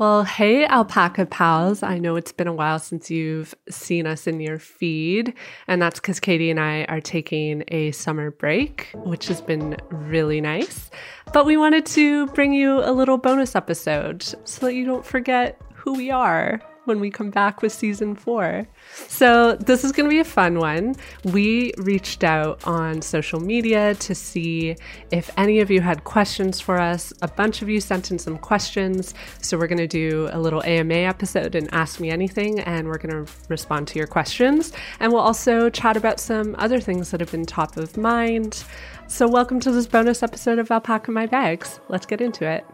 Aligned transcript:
Well, 0.00 0.24
hey, 0.24 0.64
alpaca 0.64 1.26
pals. 1.26 1.82
I 1.82 1.98
know 1.98 2.16
it's 2.16 2.32
been 2.32 2.46
a 2.46 2.54
while 2.54 2.78
since 2.78 3.10
you've 3.10 3.54
seen 3.68 4.06
us 4.06 4.26
in 4.26 4.40
your 4.40 4.58
feed, 4.58 5.34
and 5.68 5.82
that's 5.82 6.00
because 6.00 6.18
Katie 6.18 6.50
and 6.50 6.58
I 6.58 6.84
are 6.84 7.02
taking 7.02 7.64
a 7.68 7.90
summer 7.90 8.30
break, 8.30 8.88
which 8.94 9.28
has 9.28 9.42
been 9.42 9.76
really 9.90 10.40
nice. 10.40 10.90
But 11.34 11.44
we 11.44 11.58
wanted 11.58 11.84
to 11.84 12.28
bring 12.28 12.54
you 12.54 12.82
a 12.82 12.92
little 12.92 13.18
bonus 13.18 13.54
episode 13.54 14.22
so 14.22 14.64
that 14.64 14.74
you 14.74 14.86
don't 14.86 15.04
forget 15.04 15.60
who 15.74 15.92
we 15.92 16.10
are 16.10 16.62
when 16.90 16.98
we 16.98 17.08
come 17.08 17.30
back 17.30 17.62
with 17.62 17.72
season 17.72 18.16
four. 18.16 18.66
So, 19.06 19.54
this 19.54 19.84
is 19.84 19.92
going 19.92 20.06
to 20.06 20.10
be 20.10 20.18
a 20.18 20.24
fun 20.24 20.58
one. 20.58 20.96
We 21.24 21.72
reached 21.78 22.24
out 22.24 22.66
on 22.66 23.00
social 23.00 23.38
media 23.38 23.94
to 23.94 24.14
see 24.14 24.74
if 25.12 25.30
any 25.36 25.60
of 25.60 25.70
you 25.70 25.80
had 25.80 26.02
questions 26.02 26.60
for 26.60 26.78
us. 26.78 27.12
A 27.22 27.28
bunch 27.28 27.62
of 27.62 27.68
you 27.68 27.80
sent 27.80 28.10
in 28.10 28.18
some 28.18 28.38
questions. 28.38 29.14
So, 29.40 29.56
we're 29.56 29.68
going 29.68 29.78
to 29.78 29.86
do 29.86 30.28
a 30.32 30.40
little 30.40 30.62
AMA 30.64 30.94
episode 30.94 31.54
and 31.54 31.72
ask 31.72 32.00
me 32.00 32.10
anything, 32.10 32.58
and 32.58 32.88
we're 32.88 32.98
going 32.98 33.24
to 33.24 33.32
respond 33.48 33.86
to 33.88 33.98
your 33.98 34.08
questions. 34.08 34.72
And 34.98 35.12
we'll 35.12 35.22
also 35.22 35.70
chat 35.70 35.96
about 35.96 36.18
some 36.18 36.56
other 36.58 36.80
things 36.80 37.12
that 37.12 37.20
have 37.20 37.30
been 37.30 37.46
top 37.46 37.76
of 37.76 37.96
mind. 37.96 38.64
So, 39.06 39.28
welcome 39.28 39.60
to 39.60 39.70
this 39.70 39.86
bonus 39.86 40.24
episode 40.24 40.58
of 40.58 40.72
Alpaca 40.72 41.12
My 41.12 41.26
Bags. 41.26 41.78
Let's 41.88 42.06
get 42.06 42.20
into 42.20 42.44
it. 42.44 42.64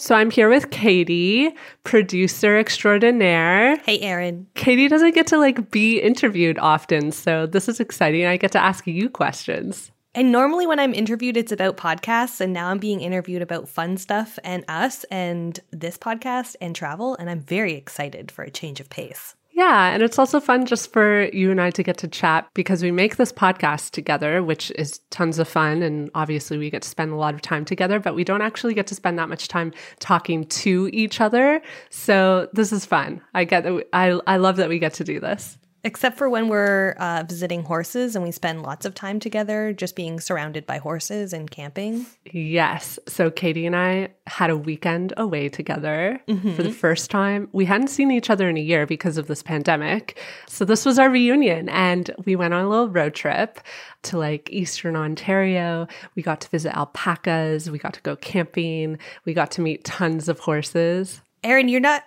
So 0.00 0.14
I'm 0.14 0.30
here 0.30 0.48
with 0.48 0.70
Katie, 0.70 1.54
producer 1.84 2.56
extraordinaire. 2.56 3.76
Hey, 3.84 4.00
Erin. 4.00 4.46
Katie 4.54 4.88
doesn't 4.88 5.14
get 5.14 5.26
to 5.26 5.36
like 5.36 5.70
be 5.70 6.00
interviewed 6.00 6.58
often, 6.58 7.12
so 7.12 7.44
this 7.44 7.68
is 7.68 7.80
exciting. 7.80 8.24
I 8.24 8.38
get 8.38 8.50
to 8.52 8.58
ask 8.58 8.86
you 8.86 9.10
questions. 9.10 9.92
And 10.14 10.32
normally 10.32 10.66
when 10.66 10.80
I'm 10.80 10.94
interviewed, 10.94 11.36
it's 11.36 11.52
about 11.52 11.76
podcasts, 11.76 12.40
and 12.40 12.54
now 12.54 12.68
I'm 12.68 12.78
being 12.78 13.02
interviewed 13.02 13.42
about 13.42 13.68
fun 13.68 13.98
stuff 13.98 14.38
and 14.42 14.64
us 14.68 15.04
and 15.10 15.60
this 15.70 15.98
podcast 15.98 16.56
and 16.62 16.74
travel, 16.74 17.14
and 17.16 17.28
I'm 17.28 17.42
very 17.42 17.74
excited 17.74 18.30
for 18.30 18.42
a 18.42 18.50
change 18.50 18.80
of 18.80 18.88
pace. 18.88 19.36
Yeah, 19.52 19.88
and 19.88 20.02
it's 20.02 20.18
also 20.18 20.40
fun 20.40 20.64
just 20.64 20.92
for 20.92 21.24
you 21.32 21.50
and 21.50 21.60
I 21.60 21.70
to 21.70 21.82
get 21.82 21.98
to 21.98 22.08
chat 22.08 22.48
because 22.54 22.82
we 22.82 22.90
make 22.90 23.16
this 23.16 23.32
podcast 23.32 23.90
together, 23.90 24.42
which 24.42 24.70
is 24.72 25.00
tons 25.10 25.38
of 25.38 25.48
fun. 25.48 25.82
And 25.82 26.10
obviously, 26.14 26.56
we 26.56 26.70
get 26.70 26.82
to 26.82 26.88
spend 26.88 27.12
a 27.12 27.16
lot 27.16 27.34
of 27.34 27.42
time 27.42 27.64
together, 27.64 28.00
but 28.00 28.14
we 28.14 28.24
don't 28.24 28.42
actually 28.42 28.74
get 28.74 28.86
to 28.86 28.94
spend 28.94 29.18
that 29.18 29.28
much 29.28 29.48
time 29.48 29.72
talking 29.98 30.46
to 30.46 30.88
each 30.92 31.20
other. 31.20 31.60
So 31.90 32.48
this 32.52 32.72
is 32.72 32.86
fun. 32.86 33.20
I 33.34 33.44
get. 33.44 33.66
I, 33.92 34.20
I 34.26 34.36
love 34.38 34.56
that 34.56 34.68
we 34.68 34.78
get 34.78 34.94
to 34.94 35.04
do 35.04 35.20
this. 35.20 35.58
Except 35.82 36.18
for 36.18 36.28
when 36.28 36.48
we're 36.48 36.90
uh, 36.98 37.24
visiting 37.26 37.62
horses 37.62 38.14
and 38.14 38.24
we 38.24 38.30
spend 38.30 38.62
lots 38.62 38.84
of 38.84 38.94
time 38.94 39.18
together 39.18 39.72
just 39.72 39.96
being 39.96 40.20
surrounded 40.20 40.66
by 40.66 40.78
horses 40.78 41.32
and 41.32 41.50
camping. 41.50 42.06
Yes. 42.32 42.98
So 43.08 43.30
Katie 43.30 43.66
and 43.66 43.74
I 43.74 44.08
had 44.26 44.50
a 44.50 44.56
weekend 44.56 45.14
away 45.16 45.48
together 45.48 46.20
mm-hmm. 46.28 46.52
for 46.52 46.62
the 46.62 46.72
first 46.72 47.10
time. 47.10 47.48
We 47.52 47.64
hadn't 47.64 47.88
seen 47.88 48.10
each 48.10 48.28
other 48.28 48.48
in 48.48 48.56
a 48.56 48.60
year 48.60 48.86
because 48.86 49.16
of 49.16 49.26
this 49.26 49.42
pandemic. 49.42 50.18
So 50.46 50.64
this 50.64 50.84
was 50.84 50.98
our 50.98 51.08
reunion 51.08 51.68
and 51.70 52.10
we 52.24 52.36
went 52.36 52.52
on 52.52 52.64
a 52.64 52.68
little 52.68 52.90
road 52.90 53.14
trip 53.14 53.60
to 54.02 54.18
like 54.18 54.50
Eastern 54.50 54.96
Ontario. 54.96 55.86
We 56.14 56.22
got 56.22 56.40
to 56.42 56.48
visit 56.48 56.76
alpacas. 56.76 57.70
We 57.70 57.78
got 57.78 57.94
to 57.94 58.02
go 58.02 58.16
camping. 58.16 58.98
We 59.24 59.32
got 59.32 59.50
to 59.52 59.60
meet 59.60 59.84
tons 59.84 60.28
of 60.28 60.40
horses. 60.40 61.22
Erin, 61.42 61.68
you're 61.68 61.80
not. 61.80 62.04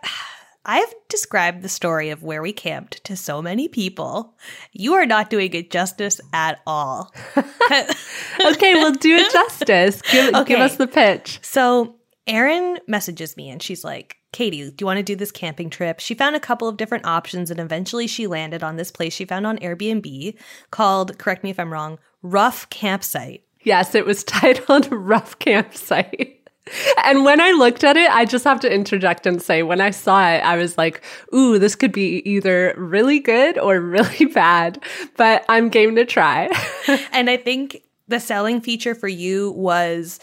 I've 0.66 0.94
described 1.10 1.62
the 1.62 1.70
story 1.70 2.10
of 2.10 2.24
where 2.24 2.42
we 2.42 2.54
camped 2.54 3.04
to 3.06 3.18
so 3.18 3.42
many 3.42 3.68
people. 3.68 4.36
You 4.72 4.94
are 4.94 5.06
not 5.06 5.30
doing 5.30 5.54
it 5.54 5.72
justice 5.72 6.22
at 6.32 6.62
all. 6.66 7.14
okay, 7.38 8.74
we'll 8.76 8.94
do 8.94 9.16
it 9.16 9.32
justice. 9.32 10.02
Give, 10.04 10.34
okay. 10.34 10.54
give 10.54 10.60
us 10.60 10.78
the 10.78 10.88
pitch. 10.88 11.40
So, 11.42 11.96
Erin 12.26 12.80
messages 12.88 13.36
me 13.36 13.50
and 13.50 13.62
she's 13.62 13.84
like, 13.84 14.18
Katie, 14.32 14.70
do 14.70 14.76
you 14.80 14.86
want 14.86 14.98
to 14.98 15.04
do 15.04 15.16
this 15.16 15.32
camping 15.32 15.70
trip? 15.70 16.00
She 16.00 16.16
found 16.16 16.36
a 16.36 16.40
couple 16.40 16.68
of 16.68 16.78
different 16.78 17.06
options 17.06 17.52
and 17.52 17.60
eventually 17.60 18.08
she 18.08 18.26
landed 18.28 18.64
on 18.64 18.78
this 18.78 18.92
place 18.92 19.14
she 19.14 19.26
found 19.26 19.46
on 19.46 19.60
Airbnb 19.60 20.36
called, 20.72 21.18
correct 21.18 21.44
me 21.44 21.50
if 21.50 21.60
I'm 21.60 21.72
wrong, 21.72 22.00
Rough 22.22 22.70
Campsite. 22.70 23.44
Yes, 23.62 23.96
it 23.96 24.06
was 24.06 24.24
titled 24.24 24.90
Rough 24.92 25.38
Campsite. 25.40 26.43
And 27.04 27.26
when 27.26 27.42
I 27.42 27.52
looked 27.52 27.84
at 27.84 27.98
it, 27.98 28.10
I 28.10 28.26
just 28.26 28.46
have 28.46 28.60
to 28.62 28.74
interject 28.74 29.26
and 29.26 29.42
say, 29.42 29.64
when 29.64 29.82
I 29.82 29.92
saw 29.92 30.30
it, 30.30 30.40
I 30.40 30.56
was 30.56 30.78
like, 30.78 31.04
ooh, 31.34 31.60
this 31.60 31.76
could 31.76 31.92
be 31.92 32.22
either 32.30 32.74
really 32.78 33.20
good 33.20 33.58
or 33.58 33.80
really 33.82 34.26
bad, 34.26 34.82
but 35.18 35.46
I'm 35.50 35.70
game 35.70 35.96
to 35.96 36.06
try. 36.06 36.50
and 37.12 37.30
I 37.30 37.38
think 37.38 37.84
the 38.08 38.20
selling 38.20 38.62
feature 38.62 38.96
for 38.96 39.08
you 39.08 39.52
was 39.52 40.20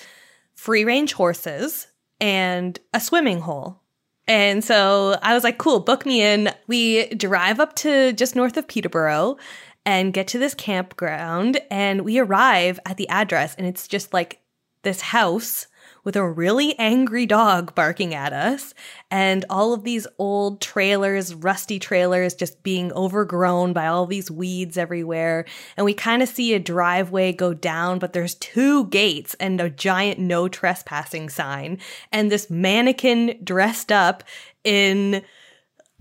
free 0.55 0.84
range 0.84 1.12
horses 1.12 1.87
and 2.21 2.79
a 2.95 3.00
swimming 3.00 3.41
hole. 3.41 3.81
And 4.27 4.62
so 4.62 5.19
I 5.23 5.34
was 5.34 5.43
like, 5.43 5.59
cool, 5.59 5.81
book 5.81 6.06
me 6.06 6.23
in. 6.23 6.50
We 6.69 7.09
drive 7.15 7.59
up 7.59 7.75
to 7.77 8.12
just 8.12 8.37
north 8.37 8.56
of 8.56 8.69
Peterborough 8.69 9.37
and 9.84 10.12
get 10.12 10.29
to 10.29 10.39
this 10.39 10.55
campground 10.55 11.59
and 11.71 12.03
we 12.03 12.19
arrive 12.19 12.79
at 12.87 12.97
the 12.97 13.09
address 13.09 13.55
and 13.56 13.67
it's 13.67 13.89
just 13.89 14.12
like 14.12 14.41
this 14.83 15.00
house 15.00 15.67
with 16.05 16.16
a 16.16 16.28
really 16.28 16.78
angry 16.78 17.27
dog 17.27 17.75
barking 17.75 18.15
at 18.15 18.33
us 18.33 18.75
and 19.11 19.44
all 19.50 19.72
of 19.72 19.84
these 19.84 20.06
old 20.19 20.61
trailers, 20.61 21.34
rusty 21.34 21.78
trailers 21.78 22.34
just 22.34 22.62
being 22.62 22.93
overgrown 22.93 23.72
by 23.72 23.87
all 23.87 24.06
these 24.06 24.31
weeds 24.31 24.77
everywhere. 24.77 25.44
And 25.77 25.84
we 25.84 25.94
kind 25.94 26.22
of 26.22 26.28
see 26.28 26.55
a 26.55 26.59
driveway 26.59 27.33
go 27.33 27.55
down, 27.55 27.99
but 27.99 28.12
there's 28.12 28.34
two 28.37 28.87
gates 28.87 29.34
and 29.41 29.61
a 29.61 29.71
giant 29.71 30.19
no 30.19 30.49
trespassing 30.49 31.28
sign 31.28 31.78
and 32.12 32.31
this 32.31 32.50
mannequin 32.50 33.38
dressed 33.43 33.93
up 33.93 34.25
in 34.65 35.22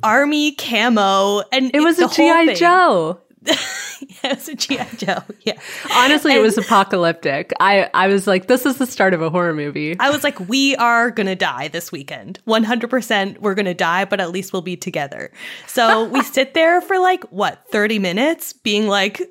army 0.04 0.54
camo 0.54 1.42
and 1.52 1.72
it 1.74 1.82
was 1.82 2.00
a 2.00 2.08
GI 2.08 2.56
Joe. 2.56 3.20
it 3.46 4.36
was 4.36 4.48
a 4.50 4.56
GI 4.56 4.80
Joe. 4.98 5.24
Yeah. 5.44 5.58
Honestly, 5.96 6.32
and 6.32 6.40
it 6.40 6.44
was 6.44 6.58
apocalyptic. 6.58 7.54
I 7.60 7.90
I 7.94 8.08
was 8.08 8.28
like, 8.28 8.48
this 8.48 8.66
is 8.66 8.78
the 8.78 8.86
start 8.86 9.14
of 9.14 9.22
a 9.22 9.30
horror 9.30 9.54
movie. 9.54 9.96
I 10.00 10.10
was 10.10 10.24
like, 10.24 10.40
we 10.50 10.76
are 10.76 11.12
gonna 11.12 11.36
die 11.36 11.70
this 11.70 11.92
weekend. 11.92 12.40
One 12.46 12.64
hundred 12.64 12.90
percent, 12.90 13.42
we're 13.42 13.56
gonna 13.56 13.74
die, 13.74 14.06
but 14.06 14.20
at 14.20 14.32
least 14.32 14.52
we'll 14.54 14.62
be 14.62 14.76
together. 14.76 15.32
So 15.68 16.04
we 16.06 16.22
sit 16.38 16.54
there 16.54 16.82
for 16.82 17.00
like 17.00 17.24
what 17.32 17.64
thirty 17.72 18.00
minutes, 18.00 18.54
being 18.54 18.88
like, 18.88 19.22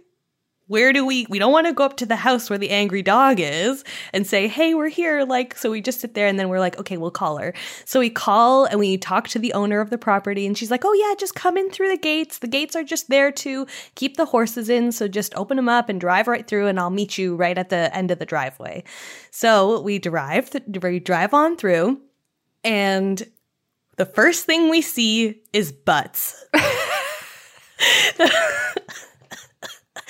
where 0.68 0.92
do 0.92 1.04
we 1.04 1.26
we 1.28 1.38
don't 1.38 1.52
want 1.52 1.66
to 1.66 1.72
go 1.72 1.84
up 1.84 1.96
to 1.96 2.06
the 2.06 2.16
house 2.16 2.48
where 2.48 2.58
the 2.58 2.70
angry 2.70 3.02
dog 3.02 3.40
is 3.40 3.82
and 4.12 4.26
say 4.26 4.46
hey 4.46 4.74
we're 4.74 4.88
here 4.88 5.24
like 5.24 5.56
so 5.56 5.70
we 5.70 5.80
just 5.80 6.00
sit 6.00 6.14
there 6.14 6.26
and 6.26 6.38
then 6.38 6.48
we're 6.48 6.60
like 6.60 6.78
okay 6.78 6.96
we'll 6.96 7.10
call 7.10 7.38
her. 7.38 7.52
So 7.84 8.00
we 8.00 8.10
call 8.10 8.66
and 8.66 8.78
we 8.78 8.96
talk 8.96 9.28
to 9.28 9.38
the 9.38 9.52
owner 9.54 9.80
of 9.80 9.90
the 9.90 9.98
property 9.98 10.46
and 10.46 10.56
she's 10.56 10.70
like 10.70 10.84
oh 10.84 10.92
yeah 10.92 11.14
just 11.18 11.34
come 11.34 11.56
in 11.56 11.70
through 11.70 11.88
the 11.88 11.98
gates. 11.98 12.38
The 12.38 12.46
gates 12.46 12.76
are 12.76 12.84
just 12.84 13.08
there 13.08 13.32
to 13.32 13.66
keep 13.94 14.16
the 14.16 14.26
horses 14.26 14.68
in 14.68 14.92
so 14.92 15.08
just 15.08 15.34
open 15.34 15.56
them 15.56 15.68
up 15.68 15.88
and 15.88 16.00
drive 16.00 16.28
right 16.28 16.46
through 16.46 16.68
and 16.68 16.78
i'll 16.78 16.90
meet 16.90 17.18
you 17.18 17.34
right 17.34 17.58
at 17.58 17.70
the 17.70 17.94
end 17.96 18.10
of 18.10 18.18
the 18.18 18.26
driveway. 18.26 18.84
So 19.30 19.80
we 19.80 19.98
drive 19.98 20.50
we 20.82 21.00
drive 21.00 21.34
on 21.34 21.56
through 21.56 22.00
and 22.62 23.22
the 23.96 24.06
first 24.06 24.44
thing 24.44 24.68
we 24.68 24.82
see 24.82 25.40
is 25.52 25.72
butts 25.72 26.44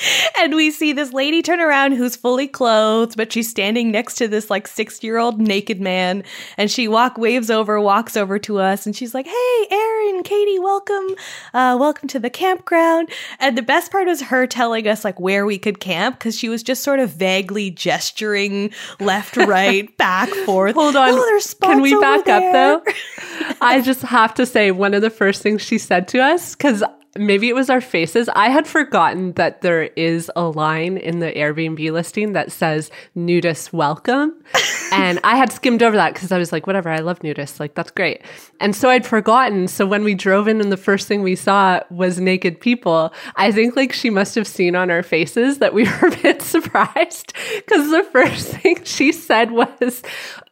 and 0.41 0.55
we 0.55 0.71
see 0.71 0.93
this 0.93 1.13
lady 1.13 1.43
turn 1.43 1.61
around 1.61 1.93
who's 1.93 2.17
fully 2.17 2.47
clothed, 2.47 3.17
but 3.17 3.33
she's 3.33 3.49
standing 3.49 3.91
next 3.91 4.15
to 4.17 4.29
this 4.29 4.51
like 4.51 4.69
60 4.69 5.07
year 5.07 5.19
old 5.19 5.41
naked 5.41 5.81
man. 5.81 6.23
And 6.57 6.71
she 6.71 6.89
walk 6.89 7.19
waves 7.19 7.51
over, 7.51 7.81
walks 7.81 8.17
over 8.17 8.39
to 8.41 8.59
us, 8.59 8.87
and 8.87 8.95
she's 8.95 9.15
like, 9.15 9.27
Hey, 9.27 9.67
Erin, 9.71 10.23
Katie, 10.23 10.59
welcome. 10.59 11.15
Uh, 11.55 11.77
welcome 11.79 12.09
to 12.09 12.19
the 12.19 12.31
campground. 12.31 13.11
And 13.39 13.57
the 13.57 13.63
best 13.63 13.91
part 13.91 14.07
was 14.07 14.23
her 14.23 14.47
telling 14.47 14.87
us 14.87 15.05
like 15.05 15.19
where 15.21 15.47
we 15.47 15.59
could 15.59 15.81
camp 15.81 16.19
because 16.19 16.39
she 16.39 16.49
was 16.49 16.63
just 16.63 16.83
sort 16.83 17.01
of 17.01 17.11
vaguely 17.11 17.71
gesturing 17.71 18.73
left, 19.01 19.37
right, 19.37 19.95
back, 19.97 20.29
forth. 20.29 20.75
Hold 20.75 20.97
on. 20.97 21.11
Oh, 21.13 21.41
Can 21.63 21.81
we 21.81 21.99
back 21.99 22.25
there. 22.25 22.75
up 22.77 22.85
though? 22.85 22.93
I 23.61 23.81
just 23.81 24.03
have 24.03 24.35
to 24.35 24.47
say 24.47 24.71
one 24.71 24.95
of 24.95 25.03
the 25.03 25.11
first 25.11 25.43
things 25.43 25.63
she 25.63 25.79
said 25.79 26.09
to 26.09 26.21
us, 26.21 26.55
because 26.55 26.83
maybe 27.17 27.49
it 27.49 27.55
was 27.55 27.71
our 27.71 27.81
faces. 27.81 28.29
I 28.35 28.49
had 28.49 28.67
forgotten 28.67 29.33
that 29.33 29.63
there 29.63 29.85
is 29.85 30.31
a 30.37 30.45
line 30.45 30.97
in 30.97 31.21
the 31.21 31.33
Airbnb 31.33 31.91
listing 31.91 32.33
that 32.33 32.53
says 32.53 32.91
nudist 33.15 33.73
welcome. 33.73 34.35
and 34.93 35.19
I 35.25 35.37
had 35.37 35.53
skimmed 35.53 35.83
over 35.83 35.97
that 35.97 36.15
because 36.15 36.33
I 36.33 36.39
was 36.39 36.53
like, 36.53 36.67
whatever, 36.67 36.91
I 36.91 36.99
love 36.99 37.21
nudists. 37.21 37.61
Like, 37.61 37.75
that's 37.75 37.91
great. 37.91 38.23
And 38.61 38.75
so 38.75 38.91
I'd 38.91 39.07
forgotten. 39.07 39.69
So 39.69 39.87
when 39.87 40.05
we 40.05 40.15
drove 40.15 40.49
in 40.49 40.61
and 40.61 40.73
the 40.73 40.77
first 40.77 41.09
thing 41.09 41.23
we 41.23 41.37
saw 41.37 41.81
was 41.91 42.21
naked 42.21 42.61
people, 42.61 43.13
I 43.37 43.53
think 43.53 43.77
like 43.77 43.93
she 43.93 44.11
must 44.11 44.35
have 44.35 44.47
seen 44.47 44.77
on 44.77 44.91
our 44.91 45.03
faces 45.03 45.59
that 45.59 45.75
we 45.75 45.85
were 46.03 46.09
a 46.09 46.17
bit 46.17 46.43
surprised 46.43 47.33
because 47.57 47.91
the 47.91 48.05
first 48.05 48.49
thing 48.57 48.85
she 48.85 49.13
said 49.13 49.51
was, 49.51 50.03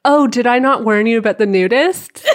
Oh, 0.04 0.26
did 0.26 0.46
I 0.46 0.58
not 0.58 0.84
warn 0.84 1.06
you 1.06 1.18
about 1.18 1.38
the 1.38 1.46
nudist? 1.46 2.26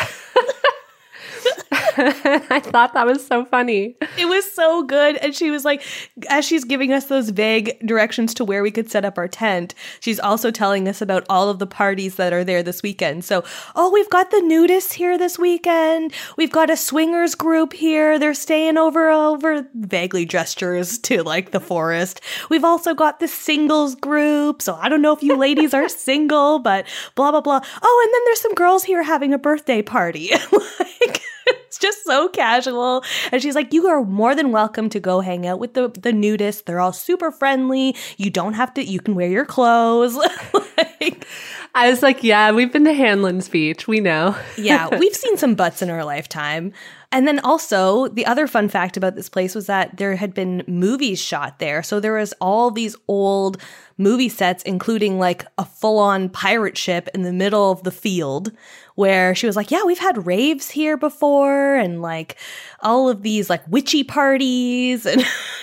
I 1.97 2.59
thought 2.63 2.93
that 2.93 3.05
was 3.05 3.25
so 3.25 3.45
funny. 3.45 3.95
It 4.17 4.25
was 4.25 4.51
so 4.51 4.83
good. 4.83 5.15
And 5.17 5.33
she 5.33 5.51
was 5.51 5.63
like, 5.63 5.83
as 6.29 6.43
she's 6.43 6.65
giving 6.65 6.91
us 6.91 7.05
those 7.05 7.29
vague 7.29 7.79
directions 7.85 8.33
to 8.35 8.45
where 8.45 8.61
we 8.61 8.71
could 8.71 8.91
set 8.91 9.05
up 9.05 9.17
our 9.17 9.27
tent, 9.27 9.73
she's 10.01 10.19
also 10.19 10.51
telling 10.51 10.87
us 10.87 11.01
about 11.01 11.25
all 11.29 11.49
of 11.49 11.59
the 11.59 11.67
parties 11.67 12.15
that 12.15 12.33
are 12.33 12.43
there 12.43 12.61
this 12.61 12.83
weekend. 12.83 13.23
So, 13.23 13.45
oh, 13.75 13.89
we've 13.89 14.09
got 14.09 14.31
the 14.31 14.37
nudists 14.37 14.93
here 14.93 15.17
this 15.17 15.39
weekend. 15.39 16.13
We've 16.37 16.51
got 16.51 16.69
a 16.69 16.75
swingers 16.75 17.35
group 17.35 17.71
here. 17.71 18.19
They're 18.19 18.33
staying 18.33 18.77
over, 18.77 19.09
over 19.09 19.65
vaguely 19.73 20.25
gestures 20.25 20.97
to 20.99 21.23
like 21.23 21.51
the 21.51 21.61
forest. 21.61 22.19
We've 22.49 22.65
also 22.65 22.93
got 22.93 23.21
the 23.21 23.27
singles 23.29 23.95
group. 23.95 24.61
So 24.61 24.75
I 24.75 24.89
don't 24.89 25.01
know 25.01 25.13
if 25.13 25.23
you 25.23 25.37
ladies 25.37 25.73
are 25.73 25.87
single, 26.01 26.59
but 26.59 26.85
blah, 27.15 27.31
blah, 27.31 27.41
blah. 27.41 27.61
Oh, 27.81 28.05
and 28.05 28.13
then 28.13 28.21
there's 28.25 28.41
some 28.41 28.55
girls 28.55 28.83
here 28.83 29.03
having 29.03 29.33
a 29.33 29.39
birthday 29.39 29.81
party. 29.81 30.31
like, 30.51 31.21
it's 31.67 31.77
just 31.77 32.03
so 32.03 32.27
casual. 32.29 33.03
And 33.31 33.41
she's 33.41 33.55
like, 33.55 33.73
You 33.73 33.87
are 33.87 34.03
more 34.03 34.35
than 34.35 34.51
welcome 34.51 34.89
to 34.89 34.99
go 34.99 35.21
hang 35.21 35.45
out 35.45 35.59
with 35.59 35.73
the, 35.73 35.89
the 35.89 36.11
nudists. 36.11 36.65
They're 36.65 36.79
all 36.79 36.93
super 36.93 37.31
friendly. 37.31 37.95
You 38.17 38.29
don't 38.29 38.53
have 38.53 38.73
to, 38.75 38.83
you 38.83 38.99
can 38.99 39.15
wear 39.15 39.29
your 39.29 39.45
clothes. 39.45 40.15
like, 40.77 41.27
I 41.73 41.89
was 41.89 42.01
like, 42.01 42.23
Yeah, 42.23 42.51
we've 42.51 42.71
been 42.71 42.85
to 42.85 42.93
Hanlan's 42.93 43.49
Beach. 43.49 43.87
We 43.87 43.99
know. 43.99 44.35
yeah, 44.57 44.97
we've 44.97 45.15
seen 45.15 45.37
some 45.37 45.55
butts 45.55 45.81
in 45.81 45.89
our 45.89 46.05
lifetime. 46.05 46.73
And 47.13 47.27
then 47.27 47.39
also, 47.39 48.07
the 48.07 48.25
other 48.25 48.47
fun 48.47 48.69
fact 48.69 48.95
about 48.95 49.15
this 49.15 49.27
place 49.27 49.53
was 49.53 49.67
that 49.67 49.97
there 49.97 50.15
had 50.15 50.33
been 50.33 50.63
movies 50.65 51.21
shot 51.21 51.59
there. 51.59 51.83
So 51.83 51.99
there 51.99 52.13
was 52.13 52.33
all 52.39 52.71
these 52.71 52.95
old 53.09 53.57
movie 53.97 54.29
sets, 54.29 54.63
including 54.63 55.19
like 55.19 55.45
a 55.57 55.65
full 55.65 55.99
on 55.99 56.29
pirate 56.29 56.77
ship 56.77 57.09
in 57.13 57.23
the 57.23 57.33
middle 57.33 57.69
of 57.69 57.83
the 57.83 57.91
field, 57.91 58.53
where 58.95 59.33
she 59.35 59.45
was 59.45 59.55
like, 59.55 59.71
Yeah, 59.71 59.83
we've 59.83 59.99
had 59.99 60.25
raves 60.25 60.69
here 60.69 60.97
before, 60.97 61.75
and 61.75 62.01
like 62.01 62.37
all 62.81 63.09
of 63.09 63.21
these 63.21 63.49
like 63.49 63.63
witchy 63.67 64.03
parties. 64.03 65.05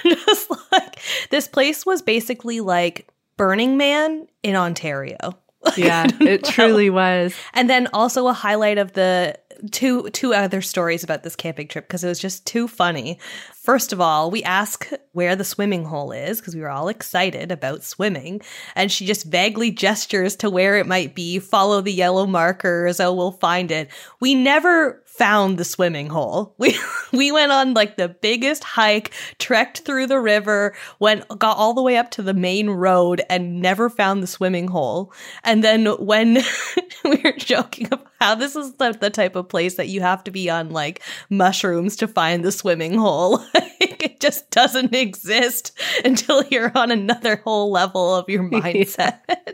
And 0.05 0.17
just 0.27 0.51
like 0.73 1.01
this 1.31 1.49
place 1.49 1.85
was 1.85 2.03
basically 2.03 2.61
like 2.61 3.09
Burning 3.37 3.77
Man 3.77 4.29
in 4.43 4.57
Ontario. 4.57 5.17
Yeah, 5.77 6.07
it 6.21 6.45
truly 6.45 6.89
was. 6.89 7.35
And 7.53 7.69
then 7.69 7.89
also 7.93 8.29
a 8.29 8.33
highlight 8.33 8.79
of 8.79 8.93
the 8.93 9.39
two 9.71 10.11
two 10.11 10.35
other 10.35 10.61
stories 10.61 11.05
about 11.05 11.23
this 11.23 11.37
camping 11.37 11.69
trip 11.69 11.87
because 11.87 12.05
it 12.05 12.09
was 12.09 12.19
just 12.19 12.47
too 12.47 12.69
funny. 12.69 13.19
First 13.55 13.93
of 13.93 14.01
all, 14.01 14.31
we 14.31 14.43
ask 14.43 14.89
where 15.13 15.37
the 15.37 15.45
swimming 15.45 15.85
hole 15.85 16.13
is 16.13 16.41
because 16.41 16.55
we 16.55 16.61
were 16.61 16.71
all 16.71 16.89
excited 16.89 17.53
about 17.53 17.85
swimming, 17.85 18.41
and 18.75 18.91
she 18.91 19.07
just 19.07 19.27
vaguely 19.27 19.71
gestures 19.71 20.37
to 20.37 20.51
where 20.51 20.79
it 20.79 20.87
might 20.87 21.15
be. 21.15 21.39
Follow 21.39 21.81
the 21.81 21.93
yellow 21.93 22.27
markers. 22.27 23.01
Oh, 23.01 23.13
we'll 23.13 23.33
find 23.33 23.71
it. 23.71 23.91
We 24.21 24.35
never 24.35 25.03
found 25.19 25.59
the 25.59 25.65
swimming 25.65 26.07
hole. 26.07 26.55
We 26.69 26.79
we 27.13 27.33
went 27.33 27.53
on 27.53 27.75
like 27.75 27.97
the 27.97 28.09
biggest 28.09 28.63
hike, 28.63 29.13
trekked 29.39 29.81
through 29.81 30.07
the 30.07 30.21
river, 30.21 30.75
went 30.99 31.27
got 31.39 31.57
all 31.57 31.75
the 31.75 31.83
way 31.83 31.97
up 31.97 32.11
to 32.13 32.23
the 32.23 32.35
main 32.35 32.71
road 32.71 33.23
and 33.31 33.61
never 33.61 33.89
found 33.91 34.23
the 34.23 34.27
swimming 34.27 34.69
hole. 34.69 35.13
And 35.45 35.65
then 35.65 35.87
when 35.87 36.35
we 37.05 37.21
were 37.25 37.33
joking 37.33 37.87
about 37.87 38.07
how 38.21 38.35
this 38.35 38.57
is 38.57 38.75
the, 38.75 38.93
the 38.93 39.11
type 39.11 39.37
of 39.37 39.49
place 39.49 39.77
that 39.77 39.89
you 39.89 40.01
have 40.01 40.25
to 40.25 40.31
be 40.31 40.51
on 40.51 40.71
like 40.71 41.03
mushrooms 41.31 41.97
to 41.97 42.09
find 42.09 42.45
the 42.45 42.53
swimming 42.53 42.95
hole. 42.95 43.41
it 44.01 44.21
just 44.21 44.51
doesn't 44.51 44.95
exist 44.95 45.79
until 46.05 46.45
you're 46.45 46.73
on 46.75 46.91
another 46.91 47.37
whole 47.37 47.71
level 47.71 48.15
of 48.15 48.29
your 48.29 48.43
mindset. 48.51 49.21
Yeah. 49.29 49.53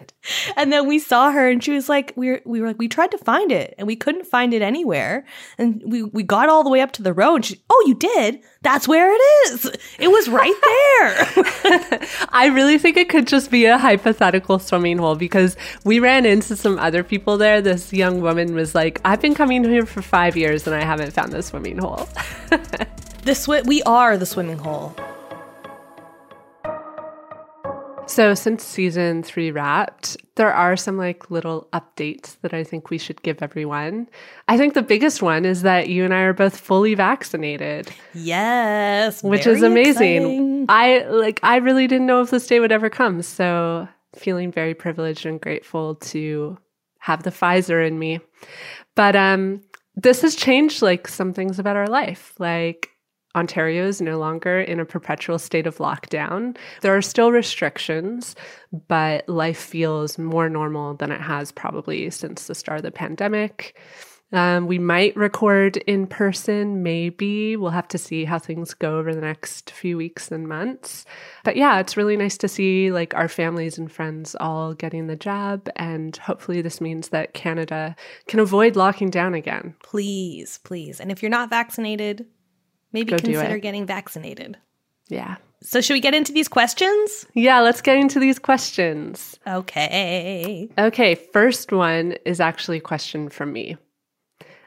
and 0.57 0.73
then 0.73 0.87
we 0.87 0.99
saw 0.99 1.31
her 1.31 1.49
and 1.49 1.63
she 1.63 1.73
was 1.73 1.89
like, 1.89 2.13
we 2.17 2.31
were, 2.31 2.41
we 2.45 2.61
were 2.61 2.69
like, 2.69 2.79
we 2.79 2.89
tried 2.89 3.11
to 3.11 3.19
find 3.19 3.53
it 3.53 3.75
and 3.79 3.87
we 3.87 3.97
couldn't 3.97 4.27
find 4.27 4.55
it 4.55 4.63
anywhere. 4.63 5.25
And 5.59 5.83
we, 5.85 6.03
we 6.03 6.23
got 6.23 6.49
all 6.49 6.65
the 6.65 6.71
way 6.71 6.81
up 6.81 6.93
to 6.93 7.03
the 7.03 7.13
road. 7.13 7.37
And 7.37 7.45
she, 7.45 7.63
oh, 7.71 7.85
you 7.87 7.95
did? 7.95 8.41
That's 8.63 8.89
where 8.89 9.13
it 9.13 9.21
is. 9.47 9.71
It 9.99 10.09
was 10.09 10.29
right 10.29 10.55
there. 10.63 12.09
I 12.31 12.51
really 12.53 12.79
think 12.79 12.97
it 12.97 13.09
could 13.09 13.27
just 13.27 13.51
be 13.51 13.67
a 13.67 13.79
hypothetical 13.79 14.59
swimming 14.59 14.99
hole 14.99 15.17
because 15.17 15.57
we 15.85 16.01
ran 16.01 16.27
into 16.27 16.57
some 16.57 16.79
other 16.79 17.03
people 17.03 17.37
there. 17.37 17.61
This 17.61 17.93
young 17.93 18.21
woman 18.21 18.55
was 18.55 18.75
like, 18.75 19.01
I've 19.05 19.21
been 19.21 19.35
coming 19.35 19.65
here 19.65 19.87
for 19.87 20.03
five 20.03 20.37
years 20.37 20.67
and 20.67 20.75
I 20.75 20.85
haven't 20.85 21.13
found 21.13 21.33
the 21.33 21.43
swimming 21.43 21.79
hole. 21.79 22.09
the 23.25 23.35
sw- 23.35 23.67
we 23.67 23.83
are 23.83 24.17
the 24.17 24.27
swimming 24.27 24.59
hole. 24.59 24.95
So, 28.07 28.35
since 28.35 28.63
season 28.63 29.23
three 29.23 29.51
wrapped, 29.51 30.19
there 30.35 30.53
are 30.53 30.77
some 30.77 30.99
like 30.99 31.31
little 31.31 31.69
updates 31.73 32.37
that 32.43 32.53
I 32.53 32.63
think 32.63 32.91
we 32.91 32.99
should 32.99 33.23
give 33.23 33.43
everyone. 33.43 34.09
I 34.47 34.59
think 34.59 34.75
the 34.75 34.83
biggest 34.83 35.23
one 35.23 35.47
is 35.47 35.63
that 35.63 35.89
you 35.89 36.05
and 36.05 36.13
I 36.13 36.21
are 36.21 36.35
both 36.35 36.57
fully 36.57 36.95
vaccinated. 36.95 37.91
Yes, 38.13 39.23
which 39.23 39.47
is 39.47 39.63
amazing. 39.63 40.17
Exciting. 40.17 40.67
I 40.69 41.05
like 41.07 41.41
I 41.43 41.57
really 41.57 41.87
didn't 41.87 42.07
know 42.07 42.21
if 42.21 42.31
this 42.31 42.47
day 42.47 42.61
would 42.61 42.73
ever 42.73 42.91
come, 42.91 43.23
so 43.23 43.89
feeling 44.15 44.53
very 44.53 44.75
privileged 44.75 45.25
and 45.25 45.41
grateful 45.41 45.95
to 45.97 46.59
have 46.99 47.23
the 47.23 47.31
Pfizer 47.31 47.87
in 47.87 47.99
me. 47.99 48.21
But 48.95 49.17
um 49.17 49.63
this 49.97 50.21
has 50.23 50.35
changed 50.35 50.83
like 50.83 51.09
some 51.09 51.33
things 51.33 51.59
about 51.59 51.77
our 51.77 51.87
life. 51.87 52.35
Like 52.39 52.91
Ontario 53.35 53.87
is 53.87 54.01
no 54.01 54.19
longer 54.19 54.61
in 54.61 54.81
a 54.81 54.85
perpetual 54.85 55.39
state 55.39 55.67
of 55.67 55.79
lockdown. 55.79 56.57
There 56.83 56.97
are 56.97 57.03
still 57.03 57.33
restrictions, 57.33 58.37
but 58.89 59.29
life 59.29 59.59
feels 59.59 60.19
more 60.19 60.49
normal 60.49 60.95
than 60.95 61.11
it 61.11 61.21
has 61.21 61.53
probably 61.53 62.11
since 62.11 62.47
the 62.47 62.55
start 62.55 62.79
of 62.79 62.85
the 62.85 62.91
pandemic. 62.91 63.77
Um, 64.35 64.67
we 64.67 64.81
might 64.81 65.17
record 65.17 65.77
in 65.77 66.09
person, 66.09 66.83
maybe. 66.83 67.57
We'll 67.57 67.71
have 67.71 67.87
to 67.89 67.99
see 67.99 68.25
how 68.25 68.41
things 68.41 68.75
go 68.75 68.99
over 68.99 69.15
the 69.15 69.21
next 69.21 69.71
few 69.71 69.97
weeks 69.97 70.33
and 70.33 70.49
months. 70.49 71.05
But 71.45 71.57
yeah, 71.57 71.79
it's 71.79 71.97
really 71.97 72.17
nice 72.17 72.37
to 72.39 72.49
see 72.49 72.91
like 72.91 73.15
our 73.15 73.29
families 73.29 73.79
and 73.79 73.91
friends 73.91 74.35
all 74.41 74.75
getting 74.75 75.07
the 75.07 75.15
jab. 75.15 75.71
And 75.77 76.17
hopefully, 76.17 76.63
this 76.63 76.81
means 76.81 77.11
that 77.11 77.35
Canada 77.35 77.95
can 78.27 78.41
avoid 78.41 78.75
locking 78.75 79.09
down 79.09 79.35
again. 79.35 79.77
Please, 79.85 80.59
please. 80.65 80.99
And 80.99 81.13
if 81.13 81.23
you're 81.23 81.31
not 81.31 81.51
vaccinated, 81.51 82.27
maybe 82.95 83.11
Go 83.11 83.19
consider 83.19 83.59
getting 83.59 83.85
vaccinated. 83.85 84.57
Yeah. 85.09 85.37
So, 85.61 85.81
should 85.81 85.95
we 85.95 86.01
get 86.01 86.15
into 86.15 86.33
these 86.33 86.49
questions? 86.49 87.27
Yeah, 87.35 87.61
let's 87.61 87.81
get 87.81 87.97
into 87.97 88.21
these 88.21 88.39
questions. 88.39 89.39
Okay. 89.47 90.71
Okay, 90.79 91.15
first 91.15 91.73
one 91.73 92.13
is 92.25 92.41
actually 92.41 92.79
a 92.79 92.83
question 92.83 93.29
from 93.29 93.53
me. 93.53 93.77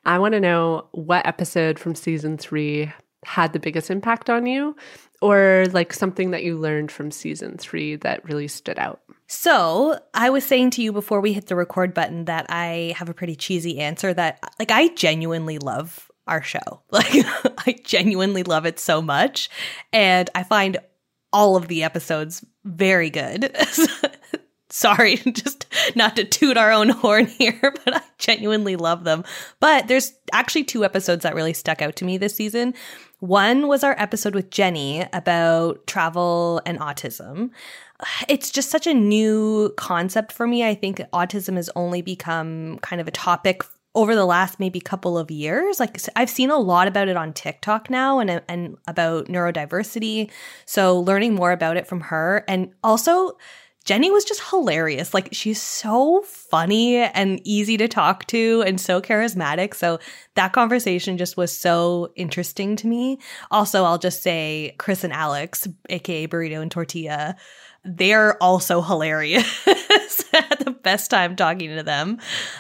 I 0.06 0.19
want 0.19 0.33
to 0.33 0.39
know 0.39 0.88
what 0.91 1.25
episode 1.25 1.79
from 1.79 1.95
season 1.95 2.38
three 2.38 2.91
had 3.25 3.53
the 3.53 3.59
biggest 3.59 3.91
impact 3.91 4.29
on 4.29 4.45
you, 4.45 4.75
or 5.21 5.65
like 5.71 5.94
something 5.94 6.31
that 6.31 6.44
you 6.44 6.57
learned 6.57 6.91
from 6.91 7.12
season 7.12 7.57
three 7.57 7.95
that 7.97 8.24
really 8.27 8.47
stood 8.47 8.79
out. 8.79 9.01
So, 9.27 10.00
I 10.13 10.29
was 10.29 10.45
saying 10.45 10.71
to 10.71 10.81
you 10.81 10.94
before 10.94 11.19
we 11.19 11.33
hit 11.33 11.47
the 11.47 11.56
record 11.56 11.94
button 11.94 12.25
that 12.25 12.45
I 12.50 12.95
have 12.97 13.09
a 13.09 13.13
pretty 13.13 13.35
cheesy 13.35 13.79
answer 13.79 14.13
that, 14.13 14.39
like, 14.57 14.71
I 14.71 14.88
genuinely 14.89 15.59
love 15.59 16.07
our 16.27 16.41
show. 16.41 16.81
Like, 16.91 17.25
I 17.67 17.75
genuinely 17.84 18.43
love 18.43 18.65
it 18.65 18.79
so 18.79 19.01
much. 19.01 19.50
And 19.93 20.29
I 20.36 20.43
find 20.43 20.77
all 21.34 21.55
of 21.55 21.67
the 21.67 21.84
episodes 21.84 22.46
very 22.63 23.10
good. 23.10 23.55
Sorry, 24.69 25.15
just 25.31 25.65
not 25.96 26.15
to 26.17 26.25
toot 26.25 26.57
our 26.57 26.72
own 26.72 26.89
horn 26.89 27.27
here, 27.27 27.60
but 27.62 27.96
I 27.96 28.01
genuinely 28.17 28.75
love 28.75 29.05
them. 29.05 29.24
But 29.60 29.88
there's 29.88 30.13
actually 30.34 30.65
two 30.65 30.84
episodes 30.84 31.24
that 31.24 31.36
really 31.36 31.53
stuck 31.53 31.81
out 31.81 31.96
to 31.98 32.05
me 32.05 32.17
this 32.17 32.36
season. 32.36 32.74
One 33.19 33.67
was 33.67 33.84
our 33.84 33.96
episode 33.98 34.36
with 34.36 34.51
Jenny 34.51 35.05
about 35.13 35.88
travel 35.88 36.62
and 36.65 36.79
autism. 36.79 37.51
It's 38.27 38.51
just 38.51 38.69
such 38.69 38.86
a 38.86 38.93
new 38.93 39.74
concept 39.75 40.31
for 40.31 40.46
me. 40.46 40.63
I 40.63 40.75
think 40.75 41.00
autism 41.13 41.55
has 41.55 41.67
only 41.75 42.03
become 42.03 42.77
kind 42.84 43.01
of 43.01 43.07
a 43.07 43.12
topic 43.12 43.63
over 43.98 44.13
the 44.13 44.25
last 44.25 44.60
maybe 44.60 44.80
couple 44.80 45.18
of 45.18 45.32
years. 45.32 45.80
Like 45.80 46.00
I've 46.16 46.30
seen 46.30 46.51
a 46.51 46.58
lot 46.58 46.88
about 46.88 47.08
it 47.08 47.18
on 47.18 47.34
TikTok 47.34 47.89
now 47.89 48.20
and 48.20 48.30
uh, 48.30 48.42
and 48.48 48.77
about 48.88 49.25
neurodiversity. 49.25 50.30
So 50.66 51.00
learning 51.00 51.34
more 51.34 51.51
about 51.51 51.77
it 51.77 51.88
from 51.88 52.01
her 52.01 52.46
and 52.48 52.72
also 52.84 53.38
Jenny 53.86 54.12
was 54.12 54.25
just 54.25 54.44
hilarious. 54.50 55.13
Like 55.13 55.30
she's 55.32 55.62
so 55.62 56.22
funny 56.22 56.98
and 56.98 57.39
easy 57.46 57.77
to 57.77 57.88
talk 57.88 58.27
to 58.27 58.62
and 58.68 58.80
so 58.80 59.01
charismatic. 59.01 59.74
So 59.74 59.98
that 60.36 60.51
conversation 60.51 61.18
just 61.18 61.38
was 61.38 61.58
so 61.58 62.12
interesting 62.18 62.75
to 62.75 62.88
me. 62.88 63.18
Also, 63.50 63.86
I'll 63.86 63.98
just 63.98 64.22
say 64.22 64.75
Chris 64.77 65.06
and 65.06 65.13
Alex, 65.13 65.68
aka 65.89 66.27
Burrito 66.27 66.62
and 66.62 66.70
Tortilla, 66.70 67.38
they're 67.88 68.41
also 68.41 68.82
hilarious. 68.82 69.65
had 70.38 70.60
the 70.60 70.72
best 70.72 71.10
time 71.10 71.36
talking 71.36 71.75
to 71.75 71.84
them. 71.84 72.20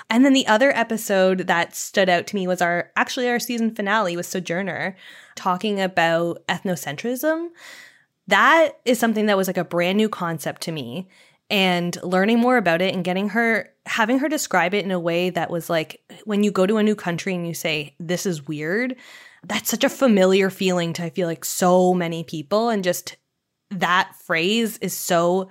And 0.09 0.25
then 0.25 0.33
the 0.33 0.47
other 0.47 0.75
episode 0.75 1.39
that 1.47 1.75
stood 1.75 2.09
out 2.09 2.27
to 2.27 2.35
me 2.35 2.47
was 2.47 2.61
our 2.61 2.91
actually 2.95 3.29
our 3.29 3.39
season 3.39 3.73
finale 3.73 4.15
with 4.15 4.25
Sojourner 4.25 4.95
talking 5.35 5.79
about 5.79 6.45
ethnocentrism. 6.47 7.49
That 8.27 8.79
is 8.85 8.99
something 8.99 9.27
that 9.27 9.37
was 9.37 9.47
like 9.47 9.57
a 9.57 9.63
brand 9.63 9.97
new 9.97 10.09
concept 10.09 10.61
to 10.63 10.71
me 10.71 11.07
and 11.49 11.97
learning 12.03 12.39
more 12.39 12.57
about 12.57 12.81
it 12.81 12.93
and 12.93 13.05
getting 13.05 13.29
her 13.29 13.69
having 13.85 14.19
her 14.19 14.27
describe 14.27 14.73
it 14.73 14.83
in 14.83 14.91
a 14.91 14.99
way 14.99 15.29
that 15.29 15.49
was 15.49 15.69
like 15.69 16.01
when 16.25 16.43
you 16.43 16.51
go 16.51 16.65
to 16.65 16.75
a 16.75 16.83
new 16.83 16.95
country 16.95 17.33
and 17.33 17.47
you 17.47 17.53
say 17.53 17.95
this 18.01 18.25
is 18.25 18.45
weird 18.45 18.97
that's 19.45 19.69
such 19.69 19.85
a 19.85 19.89
familiar 19.89 20.49
feeling 20.49 20.91
to 20.91 21.05
I 21.05 21.09
feel 21.09 21.25
like 21.25 21.45
so 21.45 21.93
many 21.93 22.25
people 22.25 22.67
and 22.67 22.83
just 22.83 23.15
that 23.71 24.13
phrase 24.23 24.77
is 24.77 24.93
so 24.93 25.49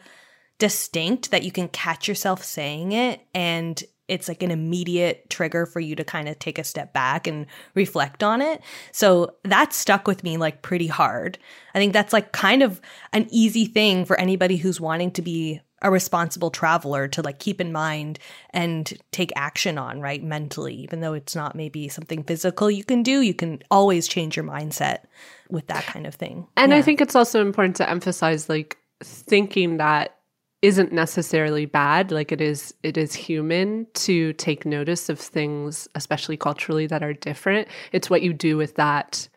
distinct 0.58 1.30
that 1.30 1.42
you 1.42 1.52
can 1.52 1.68
catch 1.68 2.08
yourself 2.08 2.42
saying 2.42 2.92
it 2.92 3.20
and 3.34 3.82
it's 4.08 4.28
like 4.28 4.42
an 4.42 4.50
immediate 4.50 5.28
trigger 5.28 5.66
for 5.66 5.80
you 5.80 5.96
to 5.96 6.04
kind 6.04 6.28
of 6.28 6.38
take 6.38 6.58
a 6.58 6.64
step 6.64 6.92
back 6.92 7.26
and 7.26 7.46
reflect 7.74 8.22
on 8.22 8.40
it. 8.40 8.62
So 8.92 9.34
that 9.42 9.72
stuck 9.72 10.06
with 10.06 10.22
me 10.22 10.36
like 10.36 10.62
pretty 10.62 10.86
hard. 10.86 11.38
I 11.74 11.78
think 11.78 11.92
that's 11.92 12.12
like 12.12 12.32
kind 12.32 12.62
of 12.62 12.80
an 13.12 13.26
easy 13.30 13.66
thing 13.66 14.04
for 14.04 14.18
anybody 14.18 14.56
who's 14.56 14.80
wanting 14.80 15.10
to 15.12 15.22
be 15.22 15.60
a 15.82 15.90
responsible 15.90 16.50
traveler 16.50 17.06
to 17.08 17.22
like 17.22 17.38
keep 17.38 17.60
in 17.60 17.72
mind 17.72 18.18
and 18.50 18.92
take 19.12 19.30
action 19.36 19.78
on, 19.78 20.00
right? 20.00 20.22
Mentally, 20.22 20.74
even 20.74 21.00
though 21.00 21.12
it's 21.12 21.36
not 21.36 21.54
maybe 21.54 21.88
something 21.88 22.22
physical 22.22 22.70
you 22.70 22.84
can 22.84 23.02
do, 23.02 23.20
you 23.20 23.34
can 23.34 23.62
always 23.70 24.08
change 24.08 24.36
your 24.36 24.44
mindset 24.44 25.00
with 25.50 25.66
that 25.66 25.84
kind 25.84 26.06
of 26.06 26.14
thing. 26.14 26.46
And 26.56 26.72
yeah. 26.72 26.78
I 26.78 26.82
think 26.82 27.00
it's 27.00 27.14
also 27.14 27.40
important 27.40 27.76
to 27.76 27.88
emphasize 27.88 28.48
like 28.48 28.78
thinking 29.02 29.76
that 29.76 30.16
isn't 30.62 30.90
necessarily 30.90 31.66
bad 31.66 32.10
like 32.10 32.32
it 32.32 32.40
is 32.40 32.74
it 32.82 32.96
is 32.96 33.14
human 33.14 33.86
to 33.92 34.32
take 34.32 34.64
notice 34.64 35.10
of 35.10 35.20
things 35.20 35.86
especially 35.94 36.36
culturally 36.36 36.86
that 36.86 37.02
are 37.02 37.12
different 37.12 37.68
it's 37.92 38.08
what 38.08 38.22
you 38.22 38.32
do 38.32 38.56
with 38.56 38.74
that 38.76 39.28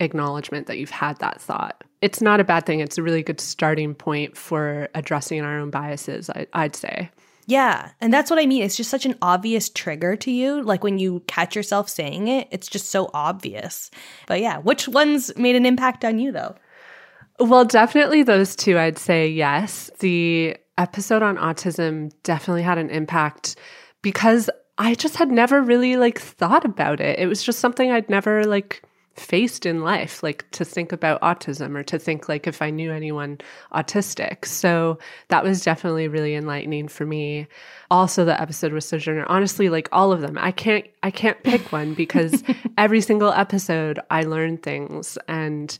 acknowledgement 0.00 0.66
that 0.66 0.78
you've 0.78 0.90
had 0.90 1.18
that 1.18 1.40
thought 1.40 1.84
it's 2.00 2.20
not 2.20 2.40
a 2.40 2.44
bad 2.44 2.66
thing 2.66 2.80
it's 2.80 2.98
a 2.98 3.02
really 3.02 3.22
good 3.22 3.40
starting 3.40 3.94
point 3.94 4.36
for 4.36 4.88
addressing 4.94 5.40
our 5.42 5.58
own 5.58 5.70
biases 5.70 6.28
I, 6.30 6.46
i'd 6.54 6.74
say 6.74 7.10
yeah. 7.46 7.90
And 8.00 8.12
that's 8.12 8.30
what 8.30 8.38
I 8.38 8.46
mean. 8.46 8.62
It's 8.62 8.76
just 8.76 8.90
such 8.90 9.06
an 9.06 9.16
obvious 9.20 9.68
trigger 9.68 10.16
to 10.16 10.30
you. 10.30 10.62
Like 10.62 10.84
when 10.84 10.98
you 10.98 11.20
catch 11.26 11.56
yourself 11.56 11.88
saying 11.88 12.28
it, 12.28 12.48
it's 12.50 12.68
just 12.68 12.90
so 12.90 13.10
obvious. 13.12 13.90
But 14.26 14.40
yeah, 14.40 14.58
which 14.58 14.88
ones 14.88 15.36
made 15.36 15.56
an 15.56 15.66
impact 15.66 16.04
on 16.04 16.18
you 16.18 16.32
though? 16.32 16.54
Well, 17.40 17.64
definitely 17.64 18.22
those 18.22 18.54
two, 18.54 18.78
I'd 18.78 18.98
say 18.98 19.28
yes. 19.28 19.90
The 19.98 20.56
episode 20.78 21.22
on 21.22 21.36
autism 21.36 22.12
definitely 22.22 22.62
had 22.62 22.78
an 22.78 22.90
impact 22.90 23.56
because 24.02 24.48
I 24.78 24.94
just 24.94 25.16
had 25.16 25.30
never 25.30 25.60
really 25.60 25.96
like 25.96 26.20
thought 26.20 26.64
about 26.64 27.00
it. 27.00 27.18
It 27.18 27.26
was 27.26 27.42
just 27.42 27.58
something 27.58 27.90
I'd 27.90 28.08
never 28.08 28.44
like 28.44 28.82
faced 29.14 29.66
in 29.66 29.82
life, 29.82 30.22
like 30.22 30.50
to 30.52 30.64
think 30.64 30.92
about 30.92 31.20
autism 31.20 31.76
or 31.76 31.82
to 31.84 31.98
think 31.98 32.28
like 32.28 32.46
if 32.46 32.62
I 32.62 32.70
knew 32.70 32.92
anyone 32.92 33.38
autistic. 33.72 34.44
So 34.46 34.98
that 35.28 35.44
was 35.44 35.62
definitely 35.62 36.08
really 36.08 36.34
enlightening 36.34 36.88
for 36.88 37.04
me. 37.04 37.46
Also 37.90 38.24
the 38.24 38.40
episode 38.40 38.72
with 38.72 38.84
Sojourner, 38.84 39.26
honestly, 39.28 39.68
like 39.68 39.88
all 39.92 40.12
of 40.12 40.20
them. 40.20 40.38
I 40.38 40.50
can't 40.50 40.86
I 41.02 41.10
can't 41.10 41.42
pick 41.42 41.72
one 41.72 41.94
because 42.02 42.42
every 42.78 43.00
single 43.00 43.32
episode 43.32 44.00
I 44.10 44.22
learn 44.22 44.58
things 44.58 45.18
and 45.28 45.78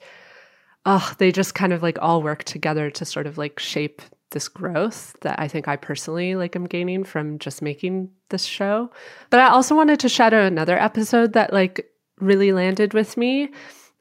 oh, 0.85 1.13
they 1.19 1.33
just 1.33 1.55
kind 1.55 1.73
of 1.73 1.83
like 1.83 1.99
all 2.03 2.23
work 2.23 2.45
together 2.45 2.91
to 2.91 3.05
sort 3.05 3.27
of 3.27 3.39
like 3.39 3.59
shape 3.59 4.03
this 4.33 4.49
growth 4.49 5.15
that 5.21 5.39
I 5.39 5.47
think 5.47 5.69
I 5.69 5.77
personally 5.77 6.35
like 6.35 6.57
am 6.57 6.65
gaining 6.65 7.05
from 7.05 7.39
just 7.39 7.63
making 7.63 8.11
this 8.31 8.45
show. 8.45 8.91
But 9.31 9.41
I 9.41 9.49
also 9.49 9.77
wanted 9.77 10.01
to 10.01 10.23
out 10.23 10.33
another 10.33 10.79
episode 10.79 11.35
that 11.35 11.53
like 11.53 11.92
really 12.23 12.53
landed 12.53 12.95
with 12.95 13.17
me. 13.17 13.51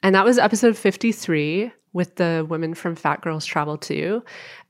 And 0.03 0.15
that 0.15 0.25
was 0.25 0.37
episode 0.37 0.77
53 0.77 1.71
with 1.93 2.15
the 2.15 2.45
women 2.47 2.73
from 2.73 2.95
Fat 2.95 3.21
Girls 3.21 3.45
Travel 3.45 3.77
Too. 3.77 4.23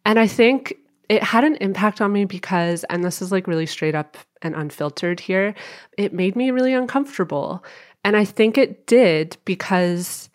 And 0.06 0.18
I 0.18 0.28
think 0.28 0.74
it 1.10 1.24
had 1.24 1.44
an 1.44 1.56
impact 1.58 2.02
on 2.02 2.12
me 2.12 2.26
because, 2.26 2.84
and 2.86 3.04
this 3.04 3.22
is 3.22 3.32
like 3.32 3.48
really 3.48 3.66
straight 3.66 3.96
up 3.96 4.18
and 4.42 4.56
unfiltered 4.56 5.20
here, 5.20 5.54
it 5.98 6.14
made 6.14 6.36
me 6.36 6.52
really 6.52 6.74
uncomfortable. 6.74 7.64
And 8.04 8.18
I 8.18 8.26
think 8.26 8.58
it 8.58 8.88
did 8.88 9.38
because 9.46 10.30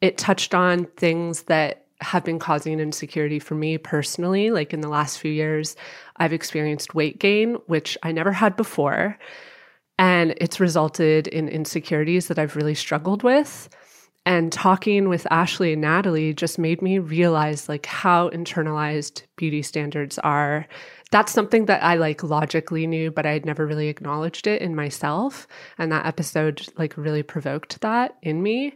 it 0.00 0.18
touched 0.18 0.54
on 0.54 0.84
things 0.96 1.44
that 1.44 1.86
have 2.00 2.24
been 2.24 2.38
causing 2.38 2.80
insecurity 2.80 3.38
for 3.38 3.54
me 3.54 3.78
personally. 3.78 4.50
Like 4.50 4.72
in 4.72 4.80
the 4.80 4.88
last 4.88 5.18
few 5.18 5.30
years, 5.30 5.76
I've 6.16 6.32
experienced 6.32 6.94
weight 6.94 7.18
gain, 7.18 7.54
which 7.66 7.96
I 8.02 8.12
never 8.12 8.32
had 8.32 8.56
before. 8.56 9.18
And 10.02 10.34
it's 10.38 10.58
resulted 10.58 11.28
in 11.28 11.48
insecurities 11.48 12.26
that 12.26 12.36
I've 12.36 12.56
really 12.56 12.74
struggled 12.74 13.22
with. 13.22 13.68
And 14.26 14.52
talking 14.52 15.08
with 15.08 15.28
Ashley 15.30 15.74
and 15.74 15.82
Natalie 15.82 16.34
just 16.34 16.58
made 16.58 16.82
me 16.82 16.98
realize 16.98 17.68
like 17.68 17.86
how 17.86 18.28
internalized 18.30 19.22
beauty 19.36 19.62
standards 19.62 20.18
are. 20.18 20.66
That's 21.12 21.30
something 21.30 21.66
that 21.66 21.84
I 21.84 21.94
like 21.94 22.24
logically 22.24 22.84
knew, 22.88 23.12
but 23.12 23.26
I 23.26 23.30
had 23.30 23.46
never 23.46 23.64
really 23.64 23.86
acknowledged 23.86 24.48
it 24.48 24.60
in 24.60 24.74
myself. 24.74 25.46
And 25.78 25.92
that 25.92 26.04
episode 26.04 26.66
like 26.76 26.96
really 26.96 27.22
provoked 27.22 27.80
that 27.82 28.16
in 28.22 28.42
me. 28.42 28.74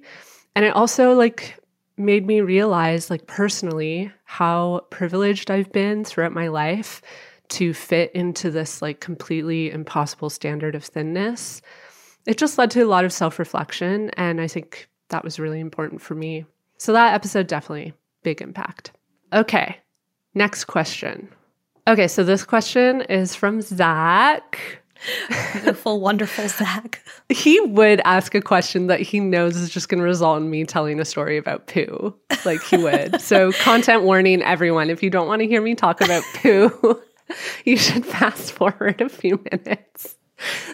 And 0.55 0.65
it 0.65 0.77
also 0.77 1.15
like 1.15 1.59
made 1.97 2.25
me 2.25 2.41
realize, 2.41 3.11
like 3.11 3.27
personally, 3.27 4.13
how 4.27 4.87
privileged 4.91 5.51
I've 5.51 5.73
been 5.73 6.05
throughout 6.05 6.33
my 6.33 6.47
life 6.47 7.03
to 7.51 7.75
fit 7.75 8.13
into 8.13 8.51
this 8.51 8.83
like 8.83 9.01
completely 9.01 9.71
impossible 9.71 10.31
standard 10.31 10.75
of 10.75 10.85
thinness. 10.85 11.63
It 12.27 12.39
just 12.39 12.59
led 12.59 12.71
to 12.73 12.83
a 12.83 12.87
lot 12.87 13.05
of 13.05 13.13
self 13.13 13.39
reflection. 13.39 14.11
And 14.11 14.41
I 14.41 14.49
think 14.49 14.89
that 15.09 15.25
was 15.25 15.39
really 15.39 15.61
important 15.61 16.01
for 16.01 16.15
me. 16.15 16.45
So 16.79 16.93
that 16.93 17.15
episode 17.15 17.47
definitely 17.47 17.95
big 18.23 18.43
impact. 18.43 18.93
Okay, 19.33 19.79
next 20.35 20.65
question. 20.65 21.29
Okay, 21.89 22.09
so 22.09 22.25
this 22.25 22.45
question 22.45 23.03
is 23.03 23.35
from 23.35 23.61
Zach. 23.61 24.83
Beautiful, 25.53 26.01
wonderful 26.01 26.49
Zach. 26.49 27.01
He 27.29 27.61
would 27.61 28.01
ask 28.05 28.35
a 28.35 28.41
question 28.41 28.87
that 28.89 29.01
he 29.01 29.21
knows 29.21 29.57
is 29.57 29.71
just 29.71 29.89
going 29.89 30.01
to 30.01 30.05
result 30.05 30.41
in 30.41 30.51
me 30.51 30.65
telling 30.65 30.99
a 31.01 31.05
story 31.05 31.37
about 31.37 31.67
poo. 31.67 32.15
Like 32.45 32.63
he 32.63 32.77
would. 32.79 33.21
so, 33.21 33.53
content 33.53 34.03
warning, 34.03 34.43
everyone. 34.43 34.91
If 34.91 35.03
you 35.03 35.11
don't 35.11 35.29
want 35.29 35.43
to 35.43 35.47
hear 35.49 35.63
me 35.63 35.75
talk 35.75 36.01
about 36.01 36.25
poo, 36.35 37.01
you 37.65 37.77
should 37.77 38.05
fast 38.05 38.53
forward 38.53 39.01
a 39.01 39.09
few 39.09 39.43
minutes. 39.51 40.17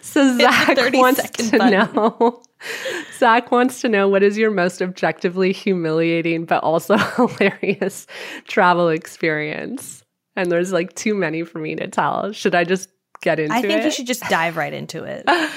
So, 0.02 0.38
Zach 0.38 0.76
wants 0.92 1.30
to 1.30 1.58
button. 1.58 1.94
know. 1.94 2.42
Zach 3.18 3.52
wants 3.52 3.80
to 3.82 3.88
know 3.88 4.08
what 4.08 4.22
is 4.22 4.36
your 4.36 4.50
most 4.50 4.82
objectively 4.82 5.52
humiliating 5.52 6.44
but 6.46 6.62
also 6.64 6.96
hilarious 7.16 8.06
travel 8.48 8.88
experience? 8.88 10.02
And 10.34 10.50
there's 10.50 10.72
like 10.72 10.94
too 10.94 11.14
many 11.14 11.44
for 11.44 11.58
me 11.58 11.76
to 11.76 11.86
tell. 11.88 12.32
Should 12.32 12.54
I 12.54 12.64
just 12.64 12.88
get 13.22 13.40
into 13.40 13.54
it. 13.54 13.58
I 13.58 13.62
think 13.62 13.80
it. 13.80 13.84
you 13.84 13.90
should 13.90 14.06
just 14.06 14.22
dive 14.28 14.56
right 14.56 14.72
into 14.72 15.04
it. 15.04 15.24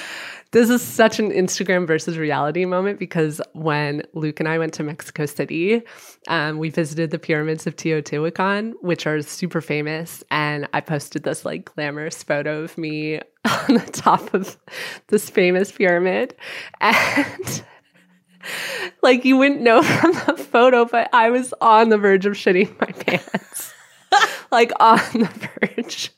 this 0.52 0.70
is 0.70 0.80
such 0.80 1.18
an 1.18 1.30
Instagram 1.30 1.86
versus 1.86 2.16
reality 2.16 2.64
moment 2.64 2.98
because 2.98 3.40
when 3.52 4.02
Luke 4.14 4.40
and 4.40 4.48
I 4.48 4.58
went 4.58 4.72
to 4.74 4.82
Mexico 4.82 5.26
City, 5.26 5.82
um, 6.28 6.58
we 6.58 6.70
visited 6.70 7.10
the 7.10 7.18
pyramids 7.18 7.66
of 7.66 7.76
Teotihuacan, 7.76 8.74
which 8.80 9.06
are 9.06 9.20
super 9.22 9.60
famous. 9.60 10.24
And 10.30 10.68
I 10.72 10.80
posted 10.80 11.24
this 11.24 11.44
like 11.44 11.74
glamorous 11.74 12.22
photo 12.22 12.62
of 12.62 12.78
me 12.78 13.16
on 13.44 13.74
the 13.74 13.90
top 13.92 14.32
of 14.32 14.56
this 15.08 15.28
famous 15.28 15.72
pyramid. 15.72 16.34
And 16.80 17.64
like 19.02 19.24
you 19.24 19.36
wouldn't 19.36 19.60
know 19.60 19.82
from 19.82 20.12
the 20.12 20.42
photo, 20.42 20.84
but 20.84 21.12
I 21.12 21.30
was 21.30 21.52
on 21.60 21.88
the 21.88 21.98
verge 21.98 22.26
of 22.26 22.34
shitting 22.34 22.80
my 22.80 22.92
pants. 22.92 23.74
like 24.50 24.72
on 24.78 24.98
the 25.12 25.48
verge. 25.60 26.12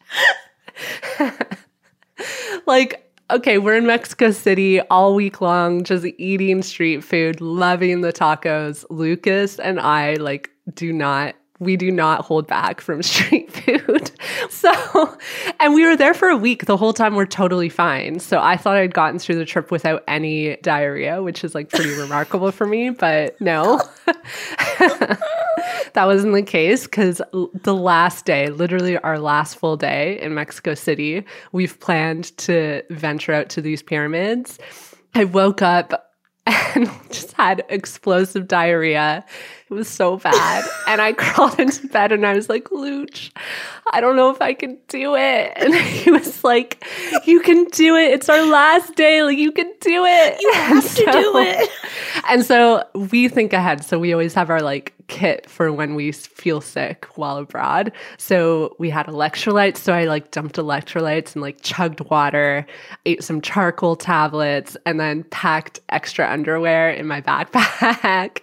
like, 2.67 3.11
okay, 3.31 3.59
we're 3.59 3.77
in 3.77 3.87
Mexico 3.87 4.31
City 4.31 4.81
all 4.83 5.15
week 5.15 5.41
long, 5.41 5.85
just 5.85 6.05
eating 6.19 6.63
street 6.63 7.05
food, 7.05 7.41
loving 7.41 8.01
the 8.01 8.13
tacos. 8.13 8.85
Lucas 8.91 9.59
and 9.59 9.81
I, 9.81 10.15
like, 10.15 10.51
do 10.75 10.93
not 10.93 11.35
we 11.61 11.77
do 11.77 11.91
not 11.91 12.25
hold 12.25 12.47
back 12.47 12.81
from 12.81 13.03
street 13.03 13.51
food. 13.53 14.11
So, 14.51 15.17
and 15.61 15.75
we 15.75 15.85
were 15.85 15.97
there 15.97 16.15
for 16.15 16.29
a 16.29 16.37
week. 16.37 16.67
The 16.67 16.77
whole 16.77 16.93
time 16.93 17.15
we're 17.15 17.27
totally 17.27 17.69
fine. 17.69 18.19
So 18.19 18.41
I 18.41 18.57
thought 18.57 18.77
I'd 18.77 18.95
gotten 18.95 19.19
through 19.19 19.37
the 19.37 19.45
trip 19.45 19.71
without 19.71 20.03
any 20.09 20.57
diarrhea, 20.63 21.23
which 21.23 21.45
is 21.45 21.55
like 21.55 21.69
pretty 21.69 21.91
remarkable 21.91 22.51
for 22.51 22.67
me, 22.67 22.91
but 22.91 23.41
no. 23.41 23.81
that 25.95 26.07
wasn't 26.07 26.35
the 26.35 26.43
case 26.43 26.85
because 26.85 27.21
the 27.33 27.75
last 27.75 28.25
day, 28.25 28.51
literally 28.51 28.99
our 28.99 29.19
last 29.19 29.57
full 29.57 29.77
day 29.77 30.21
in 30.21 30.35
Mexico 30.35 30.75
City, 30.75 31.25
we've 31.53 31.79
planned 31.81 32.37
to 32.39 32.83
venture 32.91 33.33
out 33.33 33.49
to 33.51 33.61
these 33.61 33.83
pyramids. 33.83 34.59
I 35.15 35.25
woke 35.25 35.63
up 35.63 36.13
and 36.47 36.91
just 37.11 37.33
had 37.33 37.65
explosive 37.69 38.49
diarrhea 38.49 39.25
It 39.71 39.75
was 39.75 39.89
so 39.89 40.17
bad. 40.17 40.65
and 40.87 41.01
I 41.03 41.13
crawled 41.25 41.61
into 41.61 41.87
bed 41.89 42.11
and 42.13 42.27
I 42.27 42.35
was 42.35 42.49
like, 42.49 42.65
Luch, 42.71 43.31
I 43.93 44.01
don't 44.01 44.17
know 44.17 44.31
if 44.31 44.41
I 44.41 44.55
can 44.55 44.79
do 44.89 45.15
it. 45.15 45.53
And 45.57 45.75
he 45.75 46.11
was 46.11 46.43
like, 46.43 46.85
You 47.27 47.41
can 47.41 47.65
do 47.65 47.95
it. 47.97 48.13
It's 48.13 48.29
our 48.29 48.45
last 48.47 48.95
day. 48.97 49.23
Like, 49.23 49.37
you 49.39 49.53
can 49.53 49.71
do 49.81 50.05
it. 50.07 50.41
You 50.41 50.53
have 50.55 50.95
to 50.95 51.05
do 51.05 51.33
it. 51.37 51.69
And 52.29 52.45
so 52.45 52.85
we 52.95 53.29
think 53.29 53.53
ahead. 53.53 53.85
So 53.85 53.99
we 53.99 54.13
always 54.13 54.35
have 54.35 54.49
our 54.51 54.63
like 54.63 54.95
kit 55.09 55.49
for 55.49 55.73
when 55.73 55.95
we 55.95 56.13
feel 56.13 56.61
sick 56.61 57.07
while 57.17 57.39
abroad. 57.39 57.93
So 58.19 58.77
we 58.79 58.91
had 58.91 59.07
electrolytes. 59.07 59.79
So 59.79 59.93
I 59.95 60.05
like 60.05 60.31
dumped 60.31 60.57
electrolytes 60.57 61.33
and 61.35 61.43
like 61.43 61.63
chugged 61.63 62.01
water, 62.11 62.67
ate 63.07 63.25
some 63.25 63.41
charcoal 63.41 63.97
tablets, 63.97 64.77
and 64.87 65.01
then 65.01 65.25
packed 65.25 65.81
extra 65.89 66.31
underwear 66.31 66.91
in 66.91 67.07
my 67.07 67.21
backpack. 67.23 68.41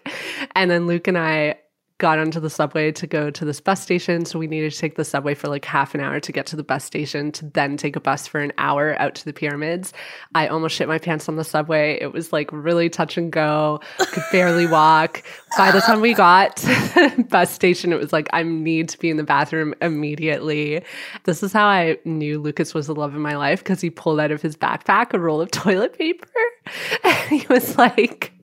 and 0.56 0.70
then 0.72 0.88
Luke 0.88 1.08
and 1.08 1.15
I 1.18 1.56
got 1.98 2.20
onto 2.20 2.42
the 2.42 2.50
subway 2.50 2.92
to 2.92 3.08
go 3.08 3.30
to 3.30 3.46
this 3.46 3.62
bus 3.62 3.82
station. 3.82 4.26
So 4.26 4.38
we 4.38 4.48
needed 4.48 4.74
to 4.74 4.78
take 4.78 4.96
the 4.96 5.06
subway 5.06 5.34
for 5.34 5.48
like 5.48 5.64
half 5.64 5.96
an 5.96 6.02
hour 6.02 6.20
to 6.20 6.32
get 6.32 6.46
to 6.48 6.58
the 6.58 6.64
bus 6.64 6.84
station 6.84 7.32
to 7.34 7.46
then 7.46 7.78
take 7.78 7.96
a 7.96 8.02
bus 8.02 8.28
for 8.28 8.42
an 8.42 8.52
hour 8.58 9.00
out 9.00 9.16
to 9.16 9.26
the 9.26 9.32
pyramids. 9.32 9.94
I 10.34 10.48
almost 10.48 10.76
shit 10.76 10.90
my 10.90 10.98
pants 10.98 11.30
on 11.30 11.38
the 11.38 11.46
subway. 11.46 11.98
It 12.02 12.12
was 12.12 12.34
like 12.34 12.50
really 12.52 12.90
touch 12.90 13.18
and 13.18 13.32
go, 13.32 13.80
could 13.98 14.24
barely 14.32 14.68
walk. 14.68 15.24
By 15.58 15.72
the 15.72 15.80
time 15.80 16.02
we 16.02 16.14
got 16.14 16.58
to 16.58 16.68
the 16.68 17.26
bus 17.30 17.50
station, 17.50 17.94
it 17.94 18.00
was 18.00 18.12
like, 18.12 18.28
I 18.34 18.44
need 18.44 18.90
to 18.90 19.00
be 19.00 19.10
in 19.10 19.16
the 19.16 19.24
bathroom 19.24 19.74
immediately. 19.82 20.84
This 21.24 21.44
is 21.44 21.54
how 21.54 21.66
I 21.66 21.98
knew 22.04 22.42
Lucas 22.42 22.74
was 22.74 22.88
the 22.88 22.96
love 22.96 23.16
of 23.16 23.22
my 23.22 23.38
life 23.38 23.60
because 23.60 23.80
he 23.80 23.90
pulled 23.90 24.20
out 24.20 24.32
of 24.32 24.42
his 24.42 24.58
backpack 24.58 25.14
a 25.14 25.20
roll 25.20 25.40
of 25.40 25.52
toilet 25.52 25.98
paper. 25.98 26.28
And 27.04 27.42
he 27.42 27.46
was 27.48 27.78
like, 27.78 28.35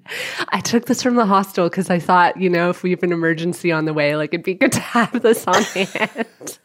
I 0.49 0.61
took 0.61 0.87
this 0.87 1.03
from 1.03 1.17
the 1.17 1.27
hostel 1.27 1.69
because 1.69 1.91
I 1.91 1.99
thought, 1.99 2.37
you 2.37 2.49
know, 2.51 2.71
if 2.71 2.83
we 2.83 2.91
have 2.91 3.03
an 3.03 3.13
emergency 3.13 3.73
on 3.73 3.85
the 3.85 3.95
way, 3.95 4.17
like 4.17 4.33
it'd 4.33 4.45
be 4.45 4.55
good 4.55 4.73
to 4.73 4.81
have 4.81 5.23
this 5.23 5.47
on 5.47 5.63
hand. 5.63 6.59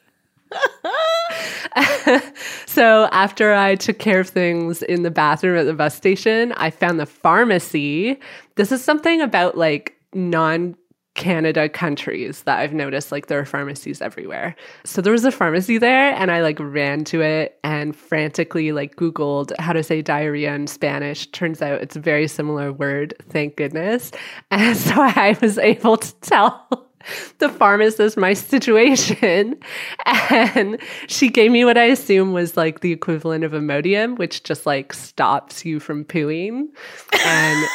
so 2.65 3.07
after 3.11 3.53
I 3.53 3.75
took 3.75 3.99
care 3.99 4.19
of 4.19 4.29
things 4.29 4.81
in 4.83 5.03
the 5.03 5.11
bathroom 5.11 5.57
at 5.57 5.65
the 5.65 5.73
bus 5.73 5.95
station, 5.95 6.53
I 6.53 6.69
found 6.69 6.99
the 6.99 7.05
pharmacy. 7.05 8.19
This 8.55 8.71
is 8.71 8.83
something 8.83 9.21
about 9.21 9.57
like 9.57 9.95
non 10.13 10.75
Canada 11.17 11.67
countries 11.67 12.43
that 12.43 12.59
I've 12.59 12.74
noticed 12.74 13.12
like 13.12 13.25
there 13.27 13.39
are 13.39 13.45
pharmacies 13.45 14.01
everywhere. 14.01 14.55
So 14.86 15.01
there 15.01 15.12
was 15.12 15.25
a 15.25 15.31
pharmacy 15.31 15.77
there 15.77 16.13
and 16.13 16.31
I 16.31 16.41
like 16.41 16.57
ran 16.59 17.03
to 17.05 17.21
it 17.21 17.59
and 17.63 17.93
frantically 17.95 18.71
like 18.71 18.95
googled 18.95 19.51
how 19.59 19.74
to 19.74 19.83
say 19.83 20.01
diarrhea 20.01 20.53
in 20.53 20.67
Spanish. 20.67 21.27
Turns 21.27 21.62
out 21.62 21.81
it's 21.81 21.95
a 21.95 22.00
very 22.00 22.27
similar 22.27 22.71
word, 22.71 23.13
thank 23.29 23.57
goodness. 23.57 24.12
And 24.50 24.77
so 24.77 24.93
I 24.95 25.38
was 25.41 25.57
able 25.57 25.97
to 25.97 26.15
tell 26.21 26.87
the 27.39 27.49
pharmacist 27.49 28.17
my 28.17 28.33
situation 28.33 29.57
and 30.05 30.79
she 31.07 31.29
gave 31.29 31.51
me 31.51 31.65
what 31.65 31.77
I 31.77 31.85
assume 31.85 32.33
was 32.33 32.57
like 32.57 32.81
the 32.81 32.91
equivalent 32.91 33.43
of 33.43 33.51
Imodium, 33.51 34.17
which 34.17 34.43
just 34.43 34.65
like 34.65 34.93
stops 34.93 35.65
you 35.65 35.79
from 35.79 36.05
pooing. 36.05 36.67
And 37.25 37.67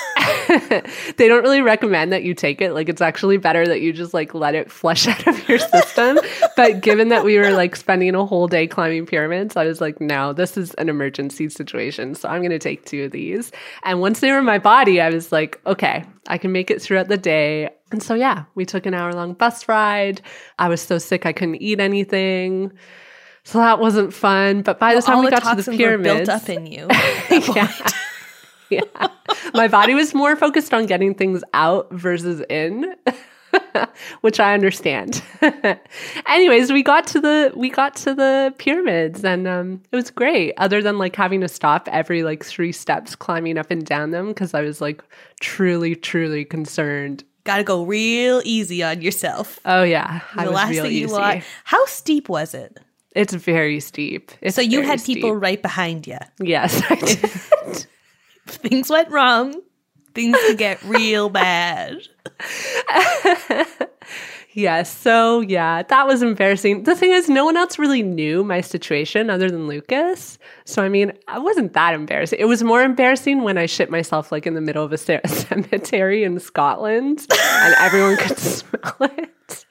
they 1.16 1.28
don't 1.28 1.42
really 1.42 1.62
recommend 1.62 2.12
that 2.12 2.22
you 2.22 2.34
take 2.34 2.60
it. 2.60 2.72
Like 2.72 2.88
it's 2.88 3.00
actually 3.00 3.36
better 3.36 3.66
that 3.66 3.80
you 3.80 3.92
just 3.92 4.14
like 4.14 4.34
let 4.34 4.54
it 4.54 4.70
flush 4.70 5.06
out 5.08 5.26
of 5.26 5.48
your 5.48 5.58
system. 5.58 6.18
but 6.56 6.80
given 6.80 7.08
that 7.08 7.24
we 7.24 7.38
were 7.38 7.50
like 7.50 7.76
spending 7.76 8.14
a 8.14 8.24
whole 8.24 8.48
day 8.48 8.66
climbing 8.66 9.06
pyramids, 9.06 9.56
I 9.56 9.64
was 9.64 9.80
like, 9.80 10.00
no, 10.00 10.32
this 10.32 10.56
is 10.56 10.74
an 10.74 10.88
emergency 10.88 11.48
situation. 11.48 12.14
So 12.14 12.28
I'm 12.28 12.40
going 12.40 12.50
to 12.50 12.58
take 12.58 12.84
two 12.84 13.04
of 13.04 13.12
these. 13.12 13.52
And 13.84 14.00
once 14.00 14.20
they 14.20 14.30
were 14.30 14.38
in 14.38 14.44
my 14.44 14.58
body, 14.58 15.00
I 15.00 15.10
was 15.10 15.32
like, 15.32 15.60
okay, 15.66 16.04
I 16.28 16.38
can 16.38 16.52
make 16.52 16.70
it 16.70 16.80
throughout 16.80 17.08
the 17.08 17.16
day. 17.16 17.70
And 17.92 18.02
so, 18.02 18.14
yeah, 18.14 18.44
we 18.54 18.64
took 18.64 18.87
an 18.87 18.94
hour 18.94 19.12
long 19.12 19.34
bus 19.34 19.68
ride. 19.68 20.20
I 20.58 20.68
was 20.68 20.80
so 20.80 20.99
sick 20.99 21.26
I 21.26 21.32
couldn't 21.32 21.56
eat 21.62 21.80
anything. 21.80 22.72
So 23.44 23.58
that 23.58 23.78
wasn't 23.78 24.14
fun. 24.14 24.62
But 24.62 24.78
by 24.78 24.94
the 24.94 25.02
time 25.02 25.18
we 25.18 25.26
the 25.26 25.30
got 25.32 25.56
to 25.56 25.62
the 25.62 25.76
pyramids, 25.76 26.28
built 26.28 26.42
up 26.42 26.49
in 26.49 26.66
you. 26.66 26.87
yeah. 27.54 27.72
yeah. 28.70 29.08
My 29.54 29.68
body 29.68 29.94
was 29.94 30.14
more 30.14 30.37
focused 30.37 30.72
on 30.72 30.87
getting 30.87 31.14
things 31.14 31.42
out 31.52 31.90
versus 31.90 32.42
in, 32.49 32.94
which 34.20 34.38
I 34.38 34.54
understand. 34.54 35.22
Anyways, 36.28 36.72
we 36.72 36.82
got 36.82 37.06
to 37.08 37.20
the 37.20 37.52
we 37.56 37.68
got 37.68 37.96
to 37.96 38.14
the 38.14 38.54
pyramids 38.58 39.25
and 39.25 39.49
um 39.49 39.82
it 39.90 39.96
was 39.96 40.11
great 40.11 40.54
other 40.56 40.80
than 40.80 40.99
like 40.99 41.16
having 41.16 41.40
to 41.40 41.49
stop 41.49 41.88
every 41.90 42.22
like 42.22 42.44
3 42.44 42.70
steps 42.72 43.16
climbing 43.16 43.58
up 43.58 43.70
and 43.70 43.84
down 43.84 44.11
them 44.12 44.28
because 44.28 44.54
I 44.54 44.62
was 44.62 44.80
like 44.80 45.02
truly 45.40 45.96
truly 45.96 46.44
concerned. 46.44 47.25
Got 47.44 47.56
to 47.58 47.64
go 47.64 47.84
real 47.84 48.40
easy 48.44 48.82
on 48.82 49.02
yourself. 49.02 49.58
Oh 49.64 49.82
yeah, 49.82 50.20
the 50.37 50.50
last 50.50 50.68
thing 50.75 50.87
easy. 50.87 50.94
you 51.00 51.08
want. 51.08 51.42
How 51.64 51.84
steep 51.87 52.28
was 52.28 52.54
it? 52.54 52.78
It's 53.14 53.34
very 53.34 53.80
steep. 53.80 54.32
It's 54.40 54.56
So 54.56 54.62
you 54.62 54.82
had 54.82 55.02
people 55.04 55.30
steep. 55.32 55.42
right 55.42 55.61
behind 55.61 56.06
you. 56.06 56.18
Yes, 56.40 56.80
I 56.88 56.94
did. 56.94 57.87
Things 58.46 58.88
went 58.88 59.11
wrong. 59.11 59.54
Things 60.14 60.37
could 60.46 60.58
get 60.58 60.82
real 60.84 61.28
bad. 61.28 61.98
Yes. 64.54 64.94
So, 64.94 65.40
yeah, 65.40 65.82
that 65.82 66.06
was 66.06 66.22
embarrassing. 66.22 66.82
The 66.82 66.94
thing 66.94 67.12
is, 67.12 67.28
no 67.28 67.44
one 67.44 67.56
else 67.56 67.78
really 67.78 68.02
knew 68.02 68.44
my 68.44 68.60
situation 68.60 69.30
other 69.30 69.50
than 69.50 69.66
Lucas. 69.66 70.38
So, 70.66 70.82
I 70.82 70.88
mean, 70.88 71.12
I 71.26 71.38
wasn't 71.38 71.72
that 71.72 71.94
embarrassing. 71.94 72.38
It 72.38 72.44
was 72.44 72.62
more 72.62 72.82
embarrassing 72.82 73.42
when 73.42 73.56
I 73.56 73.66
shit 73.66 73.90
myself 73.90 74.30
like 74.30 74.46
in 74.46 74.54
the 74.54 74.60
middle 74.60 74.84
of 74.84 74.92
a 74.92 74.98
cemetery 75.26 76.22
in 76.22 76.38
Scotland 76.38 77.26
and 77.30 77.74
everyone 77.78 78.16
could 78.18 78.38
smell 78.38 78.96
it. 79.00 79.64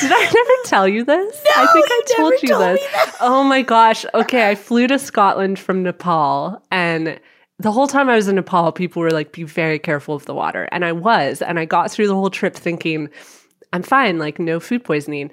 Did 0.00 0.12
I 0.12 0.30
never 0.32 0.52
tell 0.64 0.86
you 0.86 1.04
this? 1.04 1.44
I 1.56 1.66
think 1.72 1.86
I 1.88 2.02
told 2.16 2.34
you 2.42 2.48
told 2.50 2.62
this. 2.62 2.86
Oh 3.20 3.42
my 3.42 3.62
gosh. 3.62 4.04
Okay, 4.14 4.48
I 4.48 4.54
flew 4.54 4.86
to 4.86 5.00
Scotland 5.00 5.58
from 5.58 5.82
Nepal 5.82 6.62
and 6.70 7.18
the 7.60 7.72
whole 7.72 7.88
time 7.88 8.08
I 8.08 8.14
was 8.14 8.28
in 8.28 8.36
Nepal, 8.36 8.70
people 8.70 9.02
were 9.02 9.10
like, 9.10 9.32
be 9.32 9.42
very 9.42 9.80
careful 9.80 10.14
of 10.14 10.24
the 10.26 10.34
water. 10.34 10.68
And 10.70 10.84
I 10.84 10.92
was. 10.92 11.42
And 11.42 11.58
I 11.58 11.64
got 11.64 11.90
through 11.90 12.06
the 12.06 12.14
whole 12.14 12.30
trip 12.30 12.54
thinking, 12.54 13.08
I'm 13.72 13.82
fine, 13.82 14.18
like 14.18 14.38
no 14.38 14.60
food 14.60 14.84
poisoning. 14.84 15.30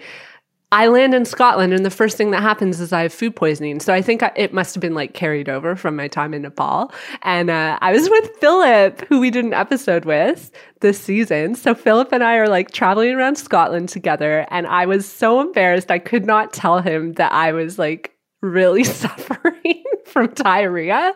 I 0.71 0.87
land 0.87 1.13
in 1.13 1.25
Scotland, 1.25 1.73
and 1.73 1.85
the 1.85 1.91
first 1.91 2.17
thing 2.17 2.31
that 2.31 2.41
happens 2.41 2.81
is 2.81 2.91
I 2.91 3.03
have 3.03 3.13
food 3.13 3.35
poisoning. 3.35 3.79
So 3.79 3.93
I 3.93 4.01
think 4.01 4.23
I, 4.23 4.31
it 4.35 4.51
must 4.51 4.73
have 4.75 4.81
been 4.81 4.95
like 4.95 5.13
carried 5.13 5.47
over 5.47 5.75
from 5.75 5.95
my 5.95 6.07
time 6.07 6.33
in 6.33 6.41
Nepal. 6.41 6.91
And 7.21 7.49
uh, 7.49 7.77
I 7.81 7.93
was 7.93 8.09
with 8.09 8.35
Philip, 8.41 9.01
who 9.07 9.19
we 9.19 9.29
did 9.29 9.45
an 9.45 9.53
episode 9.53 10.05
with 10.05 10.51
this 10.81 10.99
season. 10.99 11.55
So 11.55 11.75
Philip 11.75 12.11
and 12.11 12.23
I 12.23 12.35
are 12.35 12.49
like 12.49 12.71
traveling 12.71 13.13
around 13.13 13.37
Scotland 13.37 13.89
together, 13.89 14.45
and 14.49 14.67
I 14.67 14.85
was 14.85 15.07
so 15.07 15.39
embarrassed 15.39 15.91
I 15.91 15.99
could 15.99 16.25
not 16.25 16.51
tell 16.51 16.81
him 16.81 17.13
that 17.13 17.31
I 17.31 17.53
was 17.53 17.79
like 17.79 18.13
really 18.41 18.83
suffering 18.83 19.83
from 20.05 20.27
diarrhea. 20.33 21.13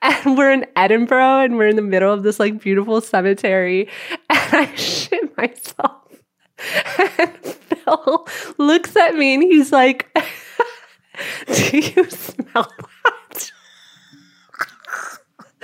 And 0.00 0.38
we're 0.38 0.52
in 0.52 0.64
Edinburgh, 0.76 1.40
and 1.40 1.56
we're 1.56 1.68
in 1.68 1.76
the 1.76 1.82
middle 1.82 2.12
of 2.12 2.22
this 2.22 2.40
like 2.40 2.60
beautiful 2.60 3.00
cemetery, 3.00 3.88
and 4.30 4.54
I 4.54 4.74
shit 4.76 5.36
myself. 5.36 6.01
And 6.98 7.36
Phil 7.44 8.28
looks 8.58 8.96
at 8.96 9.14
me 9.14 9.34
and 9.34 9.42
he's 9.42 9.72
like, 9.72 10.08
Do 11.52 11.78
you 11.78 12.10
smell 12.10 12.70
that? 13.04 13.52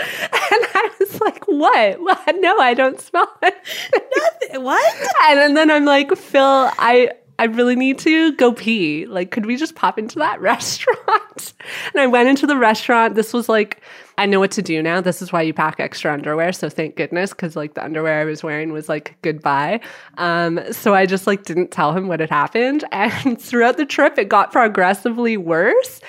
And 0.01 0.65
I 0.75 0.91
was 1.01 1.21
like, 1.21 1.45
What? 1.47 1.99
No, 2.39 2.59
I 2.59 2.75
don't 2.75 3.01
smell 3.01 3.31
it. 3.43 3.55
Nothing. 3.93 4.63
What? 4.63 5.09
And, 5.25 5.41
and 5.41 5.57
then 5.57 5.71
I'm 5.71 5.85
like, 5.85 6.17
Phil, 6.17 6.71
I 6.79 7.11
I 7.39 7.45
really 7.45 7.77
need 7.77 7.99
to 8.01 8.33
go 8.33 8.53
pee. 8.53 9.07
Like, 9.07 9.31
could 9.31 9.47
we 9.47 9.57
just 9.57 9.75
pop 9.77 9.99
into 9.99 10.19
that 10.19 10.41
restaurant? 10.41 10.98
And 11.95 12.01
I 12.01 12.07
went 12.07 12.29
into 12.29 12.47
the 12.47 12.57
restaurant. 12.57 13.15
This 13.15 13.33
was 13.33 13.49
like, 13.49 13.81
I 14.19 14.27
know 14.27 14.41
what 14.41 14.51
to 14.53 14.63
do 14.63 14.83
now. 14.83 15.01
This 15.01 15.23
is 15.23 15.33
why 15.33 15.43
you 15.43 15.55
pack 15.55 15.79
extra 15.79 16.13
underwear. 16.13 16.53
So 16.53 16.69
thank 16.69 16.97
goodness, 16.97 17.31
because 17.31 17.57
like 17.57 17.75
the 17.75 17.85
underwear 17.85 18.21
I 18.21 18.25
was 18.25 18.43
wearing 18.43 18.73
was 18.73 18.89
like 18.89 19.17
goodbye. 19.23 19.81
Um, 20.19 20.61
so 20.73 20.95
I 20.95 21.07
just 21.07 21.27
like 21.27 21.45
didn't 21.45 21.71
tell 21.71 21.93
him 21.93 22.09
what 22.09 22.21
had 22.21 22.31
happened. 22.31 22.85
And 22.93 23.41
throughout 23.41 23.77
the 23.77 23.87
trip, 23.87 24.19
it 24.19 24.29
got 24.29 24.53
progressively 24.53 25.37
worse 25.37 26.01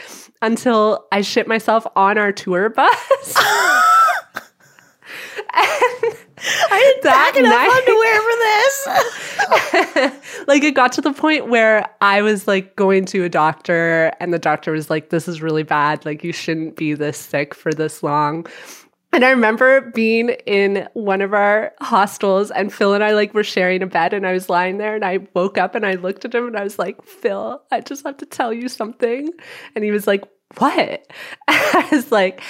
until 0.42 1.06
I 1.12 1.22
shit 1.22 1.48
myself 1.48 1.86
on 1.96 2.18
our 2.18 2.32
tour 2.32 2.70
bus. 2.70 3.36
and 5.54 6.16
I 6.72 6.80
didn't 6.80 7.04
That 7.04 7.32
pack 7.34 7.38
enough 7.38 7.52
night- 7.52 7.70
underwear 7.78 8.22
for 10.00 10.06
this. 10.08 10.48
like 10.48 10.64
it 10.64 10.74
got 10.76 10.92
to 10.94 11.02
the 11.02 11.14
point 11.14 11.48
where 11.50 11.88
I 12.02 12.22
was 12.22 12.48
like 12.48 12.76
going 12.76 13.06
to 13.06 13.24
a 13.24 13.30
doctor 13.30 14.14
and 14.20 14.34
the 14.34 14.40
doctor 14.40 14.72
was 14.72 14.90
like, 14.90 15.10
this 15.10 15.28
is 15.28 15.42
really 15.42 15.64
bad. 15.64 16.06
Like 16.06 16.24
you 16.24 16.32
shouldn't 16.34 16.76
be 16.76 16.94
this 16.94 17.18
sick 17.18 17.54
for 17.54 17.74
this 17.74 18.02
long. 18.04 18.46
And 19.12 19.26
I 19.26 19.32
remember 19.32 19.82
being 19.82 20.30
in 20.46 20.88
one 20.94 21.22
of 21.22 21.34
our 21.34 21.74
hostels 21.82 22.52
and 22.52 22.72
Phil 22.72 22.94
and 22.94 23.04
I 23.04 23.14
like 23.14 23.34
were 23.34 23.44
sharing 23.44 23.82
a 23.82 23.88
bed 23.88 24.14
and 24.14 24.26
I 24.28 24.34
was 24.34 24.50
lying 24.50 24.78
there 24.78 24.94
and 24.96 25.04
I 25.04 25.20
woke 25.34 25.58
up 25.58 25.74
and 25.74 25.84
I 25.84 25.96
looked 25.96 26.26
at 26.26 26.36
him 26.36 26.46
and 26.46 26.56
I 26.56 26.64
was 26.64 26.78
like, 26.78 27.04
Phil, 27.04 27.60
I 27.72 27.82
just 27.82 28.06
have 28.06 28.18
to 28.18 28.28
tell 28.28 28.54
you 28.54 28.70
something. 28.70 29.30
And 29.76 29.84
he 29.84 29.90
was 29.90 30.06
like, 30.06 30.24
what? 30.58 31.08
I 31.48 31.90
was 31.92 32.12
like, 32.12 32.42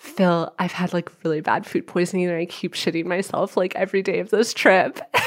Phil, 0.00 0.52
I've 0.58 0.72
had 0.72 0.94
like 0.94 1.12
really 1.22 1.42
bad 1.42 1.66
food 1.66 1.86
poisoning 1.86 2.26
and 2.26 2.36
I 2.36 2.46
keep 2.46 2.72
shitting 2.74 3.04
myself 3.04 3.54
like 3.56 3.76
every 3.76 4.02
day 4.02 4.20
of 4.20 4.30
this 4.30 4.52
trip. 4.54 4.98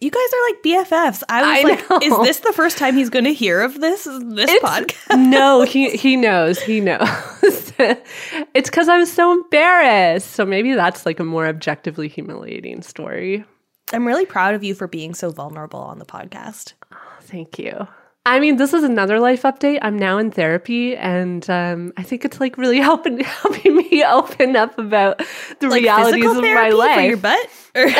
You 0.00 0.10
guys 0.10 0.20
are 0.34 0.50
like 0.50 0.62
BFFs. 0.62 1.22
I 1.30 1.40
was 1.40 1.48
I 1.48 1.62
like, 1.62 1.90
know. 1.90 1.98
is 2.02 2.26
this 2.26 2.40
the 2.40 2.52
first 2.52 2.76
time 2.76 2.94
he's 2.94 3.08
going 3.08 3.24
to 3.24 3.32
hear 3.32 3.62
of 3.62 3.80
this 3.80 4.04
this 4.04 4.50
podcast? 4.62 5.16
no, 5.30 5.62
he 5.62 5.96
he 5.96 6.16
knows. 6.16 6.60
He 6.60 6.80
knows. 6.80 7.00
it's 7.78 8.68
because 8.68 8.90
I 8.90 8.98
was 8.98 9.10
so 9.10 9.32
embarrassed. 9.32 10.32
So 10.32 10.44
maybe 10.44 10.74
that's 10.74 11.06
like 11.06 11.20
a 11.20 11.24
more 11.24 11.46
objectively 11.46 12.08
humiliating 12.08 12.82
story. 12.82 13.46
I'm 13.94 14.06
really 14.06 14.26
proud 14.26 14.54
of 14.54 14.62
you 14.62 14.74
for 14.74 14.88
being 14.88 15.14
so 15.14 15.30
vulnerable 15.30 15.80
on 15.80 15.98
the 15.98 16.04
podcast. 16.04 16.74
Thank 17.22 17.58
you. 17.58 17.88
I 18.26 18.40
mean, 18.40 18.56
this 18.56 18.72
is 18.72 18.82
another 18.84 19.20
life 19.20 19.42
update. 19.42 19.80
I'm 19.82 19.98
now 19.98 20.16
in 20.18 20.30
therapy, 20.30 20.96
and 20.96 21.48
um, 21.50 21.92
I 21.98 22.02
think 22.02 22.24
it's 22.24 22.40
like 22.40 22.56
really 22.56 22.80
helping 22.90 23.20
helping 23.20 23.76
me 23.76 24.02
open 24.04 24.56
up 24.56 24.78
about 24.78 25.18
the 25.60 25.68
Like 25.68 25.82
realities 25.82 26.24
of 26.24 26.36
my 26.36 26.70
therapy 26.70 26.94
for 26.94 27.00
your 27.02 27.16
butt? 27.18 27.48
Or- 27.76 27.90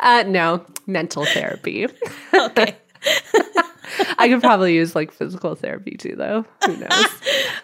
Uh, 0.00 0.22
no, 0.26 0.64
mental 0.86 1.24
therapy. 1.26 1.86
okay. 2.34 2.76
I 4.16 4.28
could 4.28 4.40
probably 4.40 4.74
use 4.74 4.94
like 4.94 5.10
physical 5.12 5.54
therapy 5.56 5.96
too, 5.96 6.14
though. 6.16 6.44
Who 6.64 6.76
knows? 6.76 7.06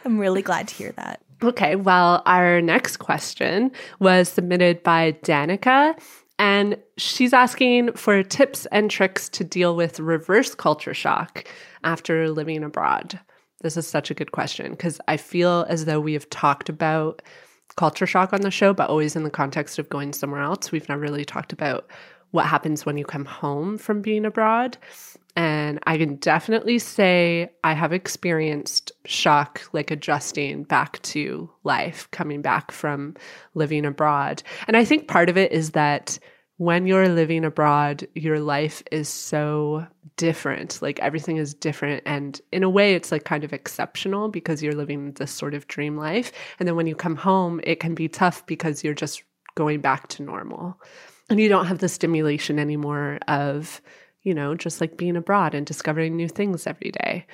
I'm 0.04 0.18
really 0.18 0.42
glad 0.42 0.66
to 0.68 0.74
hear 0.74 0.90
that. 0.92 1.20
Okay, 1.42 1.76
well, 1.76 2.22
our 2.26 2.60
next 2.60 2.96
question 2.96 3.70
was 4.00 4.28
submitted 4.28 4.82
by 4.82 5.12
Danica, 5.22 5.96
and 6.38 6.76
she's 6.96 7.32
asking 7.32 7.92
for 7.92 8.22
tips 8.22 8.66
and 8.66 8.90
tricks 8.90 9.28
to 9.30 9.44
deal 9.44 9.76
with 9.76 10.00
reverse 10.00 10.54
culture 10.54 10.94
shock 10.94 11.46
after 11.84 12.28
living 12.30 12.64
abroad. 12.64 13.18
This 13.62 13.76
is 13.76 13.86
such 13.86 14.10
a 14.10 14.14
good 14.14 14.32
question 14.32 14.72
because 14.72 15.00
I 15.08 15.16
feel 15.16 15.64
as 15.68 15.84
though 15.84 16.00
we 16.00 16.12
have 16.12 16.28
talked 16.30 16.68
about 16.68 17.22
culture 17.76 18.06
shock 18.06 18.32
on 18.32 18.42
the 18.42 18.50
show, 18.50 18.74
but 18.74 18.90
always 18.90 19.16
in 19.16 19.24
the 19.24 19.30
context 19.30 19.78
of 19.78 19.88
going 19.88 20.12
somewhere 20.12 20.42
else. 20.42 20.70
We've 20.70 20.88
never 20.88 21.00
really 21.00 21.24
talked 21.24 21.52
about 21.52 21.90
what 22.32 22.46
happens 22.46 22.84
when 22.84 22.98
you 22.98 23.04
come 23.04 23.24
home 23.24 23.78
from 23.78 24.02
being 24.02 24.24
abroad. 24.24 24.76
And 25.36 25.80
I 25.84 25.98
can 25.98 26.16
definitely 26.16 26.78
say 26.78 27.50
I 27.64 27.72
have 27.72 27.92
experienced 27.92 28.92
shock, 29.04 29.62
like 29.72 29.90
adjusting 29.90 30.62
back 30.62 31.02
to 31.02 31.50
life, 31.64 32.08
coming 32.12 32.40
back 32.40 32.70
from 32.70 33.16
living 33.54 33.84
abroad. 33.84 34.42
And 34.68 34.76
I 34.76 34.84
think 34.84 35.08
part 35.08 35.28
of 35.28 35.36
it 35.36 35.50
is 35.50 35.70
that 35.72 36.18
when 36.58 36.86
you're 36.86 37.08
living 37.08 37.44
abroad, 37.44 38.06
your 38.14 38.38
life 38.38 38.80
is 38.92 39.08
so 39.08 39.84
different. 40.16 40.80
Like 40.80 41.00
everything 41.00 41.36
is 41.36 41.52
different. 41.52 42.04
And 42.06 42.40
in 42.52 42.62
a 42.62 42.70
way, 42.70 42.94
it's 42.94 43.10
like 43.10 43.24
kind 43.24 43.42
of 43.42 43.52
exceptional 43.52 44.28
because 44.28 44.62
you're 44.62 44.72
living 44.72 45.12
this 45.12 45.32
sort 45.32 45.54
of 45.54 45.66
dream 45.66 45.96
life. 45.96 46.30
And 46.60 46.68
then 46.68 46.76
when 46.76 46.86
you 46.86 46.94
come 46.94 47.16
home, 47.16 47.60
it 47.64 47.80
can 47.80 47.96
be 47.96 48.08
tough 48.08 48.46
because 48.46 48.84
you're 48.84 48.94
just 48.94 49.24
going 49.56 49.80
back 49.80 50.06
to 50.10 50.22
normal. 50.22 50.80
And 51.28 51.40
you 51.40 51.48
don't 51.48 51.66
have 51.66 51.78
the 51.78 51.88
stimulation 51.88 52.60
anymore 52.60 53.18
of, 53.26 53.80
you 54.24 54.34
know, 54.34 54.54
just 54.54 54.80
like 54.80 54.96
being 54.96 55.16
abroad 55.16 55.54
and 55.54 55.66
discovering 55.66 56.16
new 56.16 56.28
things 56.28 56.66
every 56.66 56.90
day. 56.90 57.26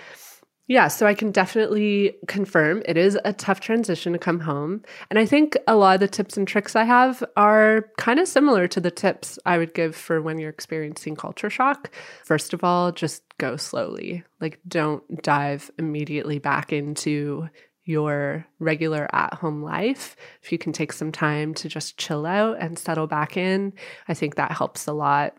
Yeah, 0.71 0.87
so 0.87 1.05
I 1.05 1.15
can 1.15 1.33
definitely 1.33 2.15
confirm 2.29 2.85
it 2.87 2.97
is 2.97 3.19
a 3.25 3.33
tough 3.33 3.59
transition 3.59 4.13
to 4.13 4.21
come 4.21 4.39
home. 4.39 4.83
And 5.11 5.19
I 5.19 5.27
think 5.27 5.57
a 5.67 5.75
lot 5.75 5.95
of 5.95 6.01
the 6.01 6.07
tips 6.07 6.37
and 6.37 6.47
tricks 6.47 6.77
I 6.77 6.85
have 6.85 7.25
are 7.37 7.91
kind 7.99 8.21
of 8.21 8.29
similar 8.29 8.69
to 8.69 8.81
the 8.81 8.93
tips 8.93 9.37
I 9.45 9.59
would 9.59 9.75
give 9.75 9.97
for 9.97 10.23
when 10.23 10.39
you're 10.39 10.49
experiencing 10.49 11.17
culture 11.17 11.51
shock. 11.51 11.91
First 12.25 12.53
of 12.53 12.63
all, 12.63 12.93
just 12.93 13.25
go 13.39 13.57
slowly. 13.57 14.23
Like, 14.41 14.61
don't 14.69 15.03
dive 15.23 15.73
immediately 15.77 16.39
back 16.39 16.73
into 16.73 17.49
your 17.85 18.47
regular 18.61 19.09
at 19.13 19.35
home 19.35 19.65
life. 19.65 20.15
If 20.41 20.53
you 20.53 20.59
can 20.59 20.73
take 20.73 20.93
some 20.93 21.11
time 21.11 21.53
to 21.55 21.69
just 21.69 21.97
chill 21.97 22.25
out 22.25 22.59
and 22.61 22.79
settle 22.79 23.09
back 23.09 23.37
in, 23.37 23.73
I 24.07 24.15
think 24.15 24.37
that 24.37 24.53
helps 24.53 24.87
a 24.87 24.93
lot 24.93 25.35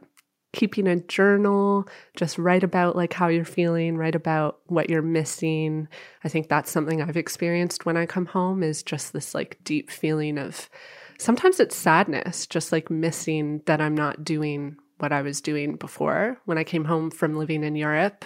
keeping 0.53 0.87
a 0.87 0.97
journal 0.97 1.87
just 2.15 2.37
write 2.37 2.63
about 2.63 2.95
like 2.95 3.13
how 3.13 3.27
you're 3.27 3.45
feeling 3.45 3.97
write 3.97 4.15
about 4.15 4.59
what 4.67 4.89
you're 4.89 5.01
missing. 5.01 5.87
I 6.23 6.29
think 6.29 6.49
that's 6.49 6.71
something 6.71 7.01
i've 7.01 7.17
experienced 7.17 7.85
when 7.85 7.97
i 7.97 8.05
come 8.05 8.25
home 8.25 8.63
is 8.63 8.83
just 8.83 9.13
this 9.13 9.33
like 9.33 9.57
deep 9.63 9.89
feeling 9.89 10.37
of 10.37 10.69
sometimes 11.17 11.59
it's 11.59 11.75
sadness 11.75 12.47
just 12.47 12.71
like 12.71 12.89
missing 12.89 13.61
that 13.65 13.81
i'm 13.81 13.95
not 13.95 14.23
doing 14.23 14.75
what 14.99 15.11
i 15.11 15.21
was 15.21 15.41
doing 15.41 15.75
before. 15.75 16.37
When 16.45 16.57
i 16.57 16.63
came 16.63 16.85
home 16.85 17.11
from 17.11 17.35
living 17.35 17.63
in 17.63 17.75
europe 17.75 18.25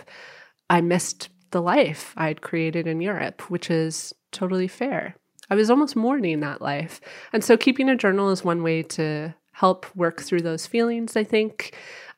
i 0.69 0.81
missed 0.81 1.29
the 1.51 1.61
life 1.61 2.13
i 2.17 2.27
had 2.27 2.41
created 2.41 2.87
in 2.87 3.01
europe 3.01 3.49
which 3.49 3.69
is 3.69 4.13
totally 4.31 4.67
fair. 4.67 5.15
I 5.47 5.55
was 5.55 5.69
almost 5.69 5.95
mourning 5.95 6.39
that 6.39 6.59
life. 6.59 6.99
And 7.31 7.43
so 7.43 7.55
keeping 7.55 7.87
a 7.87 7.95
journal 7.95 8.31
is 8.31 8.43
one 8.43 8.63
way 8.63 8.81
to 8.81 9.35
help 9.55 9.85
work 9.95 10.21
through 10.21 10.41
those 10.41 10.67
feelings 10.67 11.15
i 11.15 11.23
think 11.23 11.73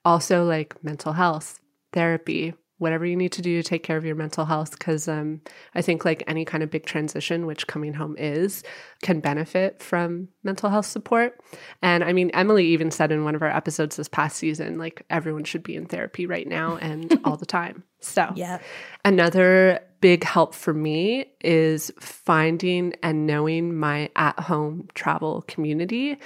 also 0.08 0.46
like 0.46 0.82
mental 0.84 1.12
health 1.12 1.60
therapy 1.92 2.54
whatever 2.78 3.06
you 3.06 3.16
need 3.16 3.32
to 3.32 3.42
do 3.42 3.62
to 3.62 3.68
take 3.68 3.82
care 3.82 3.98
of 3.98 4.06
your 4.06 4.16
mental 4.16 4.46
health 4.46 4.72
because 4.72 5.10
um, 5.10 5.42
i 5.76 5.82
think 5.82 6.06
like 6.06 6.24
any 6.28 6.46
kind 6.46 6.64
of 6.64 6.70
big 6.70 6.86
transition 6.86 7.46
which 7.46 7.68
coming 7.68 7.94
home 7.94 8.16
is 8.18 8.64
can 9.02 9.20
benefit 9.20 9.84
from 9.84 10.30
mental 10.44 10.70
health 10.70 10.86
support 10.86 11.42
and 11.82 12.06
i 12.06 12.14
mean 12.14 12.30
emily 12.34 12.66
even 12.66 12.90
said 12.90 13.12
in 13.12 13.26
one 13.26 13.36
of 13.36 13.42
our 13.42 13.50
episodes 13.50 13.98
this 13.98 14.08
past 14.08 14.38
season 14.38 14.78
like 14.78 15.06
everyone 15.10 15.44
should 15.44 15.64
be 15.64 15.76
in 15.76 15.86
therapy 15.86 16.26
right 16.26 16.48
now 16.48 16.78
and 16.78 17.20
all 17.26 17.36
the 17.36 17.46
time 17.46 17.84
so 18.00 18.32
Yeah. 18.36 18.60
Another 19.04 19.80
big 20.02 20.24
help 20.24 20.54
for 20.54 20.74
me 20.74 21.26
is 21.42 21.92
finding 22.00 22.94
and 23.02 23.26
knowing 23.26 23.76
my 23.76 24.10
at 24.16 24.40
home 24.40 24.88
travel 24.94 25.44
community. 25.48 26.18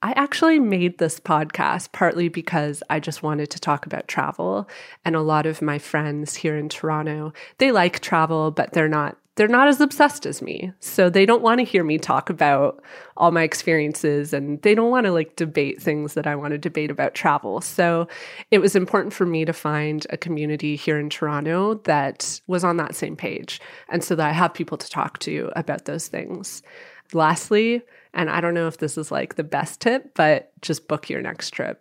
I 0.00 0.12
actually 0.12 0.60
made 0.60 0.98
this 0.98 1.18
podcast 1.18 1.90
partly 1.90 2.28
because 2.28 2.82
I 2.88 3.00
just 3.00 3.22
wanted 3.22 3.50
to 3.50 3.58
talk 3.58 3.84
about 3.84 4.06
travel 4.06 4.68
and 5.04 5.16
a 5.16 5.20
lot 5.20 5.44
of 5.44 5.60
my 5.60 5.78
friends 5.78 6.36
here 6.36 6.56
in 6.56 6.68
Toronto, 6.68 7.32
they 7.58 7.72
like 7.72 7.98
travel 8.00 8.50
but 8.52 8.72
they're 8.72 8.88
not 8.88 9.16
they're 9.34 9.46
not 9.46 9.68
as 9.68 9.80
obsessed 9.80 10.26
as 10.26 10.42
me. 10.42 10.72
So 10.80 11.08
they 11.08 11.24
don't 11.24 11.42
want 11.42 11.60
to 11.60 11.64
hear 11.64 11.84
me 11.84 11.96
talk 11.96 12.28
about 12.28 12.82
all 13.16 13.30
my 13.30 13.44
experiences 13.44 14.32
and 14.32 14.60
they 14.62 14.74
don't 14.74 14.90
want 14.90 15.06
to 15.06 15.12
like 15.12 15.36
debate 15.36 15.80
things 15.80 16.14
that 16.14 16.26
I 16.26 16.34
want 16.34 16.50
to 16.52 16.58
debate 16.58 16.90
about 16.90 17.14
travel. 17.14 17.60
So 17.60 18.08
it 18.50 18.58
was 18.58 18.74
important 18.74 19.14
for 19.14 19.26
me 19.26 19.44
to 19.44 19.52
find 19.52 20.04
a 20.10 20.16
community 20.16 20.74
here 20.74 20.98
in 20.98 21.08
Toronto 21.08 21.74
that 21.84 22.40
was 22.48 22.64
on 22.64 22.78
that 22.78 22.96
same 22.96 23.14
page 23.14 23.60
and 23.88 24.02
so 24.02 24.16
that 24.16 24.28
I 24.28 24.32
have 24.32 24.54
people 24.54 24.76
to 24.76 24.90
talk 24.90 25.20
to 25.20 25.52
about 25.54 25.84
those 25.84 26.08
things. 26.08 26.64
Lastly, 27.12 27.82
and 28.18 28.28
I 28.28 28.40
don't 28.40 28.52
know 28.52 28.66
if 28.66 28.78
this 28.78 28.98
is 28.98 29.12
like 29.12 29.36
the 29.36 29.44
best 29.44 29.80
tip, 29.80 30.12
but 30.16 30.50
just 30.60 30.88
book 30.88 31.08
your 31.08 31.22
next 31.22 31.50
trip. 31.50 31.80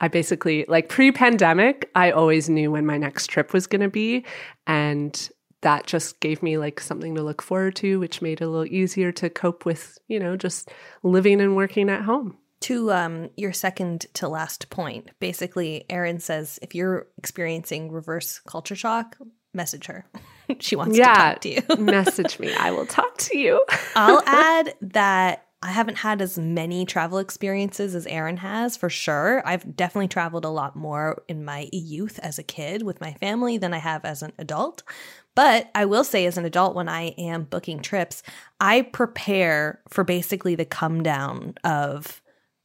I 0.00 0.08
basically, 0.08 0.64
like 0.68 0.88
pre 0.88 1.12
pandemic, 1.12 1.90
I 1.94 2.12
always 2.12 2.48
knew 2.48 2.70
when 2.70 2.86
my 2.86 2.96
next 2.96 3.26
trip 3.26 3.52
was 3.52 3.66
going 3.66 3.82
to 3.82 3.90
be. 3.90 4.24
And 4.66 5.30
that 5.60 5.86
just 5.86 6.20
gave 6.20 6.42
me 6.42 6.56
like 6.56 6.80
something 6.80 7.14
to 7.14 7.22
look 7.22 7.42
forward 7.42 7.76
to, 7.76 8.00
which 8.00 8.22
made 8.22 8.40
it 8.40 8.44
a 8.44 8.48
little 8.48 8.72
easier 8.72 9.12
to 9.12 9.28
cope 9.28 9.66
with, 9.66 9.98
you 10.08 10.18
know, 10.18 10.34
just 10.34 10.70
living 11.02 11.42
and 11.42 11.54
working 11.54 11.90
at 11.90 12.02
home. 12.02 12.38
To 12.60 12.90
um, 12.90 13.28
your 13.36 13.52
second 13.52 14.06
to 14.14 14.28
last 14.28 14.70
point, 14.70 15.10
basically, 15.20 15.84
Erin 15.90 16.20
says 16.20 16.58
if 16.62 16.74
you're 16.74 17.06
experiencing 17.18 17.92
reverse 17.92 18.40
culture 18.40 18.76
shock, 18.76 19.18
message 19.52 19.86
her. 19.86 20.06
she 20.60 20.74
wants 20.76 20.96
to 20.96 21.02
talk 21.02 21.40
to 21.40 21.48
you. 21.50 21.62
Message 21.78 22.38
me. 22.38 22.54
I 22.54 22.70
will 22.70 22.86
talk 22.86 23.18
to 23.18 23.36
you. 23.36 23.64
I'll 23.94 24.22
add 24.26 24.74
that 24.80 25.45
I 25.62 25.70
haven't 25.70 25.96
had 25.96 26.20
as 26.20 26.38
many 26.38 26.84
travel 26.84 27.18
experiences 27.18 27.94
as 27.94 28.06
Erin 28.06 28.36
has, 28.38 28.76
for 28.76 28.90
sure. 28.90 29.42
I've 29.46 29.74
definitely 29.74 30.08
traveled 30.08 30.44
a 30.44 30.50
lot 30.50 30.76
more 30.76 31.22
in 31.28 31.44
my 31.44 31.68
youth 31.72 32.18
as 32.22 32.38
a 32.38 32.42
kid 32.42 32.82
with 32.82 33.00
my 33.00 33.14
family 33.14 33.56
than 33.56 33.72
I 33.72 33.78
have 33.78 34.04
as 34.04 34.22
an 34.22 34.32
adult. 34.38 34.82
But 35.34 35.70
I 35.74 35.86
will 35.86 36.04
say, 36.04 36.26
as 36.26 36.38
an 36.38 36.44
adult, 36.44 36.74
when 36.74 36.88
I 36.88 37.14
am 37.18 37.44
booking 37.44 37.80
trips, 37.80 38.22
I 38.60 38.82
prepare 38.82 39.80
for 39.88 40.04
basically 40.04 40.54
the 40.54 40.64
come 40.64 41.02
down 41.02 41.54
of 41.64 42.22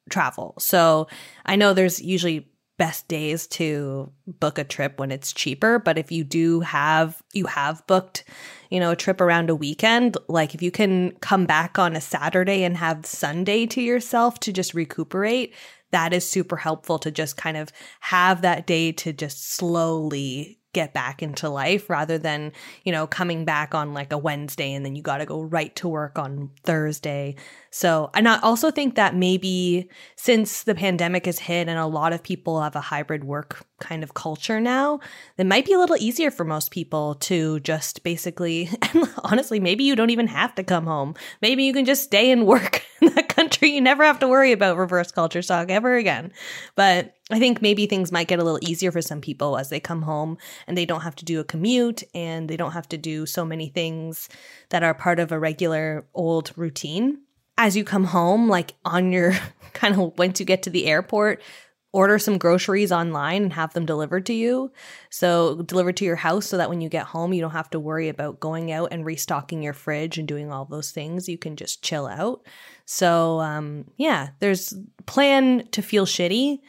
travel. 0.10 0.56
So 0.60 1.08
I 1.46 1.56
know 1.56 1.74
there's 1.74 2.02
usually 2.02 2.51
best 2.82 3.08
days 3.08 3.46
to 3.46 4.12
book 4.26 4.58
a 4.58 4.64
trip 4.64 5.00
when 5.00 5.12
it's 5.12 5.32
cheaper, 5.32 5.78
but 5.78 6.00
if 6.00 6.12
you 6.12 6.24
do 6.24 6.62
have 6.62 7.22
you 7.32 7.46
have 7.46 7.86
booked, 7.86 8.24
you 8.72 8.80
know, 8.80 8.90
a 8.90 8.96
trip 8.96 9.22
around 9.22 9.52
a 9.52 9.56
weekend, 9.56 10.18
like 10.28 10.56
if 10.56 10.64
you 10.64 10.72
can 10.72 11.12
come 11.22 11.46
back 11.46 11.78
on 11.78 11.96
a 11.96 12.02
Saturday 12.02 12.64
and 12.64 12.76
have 12.76 13.06
Sunday 13.06 13.68
to 13.68 13.84
yourself 13.84 14.40
to 14.40 14.52
just 14.52 14.74
recuperate, 14.74 15.54
that 15.92 16.12
is 16.12 16.28
super 16.28 16.58
helpful 16.58 16.98
to 16.98 17.12
just 17.12 17.38
kind 17.38 17.56
of 17.56 17.72
have 18.00 18.42
that 18.42 18.66
day 18.66 18.92
to 18.94 19.14
just 19.14 19.52
slowly 19.54 20.58
get 20.74 20.92
back 20.92 21.22
into 21.22 21.50
life 21.50 21.88
rather 21.88 22.18
than, 22.18 22.52
you 22.84 22.92
know, 22.92 23.06
coming 23.06 23.46
back 23.46 23.76
on 23.76 23.94
like 23.94 24.12
a 24.12 24.18
Wednesday 24.18 24.74
and 24.74 24.84
then 24.84 24.96
you 24.96 25.04
got 25.04 25.20
to 25.20 25.26
go 25.28 25.44
right 25.44 25.76
to 25.76 25.88
work 25.88 26.18
on 26.18 26.50
Thursday. 26.64 27.36
So, 27.74 28.10
and 28.14 28.28
I 28.28 28.38
also 28.42 28.70
think 28.70 28.96
that 28.96 29.16
maybe 29.16 29.88
since 30.18 30.64
the 30.64 30.76
pandemic 30.76 31.26
has 31.26 31.40
hit 31.40 31.70
and 31.70 31.80
a 31.80 31.86
lot 31.88 32.12
of 32.12 32.22
people 32.22 32.62
have 32.62 32.76
a 32.76 32.82
hybrid 32.82 33.24
work 33.24 33.66
kind 33.80 34.04
of 34.04 34.14
culture 34.14 34.60
now, 34.60 35.00
it 35.38 35.46
might 35.46 35.66
be 35.66 35.72
a 35.72 35.80
little 35.80 35.96
easier 35.98 36.32
for 36.32 36.44
most 36.44 36.72
people 36.72 37.16
to 37.16 37.62
just 37.62 38.04
basically, 38.04 38.70
and 38.82 39.10
honestly, 39.24 39.62
maybe 39.62 39.86
you 39.86 39.96
don't 39.96 40.10
even 40.10 40.28
have 40.28 40.54
to 40.56 40.66
come 40.66 40.86
home. 40.86 41.16
Maybe 41.42 41.64
you 41.64 41.72
can 41.72 41.86
just 41.86 42.04
stay 42.04 42.30
and 42.30 42.46
work. 42.46 42.86
In 43.02 43.16
that 43.16 43.30
country, 43.30 43.72
you 43.72 43.82
never 43.82 44.04
have 44.04 44.20
to 44.20 44.28
worry 44.28 44.52
about 44.52 44.78
reverse 44.78 45.12
culture 45.12 45.42
shock 45.42 45.72
ever 45.72 45.96
again. 45.96 46.32
But 46.76 47.16
I 47.32 47.40
think 47.40 47.62
maybe 47.62 47.88
things 47.88 48.12
might 48.12 48.28
get 48.28 48.38
a 48.38 48.44
little 48.44 48.60
easier 48.62 48.92
for 48.92 49.02
some 49.02 49.22
people 49.22 49.58
as 49.58 49.70
they 49.70 49.80
come 49.80 50.04
home 50.04 50.38
and 50.68 50.78
they 50.78 50.86
don't 50.86 51.02
have 51.02 51.16
to 51.16 51.26
do 51.26 51.40
a 51.40 51.46
commute 51.46 52.04
and 52.14 52.48
they 52.48 52.58
don't 52.58 52.74
have 52.74 52.90
to 52.90 52.98
do 52.98 53.26
so 53.26 53.44
many 53.44 53.70
things 53.70 54.30
that 54.70 54.84
are 54.84 54.94
part 54.94 55.20
of 55.20 55.32
a 55.32 55.40
regular 55.40 56.06
old 56.14 56.52
routine. 56.56 57.20
As 57.62 57.78
you 57.78 57.84
come 57.84 58.06
home, 58.06 58.50
like 58.50 58.74
on 58.84 59.12
your 59.12 59.34
kind 59.74 59.94
of 59.94 60.18
once 60.18 60.40
you 60.40 60.48
get 60.48 60.64
to 60.64 60.72
the 60.72 60.88
airport, 60.88 61.44
order 61.94 62.18
some 62.18 62.40
groceries 62.40 62.92
online 62.92 63.44
and 63.44 63.54
have 63.54 63.72
them 63.74 63.86
delivered 63.86 64.26
to 64.26 64.34
you. 64.34 64.72
So, 65.12 65.62
delivered 65.62 65.96
to 65.98 66.06
your 66.06 66.16
house 66.16 66.48
so 66.48 66.58
that 66.58 66.70
when 66.70 66.82
you 66.82 66.90
get 66.90 67.06
home, 67.06 67.34
you 67.34 67.42
don't 67.42 67.52
have 67.52 67.70
to 67.70 67.80
worry 67.80 68.10
about 68.10 68.40
going 68.40 68.72
out 68.72 68.90
and 68.92 69.06
restocking 69.06 69.62
your 69.62 69.74
fridge 69.74 70.18
and 70.18 70.28
doing 70.28 70.52
all 70.52 70.66
those 70.66 70.90
things. 70.90 71.30
You 71.30 71.38
can 71.38 71.56
just 71.56 71.84
chill 71.84 72.08
out. 72.08 72.42
So, 72.86 73.40
um, 73.42 73.86
yeah, 73.96 74.30
there's 74.40 74.74
plan 75.06 75.68
to 75.72 75.84
feel 75.84 76.08
shitty 76.08 76.62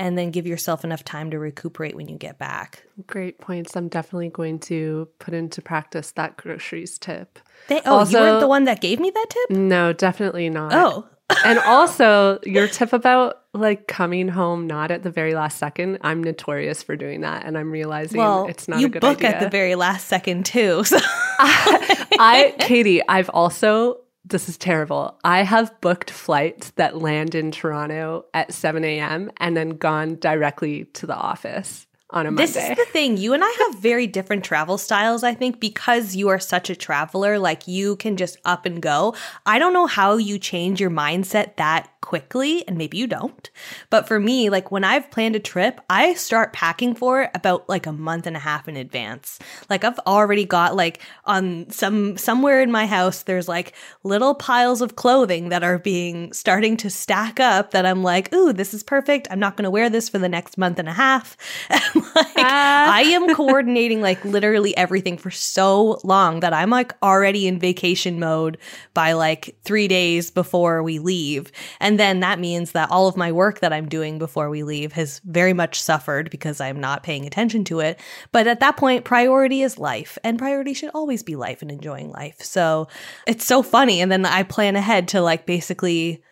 and 0.00 0.16
then 0.16 0.30
give 0.30 0.46
yourself 0.46 0.82
enough 0.82 1.04
time 1.04 1.30
to 1.30 1.38
recuperate 1.38 1.94
when 1.94 2.08
you 2.08 2.16
get 2.16 2.38
back. 2.38 2.84
Great 3.06 3.38
points. 3.38 3.76
I'm 3.76 3.88
definitely 3.88 4.30
going 4.30 4.58
to 4.60 5.06
put 5.18 5.34
into 5.34 5.60
practice 5.60 6.12
that 6.12 6.38
groceries 6.38 6.98
tip. 6.98 7.38
They, 7.68 7.82
oh, 7.82 7.98
also, 7.98 8.18
you 8.18 8.24
weren't 8.24 8.40
the 8.40 8.48
one 8.48 8.64
that 8.64 8.80
gave 8.80 8.98
me 8.98 9.10
that 9.10 9.26
tip? 9.28 9.50
No, 9.50 9.92
definitely 9.92 10.48
not. 10.48 10.72
Oh, 10.72 11.06
and 11.44 11.58
also 11.60 12.38
your 12.44 12.66
tip 12.66 12.94
about 12.94 13.42
like 13.52 13.86
coming 13.86 14.26
home 14.26 14.66
not 14.66 14.90
at 14.90 15.02
the 15.02 15.10
very 15.10 15.34
last 15.34 15.58
second 15.58 15.98
i'm 16.02 16.22
notorious 16.22 16.82
for 16.82 16.96
doing 16.96 17.20
that 17.20 17.44
and 17.44 17.58
i'm 17.58 17.70
realizing 17.70 18.18
well, 18.18 18.46
it's 18.46 18.68
not 18.68 18.80
you 18.80 18.86
a 18.86 18.88
good 18.88 19.04
idea. 19.04 19.10
You 19.10 19.16
book 19.16 19.24
idea 19.24 19.36
at 19.36 19.40
the 19.40 19.48
very 19.48 19.74
last 19.74 20.08
second 20.08 20.44
too 20.44 20.82
so. 20.84 20.98
I, 21.38 22.06
I 22.18 22.54
katie 22.60 23.00
i've 23.08 23.28
also 23.30 24.00
this 24.30 24.48
is 24.48 24.56
terrible 24.56 25.18
i 25.24 25.42
have 25.42 25.78
booked 25.80 26.10
flights 26.10 26.70
that 26.72 26.98
land 26.98 27.34
in 27.34 27.50
toronto 27.50 28.24
at 28.34 28.52
7 28.52 28.84
a.m 28.84 29.30
and 29.38 29.56
then 29.56 29.70
gone 29.70 30.16
directly 30.16 30.84
to 30.86 31.06
the 31.06 31.16
office 31.16 31.86
on 32.12 32.26
a 32.26 32.30
Monday. 32.30 32.46
This 32.46 32.56
is 32.56 32.76
the 32.76 32.84
thing. 32.86 33.16
You 33.16 33.32
and 33.34 33.42
I 33.44 33.50
have 33.50 33.78
very 33.78 34.06
different 34.06 34.44
travel 34.44 34.78
styles, 34.78 35.22
I 35.22 35.34
think, 35.34 35.60
because 35.60 36.16
you 36.16 36.28
are 36.28 36.38
such 36.38 36.70
a 36.70 36.76
traveler. 36.76 37.38
Like 37.38 37.66
you 37.68 37.96
can 37.96 38.16
just 38.16 38.36
up 38.44 38.66
and 38.66 38.80
go. 38.82 39.14
I 39.46 39.58
don't 39.58 39.72
know 39.72 39.86
how 39.86 40.16
you 40.16 40.38
change 40.38 40.80
your 40.80 40.90
mindset 40.90 41.56
that 41.56 41.90
quickly, 42.10 42.66
and 42.66 42.76
maybe 42.76 42.98
you 42.98 43.06
don't. 43.06 43.48
But 43.88 44.08
for 44.08 44.18
me, 44.18 44.50
like 44.50 44.72
when 44.72 44.82
I've 44.82 45.12
planned 45.12 45.36
a 45.36 45.38
trip, 45.38 45.80
I 45.88 46.14
start 46.14 46.52
packing 46.52 46.96
for 46.96 47.22
it 47.22 47.30
about 47.34 47.68
like 47.68 47.86
a 47.86 47.92
month 47.92 48.26
and 48.26 48.34
a 48.34 48.40
half 48.40 48.66
in 48.66 48.74
advance. 48.76 49.38
Like 49.70 49.84
I've 49.84 50.00
already 50.00 50.44
got 50.44 50.74
like 50.74 51.00
on 51.24 51.70
some 51.70 52.16
somewhere 52.16 52.62
in 52.62 52.72
my 52.72 52.86
house, 52.86 53.22
there's 53.22 53.46
like 53.46 53.74
little 54.02 54.34
piles 54.34 54.82
of 54.82 54.96
clothing 54.96 55.50
that 55.50 55.62
are 55.62 55.78
being 55.78 56.32
starting 56.32 56.76
to 56.78 56.90
stack 56.90 57.38
up 57.38 57.70
that 57.70 57.86
I'm 57.86 58.02
like, 58.02 58.34
ooh, 58.34 58.52
this 58.52 58.74
is 58.74 58.82
perfect. 58.82 59.28
I'm 59.30 59.38
not 59.38 59.56
gonna 59.56 59.70
wear 59.70 59.88
this 59.88 60.08
for 60.08 60.18
the 60.18 60.28
next 60.28 60.58
month 60.58 60.80
and 60.80 60.88
a 60.88 60.92
half. 60.92 61.36
like 61.70 62.38
ah. 62.38 62.92
I 62.92 63.02
am 63.02 63.36
coordinating 63.36 64.02
like 64.02 64.24
literally 64.24 64.76
everything 64.76 65.16
for 65.16 65.30
so 65.30 66.00
long 66.02 66.40
that 66.40 66.52
I'm 66.52 66.70
like 66.70 66.92
already 67.04 67.46
in 67.46 67.60
vacation 67.60 68.18
mode 68.18 68.58
by 68.94 69.12
like 69.12 69.54
three 69.62 69.86
days 69.86 70.32
before 70.32 70.82
we 70.82 70.98
leave. 70.98 71.52
And 71.78 71.99
then 72.00 72.20
that 72.20 72.40
means 72.40 72.72
that 72.72 72.90
all 72.90 73.06
of 73.06 73.16
my 73.16 73.30
work 73.30 73.60
that 73.60 73.72
I'm 73.72 73.88
doing 73.88 74.18
before 74.18 74.48
we 74.48 74.62
leave 74.62 74.92
has 74.92 75.20
very 75.24 75.52
much 75.52 75.80
suffered 75.80 76.30
because 76.30 76.60
I'm 76.60 76.80
not 76.80 77.02
paying 77.02 77.26
attention 77.26 77.64
to 77.64 77.80
it. 77.80 78.00
But 78.32 78.46
at 78.46 78.60
that 78.60 78.76
point, 78.76 79.04
priority 79.04 79.62
is 79.62 79.78
life, 79.78 80.16
and 80.24 80.38
priority 80.38 80.74
should 80.74 80.90
always 80.94 81.22
be 81.22 81.36
life 81.36 81.62
and 81.62 81.70
enjoying 81.70 82.10
life. 82.10 82.40
So 82.42 82.88
it's 83.26 83.44
so 83.44 83.62
funny. 83.62 84.00
And 84.00 84.10
then 84.10 84.24
I 84.24 84.42
plan 84.42 84.76
ahead 84.76 85.08
to 85.08 85.20
like 85.20 85.46
basically 85.46 86.22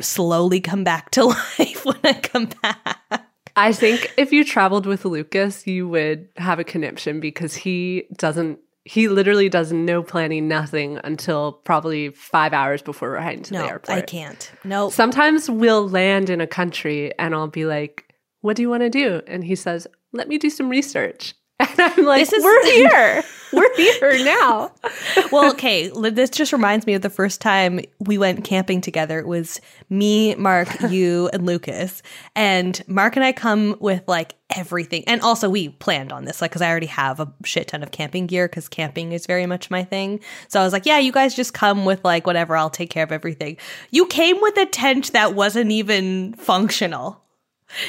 slowly 0.00 0.60
come 0.60 0.84
back 0.84 1.10
to 1.12 1.24
life 1.58 1.84
when 1.84 2.00
I 2.02 2.14
come 2.14 2.48
back. 2.62 3.26
I 3.56 3.72
think 3.72 4.12
if 4.18 4.32
you 4.32 4.44
traveled 4.44 4.84
with 4.84 5.04
Lucas, 5.04 5.66
you 5.66 5.88
would 5.88 6.28
have 6.36 6.58
a 6.58 6.64
conniption 6.64 7.20
because 7.20 7.54
he 7.54 8.04
doesn't. 8.16 8.58
He 8.86 9.08
literally 9.08 9.48
does 9.48 9.72
no 9.72 10.02
planning, 10.02 10.46
nothing 10.46 11.00
until 11.02 11.52
probably 11.52 12.10
five 12.10 12.52
hours 12.52 12.82
before 12.82 13.10
we're 13.10 13.20
heading 13.20 13.42
to 13.44 13.54
no, 13.54 13.62
the 13.62 13.68
airport. 13.68 13.98
I 13.98 14.00
can't. 14.00 14.52
No. 14.62 14.90
Sometimes 14.90 15.50
we'll 15.50 15.88
land 15.88 16.30
in 16.30 16.40
a 16.40 16.46
country 16.46 17.12
and 17.18 17.34
I'll 17.34 17.48
be 17.48 17.66
like, 17.66 18.14
"What 18.42 18.54
do 18.56 18.62
you 18.62 18.70
want 18.70 18.82
to 18.82 18.90
do?" 18.90 19.22
And 19.26 19.44
he 19.44 19.56
says, 19.56 19.88
"Let 20.12 20.28
me 20.28 20.38
do 20.38 20.50
some 20.50 20.68
research." 20.68 21.34
And 21.60 21.80
I'm 21.80 22.04
like, 22.04 22.20
this 22.20 22.32
is- 22.32 22.44
we're 22.44 22.64
here. 22.72 23.24
we're 23.52 23.76
here 23.76 24.24
now. 24.24 24.72
well, 25.32 25.50
okay. 25.52 25.88
This 26.10 26.28
just 26.30 26.52
reminds 26.52 26.86
me 26.86 26.94
of 26.94 27.02
the 27.02 27.08
first 27.10 27.40
time 27.40 27.80
we 27.98 28.18
went 28.18 28.44
camping 28.44 28.80
together. 28.82 29.18
It 29.18 29.26
was 29.26 29.60
me, 29.88 30.34
Mark, 30.34 30.68
you, 30.90 31.30
and 31.32 31.46
Lucas. 31.46 32.02
And 32.34 32.82
Mark 32.86 33.16
and 33.16 33.24
I 33.24 33.32
come 33.32 33.76
with 33.80 34.02
like 34.06 34.34
everything. 34.54 35.04
And 35.06 35.22
also, 35.22 35.48
we 35.48 35.70
planned 35.70 36.12
on 36.12 36.24
this, 36.26 36.42
like, 36.42 36.50
because 36.50 36.60
I 36.62 36.68
already 36.68 36.86
have 36.86 37.20
a 37.20 37.32
shit 37.44 37.68
ton 37.68 37.82
of 37.82 37.90
camping 37.90 38.26
gear 38.26 38.48
because 38.48 38.68
camping 38.68 39.12
is 39.12 39.26
very 39.26 39.46
much 39.46 39.70
my 39.70 39.82
thing. 39.84 40.20
So 40.48 40.60
I 40.60 40.64
was 40.64 40.72
like, 40.74 40.84
yeah, 40.84 40.98
you 40.98 41.12
guys 41.12 41.34
just 41.34 41.54
come 41.54 41.84
with 41.86 42.04
like 42.04 42.26
whatever. 42.26 42.54
I'll 42.56 42.68
take 42.70 42.90
care 42.90 43.04
of 43.04 43.12
everything. 43.12 43.56
You 43.90 44.06
came 44.06 44.40
with 44.42 44.56
a 44.58 44.66
tent 44.66 45.12
that 45.12 45.34
wasn't 45.34 45.70
even 45.70 46.34
functional. 46.34 47.22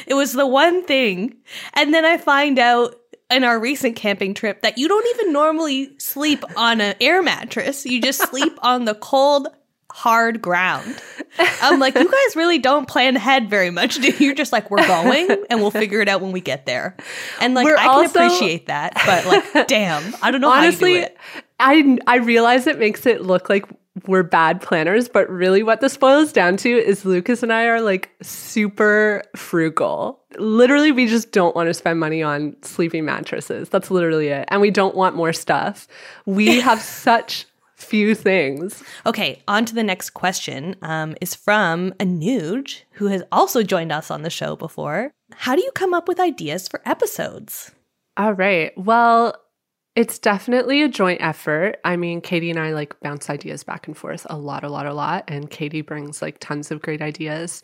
It 0.07 0.13
was 0.13 0.33
the 0.33 0.47
one 0.47 0.83
thing. 0.85 1.35
And 1.73 1.93
then 1.93 2.05
I 2.05 2.17
find 2.17 2.57
out 2.57 2.95
in 3.29 3.43
our 3.43 3.59
recent 3.59 3.95
camping 3.95 4.33
trip 4.33 4.61
that 4.61 4.77
you 4.77 4.87
don't 4.87 5.07
even 5.15 5.33
normally 5.33 5.97
sleep 5.99 6.43
on 6.55 6.81
an 6.81 6.95
air 7.01 7.21
mattress. 7.21 7.85
You 7.85 8.01
just 8.01 8.27
sleep 8.29 8.57
on 8.63 8.85
the 8.85 8.95
cold, 8.95 9.47
hard 9.91 10.41
ground. 10.41 11.01
I'm 11.61 11.79
like, 11.79 11.95
you 11.95 12.05
guys 12.05 12.35
really 12.35 12.59
don't 12.59 12.87
plan 12.87 13.15
ahead 13.15 13.49
very 13.49 13.69
much, 13.69 13.95
do 13.95 14.07
you? 14.07 14.15
You're 14.19 14.35
just 14.35 14.51
like, 14.51 14.71
we're 14.71 14.85
going 14.87 15.29
and 15.49 15.59
we'll 15.59 15.71
figure 15.71 16.01
it 16.01 16.07
out 16.07 16.21
when 16.21 16.31
we 16.31 16.41
get 16.41 16.65
there. 16.65 16.95
And 17.41 17.53
like, 17.53 17.65
we're 17.65 17.77
I 17.77 17.85
can 17.85 18.05
appreciate 18.05 18.67
that, 18.67 18.93
but 19.05 19.25
like, 19.25 19.67
damn, 19.67 20.15
I 20.21 20.31
don't 20.31 20.41
know 20.41 20.51
honestly, 20.51 21.05
I 21.59 21.97
I 22.07 22.17
realize 22.17 22.67
it 22.67 22.79
makes 22.79 23.05
it 23.05 23.21
look 23.21 23.49
like 23.49 23.65
we're 24.05 24.23
bad 24.23 24.61
planners, 24.61 25.07
but 25.09 25.29
really 25.29 25.63
what 25.63 25.81
this 25.81 25.97
boils 25.97 26.31
down 26.31 26.57
to 26.57 26.69
is 26.69 27.05
Lucas 27.05 27.43
and 27.43 27.51
I 27.51 27.65
are 27.65 27.81
like 27.81 28.11
super 28.21 29.23
frugal. 29.35 30.19
Literally, 30.37 30.91
we 30.91 31.07
just 31.07 31.31
don't 31.31 31.55
want 31.55 31.67
to 31.67 31.73
spend 31.73 31.99
money 31.99 32.21
on 32.21 32.55
sleeping 32.61 33.05
mattresses. 33.05 33.69
That's 33.69 33.89
literally 33.89 34.27
it. 34.27 34.47
And 34.49 34.61
we 34.61 34.71
don't 34.71 34.95
want 34.95 35.15
more 35.15 35.33
stuff. 35.33 35.87
We 36.25 36.61
have 36.61 36.81
such 36.81 37.45
few 37.75 38.15
things. 38.15 38.83
Okay, 39.05 39.41
on 39.47 39.65
to 39.65 39.75
the 39.75 39.83
next 39.83 40.11
question 40.11 40.75
um, 40.81 41.15
is 41.21 41.35
from 41.35 41.91
Anuj, 41.93 42.81
who 42.93 43.07
has 43.07 43.23
also 43.31 43.63
joined 43.63 43.91
us 43.91 44.11
on 44.11 44.23
the 44.23 44.29
show 44.29 44.55
before. 44.55 45.11
How 45.31 45.55
do 45.55 45.61
you 45.61 45.71
come 45.75 45.93
up 45.93 46.07
with 46.07 46.19
ideas 46.19 46.67
for 46.67 46.81
episodes? 46.85 47.71
All 48.17 48.33
right. 48.33 48.75
Well, 48.77 49.35
it's 49.97 50.19
definitely 50.19 50.83
a 50.83 50.87
joint 50.87 51.19
effort. 51.21 51.79
I 51.83 51.97
mean, 51.97 52.21
Katie 52.21 52.51
and 52.51 52.59
I 52.59 52.71
like 52.71 52.99
bounce 52.99 53.31
ideas 53.31 53.63
back 53.63 53.87
and 53.87 53.97
forth 53.97 54.27
a 54.29 54.37
lot, 54.37 54.63
a 54.63 54.69
lot, 54.69 54.85
a 54.85 54.93
lot. 54.93 55.23
And 55.27 55.49
Katie 55.49 55.81
brings 55.81 56.21
like 56.21 56.37
tons 56.37 56.69
of 56.69 56.83
great 56.83 57.01
ideas. 57.01 57.63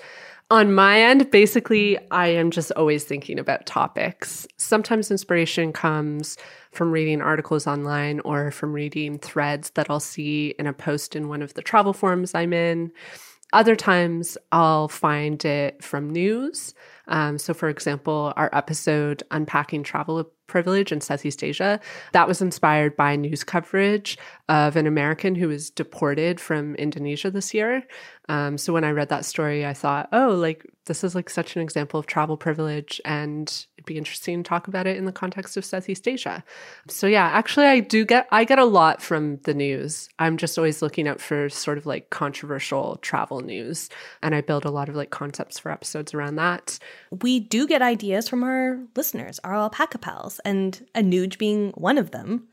On 0.49 0.73
my 0.73 0.99
end, 0.99 1.29
basically, 1.29 1.99
I 2.09 2.29
am 2.29 2.49
just 2.49 2.71
always 2.71 3.03
thinking 3.03 3.37
about 3.37 3.67
topics. 3.67 4.47
Sometimes 4.57 5.11
inspiration 5.11 5.71
comes 5.73 6.35
from 6.71 6.91
reading 6.91 7.21
articles 7.21 7.67
online 7.67 8.19
or 8.21 8.49
from 8.49 8.73
reading 8.73 9.19
threads 9.19 9.69
that 9.75 9.91
I'll 9.91 9.99
see 9.99 10.55
in 10.57 10.65
a 10.65 10.73
post 10.73 11.15
in 11.15 11.27
one 11.27 11.43
of 11.43 11.53
the 11.53 11.61
travel 11.61 11.93
forums 11.93 12.33
I'm 12.33 12.51
in. 12.51 12.91
Other 13.53 13.75
times, 13.75 14.39
I'll 14.51 14.87
find 14.87 15.45
it 15.45 15.83
from 15.83 16.09
news. 16.09 16.73
Um, 17.07 17.37
so, 17.37 17.53
for 17.53 17.69
example, 17.69 18.33
our 18.35 18.49
episode 18.53 19.21
Unpacking 19.29 19.83
Travel 19.83 20.31
privilege 20.53 20.91
in 20.91 21.01
Southeast 21.01 21.43
Asia. 21.43 21.79
That 22.11 22.27
was 22.27 22.39
inspired 22.39 22.95
by 22.95 23.15
news 23.15 23.43
coverage 23.43 24.19
of 24.47 24.75
an 24.75 24.85
American 24.85 25.33
who 25.33 25.47
was 25.47 25.71
deported 25.71 26.39
from 26.39 26.75
Indonesia 26.75 27.31
this 27.31 27.55
year. 27.55 27.81
Um, 28.29 28.59
so 28.59 28.71
when 28.71 28.83
I 28.83 28.91
read 28.91 29.09
that 29.09 29.25
story, 29.25 29.65
I 29.65 29.73
thought, 29.73 30.09
oh, 30.13 30.29
like 30.29 30.63
this 30.85 31.03
is 31.03 31.15
like 31.15 31.29
such 31.31 31.55
an 31.55 31.63
example 31.63 31.99
of 31.99 32.05
travel 32.05 32.37
privilege, 32.37 33.01
and 33.03 33.65
it'd 33.83 33.93
be 33.93 33.97
interesting 33.97 34.41
to 34.41 34.47
talk 34.47 34.67
about 34.69 34.87
it 34.87 34.95
in 34.95 35.03
the 35.03 35.11
context 35.11 35.57
of 35.57 35.65
Southeast 35.65 36.07
Asia. 36.07 36.43
So 36.87 37.05
yeah, 37.05 37.25
actually, 37.25 37.65
I 37.65 37.81
do 37.81 38.05
get 38.05 38.27
I 38.31 38.45
get 38.45 38.59
a 38.59 38.65
lot 38.65 39.01
from 39.01 39.37
the 39.43 39.53
news. 39.53 40.09
I'm 40.19 40.37
just 40.37 40.57
always 40.57 40.81
looking 40.81 41.07
out 41.07 41.19
for 41.19 41.49
sort 41.49 41.77
of 41.77 41.85
like 41.85 42.09
controversial 42.09 42.95
travel 42.97 43.41
news, 43.41 43.89
and 44.21 44.33
I 44.33 44.41
build 44.41 44.63
a 44.63 44.71
lot 44.71 44.87
of 44.87 44.95
like 44.95 45.09
concepts 45.09 45.59
for 45.59 45.71
episodes 45.71 46.13
around 46.13 46.37
that. 46.37 46.79
We 47.21 47.41
do 47.41 47.67
get 47.67 47.81
ideas 47.81 48.29
from 48.29 48.43
our 48.43 48.79
listeners, 48.95 49.39
our 49.43 49.53
alpaca 49.53 49.97
pals, 49.97 50.39
and 50.45 50.85
a 50.95 51.01
Anuj 51.03 51.37
being 51.37 51.71
one 51.71 51.97
of 51.97 52.11
them. 52.11 52.47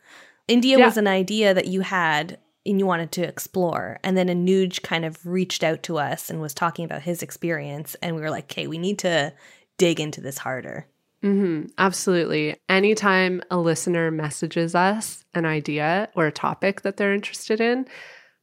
India 0.48 0.78
yeah. 0.78 0.84
was 0.84 0.96
an 0.96 1.06
idea 1.06 1.54
that 1.54 1.68
you 1.68 1.82
had 1.82 2.38
and 2.66 2.78
you 2.78 2.86
wanted 2.86 3.12
to 3.12 3.26
explore. 3.26 3.98
And 4.02 4.16
then 4.16 4.28
a 4.28 4.34
Anuj 4.34 4.82
kind 4.82 5.04
of 5.04 5.24
reached 5.24 5.62
out 5.62 5.82
to 5.84 5.98
us 5.98 6.28
and 6.28 6.40
was 6.40 6.54
talking 6.54 6.84
about 6.84 7.02
his 7.02 7.22
experience. 7.22 7.94
And 8.02 8.16
we 8.16 8.22
were 8.22 8.30
like, 8.30 8.44
okay, 8.44 8.66
we 8.66 8.78
need 8.78 8.98
to 9.00 9.32
dig 9.78 9.98
into 9.98 10.20
this 10.20 10.38
harder. 10.38 10.86
Mm-hmm, 11.24 11.66
absolutely. 11.76 12.56
Anytime 12.68 13.42
a 13.50 13.58
listener 13.58 14.10
messages 14.10 14.74
us 14.74 15.24
an 15.34 15.44
idea 15.44 16.08
or 16.14 16.26
a 16.26 16.32
topic 16.32 16.82
that 16.82 16.96
they're 16.96 17.14
interested 17.14 17.60
in, 17.60 17.86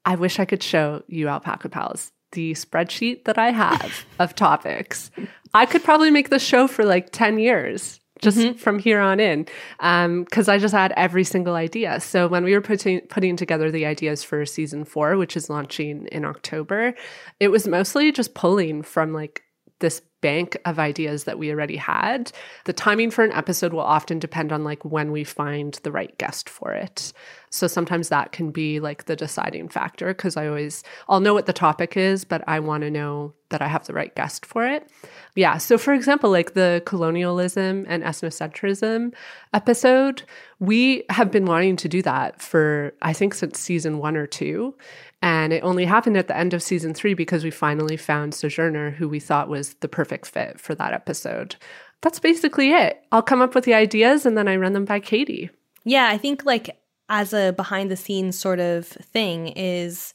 I 0.06 0.16
wish 0.16 0.40
I 0.40 0.46
could 0.46 0.64
show 0.64 1.04
you 1.08 1.28
Alpaca 1.28 1.70
Pals. 1.70 2.12
the 2.34 2.54
spreadsheet 2.54 3.26
that 3.26 3.38
I 3.38 3.52
have 3.52 4.06
of 4.20 4.36
topics, 4.36 5.10
I 5.54 5.66
could 5.66 5.84
probably 5.84 6.12
make 6.12 6.30
the 6.30 6.40
show 6.40 6.68
for 6.68 6.86
like 6.86 7.12
10 7.12 7.40
years 7.40 8.00
just 8.22 8.38
mm-hmm. 8.38 8.58
from 8.58 8.80
here 8.80 9.00
on 9.00 9.20
in 9.20 9.44
because 9.84 10.50
um, 10.50 10.54
i 10.54 10.58
just 10.58 10.74
had 10.74 10.94
every 10.98 11.24
single 11.24 11.56
idea 11.56 12.00
so 12.00 12.28
when 12.28 12.44
we 12.44 12.54
were 12.54 12.62
putting 12.62 13.02
putting 13.02 13.36
together 13.36 13.70
the 13.70 13.86
ideas 13.86 14.24
for 14.24 14.46
season 14.46 14.84
four 14.84 15.18
which 15.18 15.38
is 15.38 15.50
launching 15.50 16.08
in 16.08 16.26
october 16.26 16.94
it 17.40 17.50
was 17.50 17.68
mostly 17.68 18.12
just 18.12 18.34
pulling 18.34 18.82
from 18.82 19.14
like 19.14 19.44
this 19.80 20.02
bank 20.22 20.58
of 20.66 20.80
ideas 20.80 21.26
that 21.26 21.38
we 21.38 21.52
already 21.52 21.76
had. 21.76 22.32
The 22.66 22.74
timing 22.74 23.12
for 23.12 23.24
an 23.24 23.32
episode 23.32 23.74
will 23.74 23.82
often 23.82 24.20
depend 24.20 24.52
on 24.52 24.64
like 24.64 24.84
when 24.84 25.12
we 25.12 25.24
find 25.24 25.80
the 25.84 25.92
right 25.92 26.18
guest 26.18 26.50
for 26.50 26.74
it. 26.74 27.14
So 27.50 27.68
sometimes 27.68 28.10
that 28.10 28.32
can 28.32 28.52
be 28.52 28.80
like 28.80 29.06
the 29.06 29.16
deciding 29.16 29.70
factor 29.70 30.08
because 30.08 30.36
I 30.36 30.48
always 30.48 30.84
I'll 31.08 31.20
know 31.20 31.34
what 31.34 31.46
the 31.46 31.54
topic 31.54 31.96
is, 31.96 32.26
but 32.26 32.44
I 32.48 32.60
want 32.60 32.82
to 32.82 32.92
know 32.92 33.34
that 33.50 33.62
I 33.62 33.68
have 33.68 33.88
the 33.88 33.94
right 33.94 34.14
guest 34.14 34.46
for 34.46 34.68
it. 34.68 34.90
Yeah, 35.36 35.58
so 35.58 35.78
for 35.78 35.94
example, 35.94 36.30
like 36.30 36.54
the 36.54 36.82
colonialism 36.86 37.86
and 37.88 38.04
ethnocentrism 38.04 39.14
episode, 39.54 40.24
we 40.60 41.04
have 41.10 41.32
been 41.32 41.46
wanting 41.46 41.78
to 41.78 41.88
do 41.88 42.02
that 42.02 42.42
for 42.42 42.94
I 43.02 43.14
think 43.14 43.34
since 43.34 43.60
season 43.60 44.00
1 44.00 44.18
or 44.18 44.28
2. 44.28 44.76
And 45.22 45.52
it 45.52 45.64
only 45.64 45.86
happened 45.86 46.18
at 46.18 46.28
the 46.28 46.38
end 46.38 46.54
of 46.54 46.62
season 46.62 46.94
three 46.94 47.14
because 47.14 47.44
we 47.44 47.52
finally 47.52 47.98
found 47.98 48.36
Sojourner, 48.36 48.92
who 48.92 49.10
we 49.10 49.20
thought 49.20 49.50
was 49.50 49.74
the 49.76 49.88
perfect 49.88 50.28
fit 50.28 50.60
for 50.60 50.76
that 50.76 50.94
episode. 50.94 51.56
That's 52.02 52.20
basically 52.20 52.72
it. 52.72 53.04
I'll 53.12 53.24
come 53.24 53.42
up 53.42 53.56
with 53.56 53.64
the 53.64 53.74
ideas 53.74 54.26
and 54.26 54.38
then 54.38 54.48
I 54.48 54.56
run 54.56 54.74
them 54.74 54.86
by 54.86 55.00
Katie. 55.00 55.50
Yeah, 55.84 56.08
I 56.08 56.18
think 56.18 56.46
like 56.46 56.78
as 57.10 57.34
a 57.34 57.54
behind 57.54 57.90
the 57.90 57.98
scenes 57.98 58.38
sort 58.38 58.60
of 58.60 58.86
thing 58.86 59.48
is 59.48 60.14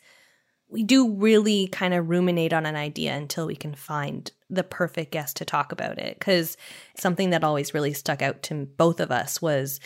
we 0.68 0.82
do 0.82 1.10
really 1.10 1.66
kind 1.68 1.92
of 1.92 2.08
ruminate 2.08 2.52
on 2.52 2.64
an 2.64 2.76
idea 2.76 3.14
until 3.14 3.46
we 3.46 3.56
can 3.56 3.74
find 3.74 4.30
the 4.48 4.62
perfect 4.62 5.12
guest 5.12 5.36
to 5.36 5.44
talk 5.44 5.72
about 5.72 5.98
it. 5.98 6.18
Because 6.18 6.56
something 6.96 7.30
that 7.30 7.44
always 7.44 7.74
really 7.74 7.92
stuck 7.92 8.22
out 8.22 8.42
to 8.44 8.54
both 8.54 9.00
of 9.00 9.10
us 9.10 9.42
was 9.42 9.80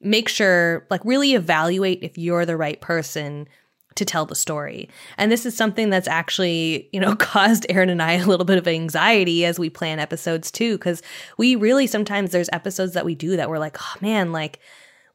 make 0.00 0.28
sure, 0.28 0.86
like, 0.90 1.04
really 1.04 1.34
evaluate 1.34 2.02
if 2.02 2.18
you're 2.18 2.46
the 2.46 2.56
right 2.56 2.80
person 2.80 3.48
to 3.96 4.04
tell 4.04 4.26
the 4.26 4.34
story. 4.34 4.88
And 5.18 5.30
this 5.30 5.44
is 5.44 5.56
something 5.56 5.90
that's 5.90 6.08
actually, 6.08 6.88
you 6.92 7.00
know, 7.00 7.16
caused 7.16 7.66
Erin 7.68 7.90
and 7.90 8.02
I 8.02 8.12
a 8.12 8.26
little 8.26 8.46
bit 8.46 8.58
of 8.58 8.68
anxiety 8.68 9.44
as 9.44 9.58
we 9.58 9.68
plan 9.68 9.98
episodes 9.98 10.50
too, 10.50 10.78
because 10.78 11.02
we 11.36 11.56
really 11.56 11.86
sometimes 11.86 12.30
there's 12.30 12.50
episodes 12.52 12.94
that 12.94 13.04
we 13.04 13.14
do 13.14 13.36
that 13.36 13.50
we're 13.50 13.58
like, 13.58 13.76
oh 13.80 13.94
man, 14.00 14.32
like 14.32 14.60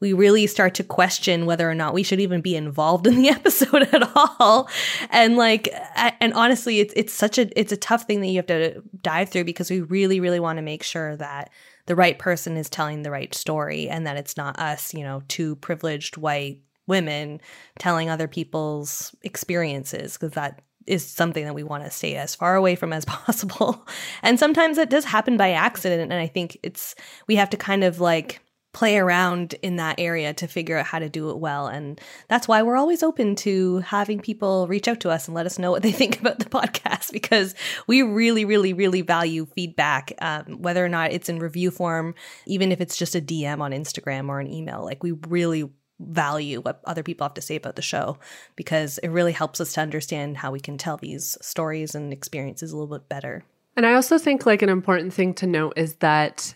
we 0.01 0.13
really 0.13 0.47
start 0.47 0.73
to 0.73 0.83
question 0.83 1.45
whether 1.45 1.69
or 1.69 1.75
not 1.75 1.93
we 1.93 2.01
should 2.03 2.19
even 2.19 2.41
be 2.41 2.55
involved 2.55 3.05
in 3.07 3.15
the 3.15 3.29
episode 3.29 3.83
at 3.93 4.03
all. 4.15 4.67
And 5.11 5.37
like, 5.37 5.73
and 6.19 6.33
honestly, 6.33 6.79
it's, 6.79 6.93
it's 6.97 7.13
such 7.13 7.37
a, 7.37 7.47
it's 7.57 7.71
a 7.71 7.77
tough 7.77 8.03
thing 8.03 8.19
that 8.21 8.27
you 8.27 8.37
have 8.37 8.47
to 8.47 8.81
dive 9.01 9.29
through 9.29 9.45
because 9.45 9.69
we 9.69 9.81
really, 9.81 10.19
really 10.19 10.39
want 10.39 10.57
to 10.57 10.63
make 10.63 10.83
sure 10.83 11.15
that 11.17 11.51
the 11.85 11.95
right 11.95 12.17
person 12.17 12.57
is 12.57 12.69
telling 12.69 13.03
the 13.03 13.11
right 13.11 13.33
story 13.33 13.89
and 13.89 14.07
that 14.07 14.17
it's 14.17 14.35
not 14.35 14.59
us, 14.59 14.93
you 14.93 15.03
know, 15.03 15.21
two 15.27 15.55
privileged 15.57 16.17
white 16.17 16.59
women 16.87 17.39
telling 17.79 18.09
other 18.09 18.27
people's 18.27 19.15
experiences 19.23 20.13
because 20.13 20.31
that 20.31 20.61
is 20.87 21.05
something 21.05 21.45
that 21.45 21.55
we 21.55 21.63
want 21.63 21.83
to 21.83 21.91
stay 21.91 22.15
as 22.15 22.35
far 22.35 22.55
away 22.55 22.75
from 22.75 22.93
as 22.93 23.05
possible. 23.05 23.87
And 24.23 24.39
sometimes 24.39 24.77
it 24.77 24.89
does 24.89 25.05
happen 25.05 25.37
by 25.37 25.51
accident. 25.51 26.11
And 26.11 26.21
I 26.21 26.27
think 26.27 26.57
it's, 26.63 26.95
we 27.27 27.35
have 27.35 27.49
to 27.51 27.57
kind 27.57 27.83
of 27.83 27.99
like 27.99 28.41
play 28.73 28.97
around 28.97 29.53
in 29.61 29.75
that 29.75 29.99
area 29.99 30.33
to 30.33 30.47
figure 30.47 30.77
out 30.77 30.85
how 30.85 30.97
to 30.99 31.09
do 31.09 31.29
it 31.29 31.37
well. 31.37 31.67
And 31.67 31.99
that's 32.29 32.47
why 32.47 32.63
we're 32.63 32.77
always 32.77 33.03
open 33.03 33.35
to 33.37 33.79
having 33.79 34.21
people 34.21 34.65
reach 34.67 34.87
out 34.87 35.01
to 35.01 35.09
us 35.09 35.27
and 35.27 35.35
let 35.35 35.45
us 35.45 35.59
know 35.59 35.71
what 35.71 35.83
they 35.83 35.91
think 35.91 36.19
about 36.19 36.39
the 36.39 36.45
podcast 36.45 37.11
because 37.11 37.53
we 37.87 38.01
really, 38.01 38.45
really, 38.45 38.73
really 38.73 39.01
value 39.01 39.45
feedback, 39.45 40.13
um, 40.21 40.61
whether 40.61 40.83
or 40.83 40.89
not 40.89 41.11
it's 41.11 41.27
in 41.27 41.39
review 41.39 41.69
form, 41.69 42.15
even 42.45 42.71
if 42.71 42.79
it's 42.79 42.95
just 42.95 43.15
a 43.15 43.21
DM 43.21 43.59
on 43.59 43.71
Instagram 43.71 44.29
or 44.29 44.39
an 44.39 44.51
email. 44.51 44.85
Like 44.85 45.03
we 45.03 45.11
really 45.11 45.69
value 46.09 46.61
what 46.61 46.81
other 46.85 47.03
people 47.03 47.25
have 47.25 47.33
to 47.35 47.41
say 47.41 47.55
about 47.55 47.75
the 47.75 47.81
show 47.81 48.17
because 48.55 48.97
it 48.99 49.09
really 49.09 49.31
helps 49.31 49.61
us 49.61 49.73
to 49.73 49.81
understand 49.81 50.37
how 50.37 50.51
we 50.51 50.59
can 50.59 50.77
tell 50.77 50.97
these 50.97 51.37
stories 51.41 51.95
and 51.95 52.11
experiences 52.11 52.71
a 52.71 52.77
little 52.77 52.97
bit 52.97 53.07
better. 53.09 53.43
And 53.75 53.85
I 53.85 53.93
also 53.93 54.17
think 54.17 54.45
like 54.45 54.61
an 54.61 54.69
important 54.69 55.13
thing 55.13 55.33
to 55.35 55.47
note 55.47 55.73
is 55.77 55.95
that 55.95 56.55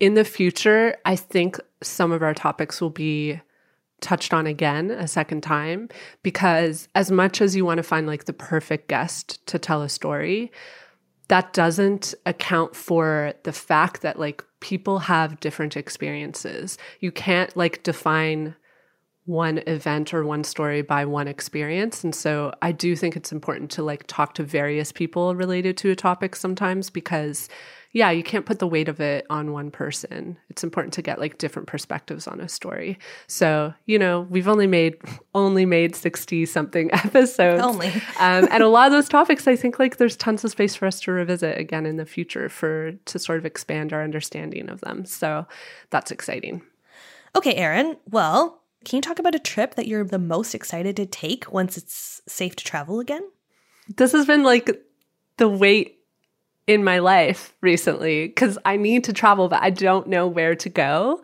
in 0.00 0.14
the 0.14 0.24
future, 0.24 0.96
I 1.04 1.16
think 1.16 1.58
some 1.82 2.12
of 2.12 2.22
our 2.22 2.34
topics 2.34 2.80
will 2.80 2.90
be 2.90 3.40
touched 4.00 4.32
on 4.32 4.46
again 4.46 4.92
a 4.92 5.08
second 5.08 5.42
time 5.42 5.88
because 6.22 6.88
as 6.94 7.10
much 7.10 7.40
as 7.40 7.56
you 7.56 7.64
want 7.64 7.78
to 7.78 7.82
find 7.82 8.06
like 8.06 8.24
the 8.24 8.32
perfect 8.32 8.88
guest 8.88 9.44
to 9.48 9.58
tell 9.58 9.82
a 9.82 9.88
story, 9.88 10.52
that 11.28 11.52
doesn't 11.52 12.14
account 12.24 12.74
for 12.74 13.34
the 13.42 13.52
fact 13.52 14.02
that 14.02 14.18
like 14.18 14.42
people 14.60 15.00
have 15.00 15.40
different 15.40 15.76
experiences. 15.76 16.78
You 17.00 17.12
can't 17.12 17.54
like 17.56 17.82
define 17.82 18.54
one 19.28 19.58
event 19.66 20.14
or 20.14 20.24
one 20.24 20.42
story 20.42 20.80
by 20.80 21.04
one 21.04 21.28
experience. 21.28 22.02
And 22.02 22.14
so 22.14 22.50
I 22.62 22.72
do 22.72 22.96
think 22.96 23.14
it's 23.14 23.30
important 23.30 23.70
to 23.72 23.82
like 23.82 24.06
talk 24.06 24.32
to 24.34 24.42
various 24.42 24.90
people 24.90 25.34
related 25.34 25.76
to 25.78 25.90
a 25.90 25.96
topic 25.96 26.34
sometimes 26.34 26.88
because 26.88 27.50
yeah, 27.92 28.10
you 28.10 28.22
can't 28.22 28.46
put 28.46 28.58
the 28.58 28.66
weight 28.66 28.88
of 28.88 29.00
it 29.00 29.26
on 29.28 29.52
one 29.52 29.70
person. 29.70 30.38
It's 30.48 30.64
important 30.64 30.94
to 30.94 31.02
get 31.02 31.18
like 31.18 31.36
different 31.36 31.68
perspectives 31.68 32.26
on 32.26 32.40
a 32.40 32.48
story. 32.48 32.98
So, 33.26 33.74
you 33.84 33.98
know, 33.98 34.26
we've 34.30 34.48
only 34.48 34.66
made 34.66 34.96
only 35.34 35.66
made 35.66 35.94
60 35.94 36.46
something 36.46 36.90
episodes. 36.94 37.62
Only. 37.62 37.88
um, 38.18 38.48
and 38.50 38.62
a 38.62 38.68
lot 38.68 38.86
of 38.86 38.92
those 38.92 39.10
topics 39.10 39.46
I 39.46 39.56
think 39.56 39.78
like 39.78 39.98
there's 39.98 40.16
tons 40.16 40.42
of 40.42 40.52
space 40.52 40.74
for 40.74 40.86
us 40.86 41.00
to 41.00 41.12
revisit 41.12 41.58
again 41.58 41.84
in 41.84 41.96
the 41.96 42.06
future 42.06 42.48
for 42.48 42.92
to 42.92 43.18
sort 43.18 43.38
of 43.38 43.44
expand 43.44 43.92
our 43.92 44.02
understanding 44.02 44.70
of 44.70 44.80
them. 44.80 45.04
So, 45.04 45.46
that's 45.90 46.10
exciting. 46.10 46.62
Okay, 47.36 47.54
Erin. 47.56 47.98
Well, 48.10 48.62
can 48.84 48.96
you 48.96 49.02
talk 49.02 49.18
about 49.18 49.34
a 49.34 49.40
trip 49.40 49.74
that 49.74 49.86
you're 49.86 50.04
the 50.04 50.18
most 50.18 50.54
excited 50.54 50.96
to 50.96 51.06
take 51.06 51.50
once 51.52 51.76
it's 51.76 52.20
safe 52.26 52.56
to 52.56 52.64
travel 52.64 53.00
again? 53.00 53.22
This 53.96 54.12
has 54.12 54.26
been 54.26 54.44
like 54.44 54.70
the 55.36 55.48
wait 55.48 55.98
in 56.66 56.84
my 56.84 56.98
life 56.98 57.54
recently 57.62 58.28
because 58.28 58.58
I 58.64 58.76
need 58.76 59.04
to 59.04 59.12
travel, 59.12 59.48
but 59.48 59.62
I 59.62 59.70
don't 59.70 60.06
know 60.06 60.28
where 60.28 60.54
to 60.54 60.68
go. 60.68 61.22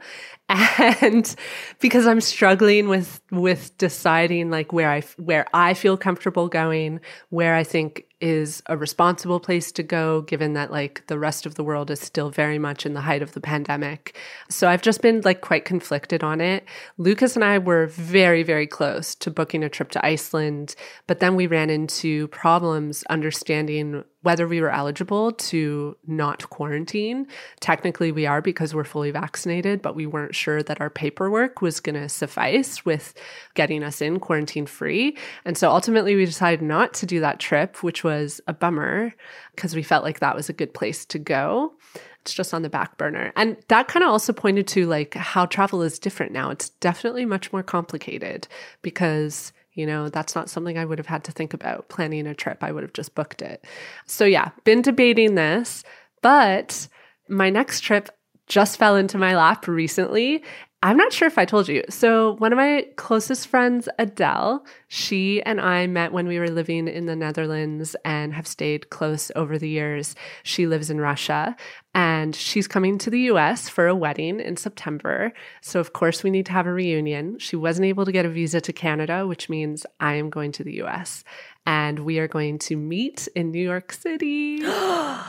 And 0.48 1.34
because 1.80 2.06
I'm 2.06 2.20
struggling 2.20 2.88
with 2.88 3.20
with 3.30 3.76
deciding 3.78 4.50
like 4.50 4.72
where 4.72 4.90
I 4.90 5.02
where 5.16 5.46
I 5.54 5.74
feel 5.74 5.96
comfortable 5.96 6.48
going, 6.48 7.00
where 7.28 7.54
I 7.54 7.62
think 7.62 8.06
is 8.20 8.62
a 8.68 8.76
responsible 8.76 9.40
place 9.40 9.72
to 9.72 9.82
go 9.82 10.22
given 10.22 10.54
that 10.54 10.70
like 10.70 11.04
the 11.08 11.18
rest 11.18 11.46
of 11.46 11.56
the 11.56 11.64
world 11.64 11.90
is 11.90 12.00
still 12.00 12.30
very 12.30 12.58
much 12.58 12.86
in 12.86 12.94
the 12.94 13.00
height 13.00 13.22
of 13.22 13.32
the 13.32 13.40
pandemic. 13.40 14.16
So 14.48 14.68
I've 14.68 14.82
just 14.82 15.02
been 15.02 15.20
like 15.24 15.40
quite 15.40 15.64
conflicted 15.64 16.22
on 16.22 16.40
it. 16.40 16.64
Lucas 16.96 17.34
and 17.34 17.44
I 17.44 17.58
were 17.58 17.86
very 17.86 18.42
very 18.42 18.66
close 18.66 19.14
to 19.16 19.30
booking 19.30 19.64
a 19.64 19.68
trip 19.68 19.90
to 19.90 20.06
Iceland, 20.06 20.74
but 21.06 21.20
then 21.20 21.34
we 21.34 21.46
ran 21.46 21.70
into 21.70 22.28
problems 22.28 23.02
understanding 23.10 24.04
whether 24.22 24.48
we 24.48 24.60
were 24.62 24.70
eligible 24.70 25.32
to 25.32 25.94
not 26.06 26.48
quarantine. 26.48 27.26
Technically 27.60 28.10
we 28.10 28.24
are 28.24 28.40
because 28.40 28.74
we're 28.74 28.84
fully 28.84 29.10
vaccinated, 29.10 29.82
but 29.82 29.94
we 29.94 30.06
weren't 30.06 30.34
sure 30.34 30.62
that 30.62 30.80
our 30.80 30.88
paperwork 30.88 31.60
was 31.60 31.78
going 31.78 31.94
to 31.94 32.08
suffice 32.08 32.86
with 32.86 33.12
getting 33.52 33.82
us 33.82 34.00
in 34.00 34.18
quarantine 34.18 34.64
free. 34.64 35.16
And 35.44 35.58
so 35.58 35.70
ultimately 35.70 36.14
we 36.14 36.24
decided 36.24 36.62
not 36.62 36.94
to 36.94 37.06
do 37.06 37.20
that 37.20 37.38
trip, 37.38 37.82
which 37.82 38.03
was 38.04 38.40
a 38.46 38.52
bummer 38.52 39.12
because 39.54 39.74
we 39.74 39.82
felt 39.82 40.04
like 40.04 40.20
that 40.20 40.36
was 40.36 40.48
a 40.48 40.54
good 40.54 40.74
place 40.74 41.04
to 41.06 41.18
go. 41.18 41.72
It's 42.20 42.32
just 42.32 42.54
on 42.54 42.62
the 42.62 42.70
back 42.70 42.96
burner. 42.96 43.32
And 43.36 43.56
that 43.68 43.88
kind 43.88 44.02
of 44.02 44.10
also 44.10 44.32
pointed 44.32 44.66
to 44.68 44.86
like 44.86 45.14
how 45.14 45.46
travel 45.46 45.82
is 45.82 45.98
different 45.98 46.32
now. 46.32 46.50
It's 46.50 46.70
definitely 46.70 47.26
much 47.26 47.52
more 47.52 47.62
complicated 47.62 48.48
because 48.82 49.52
you 49.74 49.86
know, 49.86 50.08
that's 50.08 50.34
not 50.36 50.48
something 50.48 50.78
I 50.78 50.84
would 50.84 50.98
have 50.98 51.06
had 51.06 51.24
to 51.24 51.32
think 51.32 51.52
about 51.52 51.88
planning 51.88 52.26
a 52.26 52.34
trip. 52.34 52.58
I 52.62 52.70
would 52.70 52.84
have 52.84 52.92
just 52.92 53.14
booked 53.14 53.42
it. 53.42 53.64
So, 54.06 54.24
yeah, 54.24 54.50
been 54.62 54.82
debating 54.82 55.34
this, 55.34 55.82
but 56.22 56.86
my 57.28 57.50
next 57.50 57.80
trip 57.80 58.08
just 58.46 58.78
fell 58.78 58.94
into 58.94 59.18
my 59.18 59.36
lap 59.36 59.66
recently. 59.66 60.42
I'm 60.84 60.98
not 60.98 61.14
sure 61.14 61.26
if 61.26 61.38
I 61.38 61.46
told 61.46 61.66
you. 61.66 61.82
So, 61.88 62.34
one 62.34 62.52
of 62.52 62.58
my 62.58 62.86
closest 62.96 63.48
friends, 63.48 63.88
Adele, 63.98 64.66
she 64.88 65.42
and 65.44 65.58
I 65.58 65.86
met 65.86 66.12
when 66.12 66.28
we 66.28 66.38
were 66.38 66.50
living 66.50 66.88
in 66.88 67.06
the 67.06 67.16
Netherlands 67.16 67.96
and 68.04 68.34
have 68.34 68.46
stayed 68.46 68.90
close 68.90 69.32
over 69.34 69.56
the 69.56 69.68
years. 69.68 70.14
She 70.42 70.66
lives 70.66 70.90
in 70.90 71.00
Russia 71.00 71.56
and 71.94 72.36
she's 72.36 72.68
coming 72.68 72.98
to 72.98 73.08
the 73.08 73.20
US 73.30 73.66
for 73.66 73.86
a 73.88 73.94
wedding 73.94 74.40
in 74.40 74.58
September. 74.58 75.32
So, 75.62 75.80
of 75.80 75.94
course, 75.94 76.22
we 76.22 76.28
need 76.28 76.44
to 76.46 76.52
have 76.52 76.66
a 76.66 76.72
reunion. 76.72 77.38
She 77.38 77.56
wasn't 77.56 77.86
able 77.86 78.04
to 78.04 78.12
get 78.12 78.26
a 78.26 78.28
visa 78.28 78.60
to 78.60 78.72
Canada, 78.74 79.26
which 79.26 79.48
means 79.48 79.86
I 80.00 80.16
am 80.16 80.28
going 80.28 80.52
to 80.52 80.64
the 80.64 80.82
US 80.82 81.24
and 81.64 82.00
we 82.00 82.18
are 82.18 82.28
going 82.28 82.58
to 82.58 82.76
meet 82.76 83.26
in 83.34 83.52
New 83.52 83.64
York 83.64 83.90
City. 83.90 84.60
so, 84.62 85.22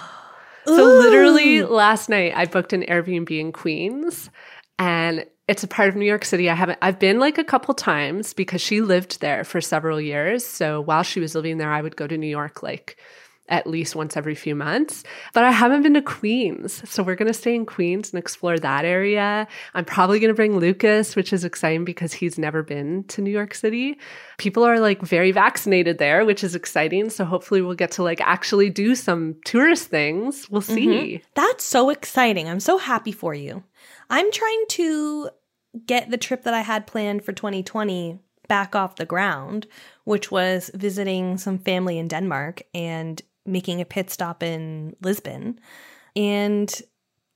literally, 0.65 1.63
last 1.63 2.09
night 2.09 2.33
I 2.35 2.43
booked 2.43 2.73
an 2.73 2.81
Airbnb 2.81 3.39
in 3.39 3.53
Queens. 3.53 4.29
And 4.77 5.25
it's 5.47 5.63
a 5.63 5.67
part 5.67 5.89
of 5.89 5.95
New 5.95 6.05
York 6.05 6.25
City. 6.25 6.49
I 6.49 6.55
haven't 6.55 6.79
I've 6.81 6.99
been 6.99 7.19
like 7.19 7.37
a 7.37 7.43
couple 7.43 7.73
times 7.73 8.33
because 8.33 8.61
she 8.61 8.81
lived 8.81 9.21
there 9.21 9.43
for 9.43 9.61
several 9.61 10.01
years. 10.01 10.45
So 10.45 10.81
while 10.81 11.03
she 11.03 11.19
was 11.19 11.35
living 11.35 11.57
there, 11.57 11.71
I 11.71 11.81
would 11.81 11.95
go 11.95 12.07
to 12.07 12.17
New 12.17 12.27
York 12.27 12.63
like 12.63 12.97
at 13.47 13.67
least 13.67 13.95
once 13.95 14.17
every 14.17 14.33
few 14.33 14.55
months. 14.55 15.03
But 15.33 15.43
I 15.43 15.51
haven't 15.51 15.83
been 15.83 15.93
to 15.93 16.01
Queens. 16.01 16.81
So 16.89 17.03
we're 17.03 17.15
going 17.15 17.27
to 17.27 17.33
stay 17.33 17.53
in 17.53 17.65
Queens 17.65 18.11
and 18.11 18.17
explore 18.17 18.57
that 18.57 18.85
area. 18.85 19.47
I'm 19.73 19.85
probably 19.85 20.19
going 20.19 20.29
to 20.29 20.35
bring 20.35 20.57
Lucas, 20.57 21.15
which 21.15 21.31
is 21.31 21.43
exciting 21.43 21.85
because 21.85 22.11
he's 22.11 22.39
never 22.39 22.63
been 22.63 23.03
to 23.05 23.21
New 23.21 23.31
York 23.31 23.53
City. 23.53 23.99
People 24.37 24.63
are 24.63 24.79
like 24.79 25.01
very 25.01 25.31
vaccinated 25.31 25.99
there, 25.99 26.25
which 26.25 26.43
is 26.43 26.55
exciting. 26.55 27.09
So 27.11 27.23
hopefully 27.23 27.61
we'll 27.61 27.75
get 27.75 27.91
to 27.91 28.03
like 28.03 28.21
actually 28.21 28.71
do 28.71 28.95
some 28.95 29.35
tourist 29.45 29.89
things. 29.89 30.49
We'll 30.49 30.61
see. 30.61 30.87
Mm-hmm. 30.87 31.23
That's 31.35 31.63
so 31.63 31.91
exciting. 31.91 32.49
I'm 32.49 32.59
so 32.59 32.79
happy 32.79 33.11
for 33.11 33.35
you. 33.35 33.63
I'm 34.09 34.31
trying 34.31 34.65
to 34.69 35.29
get 35.85 36.09
the 36.09 36.17
trip 36.17 36.43
that 36.43 36.53
I 36.53 36.61
had 36.61 36.87
planned 36.87 37.23
for 37.23 37.33
2020 37.33 38.19
back 38.47 38.75
off 38.75 38.95
the 38.95 39.05
ground, 39.05 39.67
which 40.03 40.31
was 40.31 40.71
visiting 40.73 41.37
some 41.37 41.57
family 41.57 41.97
in 41.97 42.07
Denmark 42.07 42.61
and 42.73 43.21
making 43.45 43.81
a 43.81 43.85
pit 43.85 44.09
stop 44.09 44.43
in 44.43 44.95
Lisbon. 45.01 45.59
And 46.15 46.73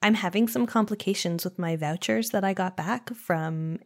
I'm 0.01 0.13
having 0.13 0.47
some 0.47 0.65
complications 0.65 1.43
with 1.43 1.59
my 1.59 1.75
vouchers 1.75 2.29
that 2.29 2.43
I 2.43 2.53
got 2.53 2.77
back 2.77 3.13
from 3.13 3.79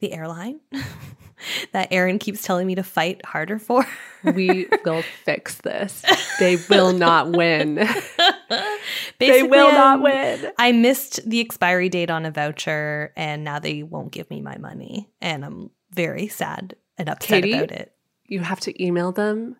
the 0.00 0.12
airline 0.12 0.60
that 1.72 1.88
Erin 1.90 2.18
keeps 2.18 2.42
telling 2.42 2.66
me 2.66 2.74
to 2.74 2.82
fight 2.82 3.24
harder 3.24 3.58
for. 3.58 3.86
we 4.22 4.66
will 4.84 5.02
fix 5.24 5.56
this. 5.56 6.04
They 6.38 6.56
will 6.68 6.92
not 6.92 7.30
win. 7.30 7.74
they 9.18 9.42
will 9.42 9.72
not 9.72 9.96
um, 9.96 10.02
win. 10.02 10.52
I 10.58 10.72
missed 10.72 11.28
the 11.28 11.40
expiry 11.40 11.88
date 11.88 12.10
on 12.10 12.26
a 12.26 12.30
voucher 12.30 13.12
and 13.16 13.44
now 13.44 13.58
they 13.58 13.82
won't 13.82 14.12
give 14.12 14.30
me 14.30 14.40
my 14.40 14.58
money. 14.58 15.10
And 15.20 15.44
I'm 15.44 15.70
very 15.90 16.28
sad 16.28 16.76
and 16.96 17.08
upset 17.08 17.42
Katie, 17.42 17.52
about 17.52 17.72
it. 17.72 17.92
You 18.26 18.40
have 18.40 18.60
to 18.60 18.84
email 18.84 19.12
them 19.12 19.56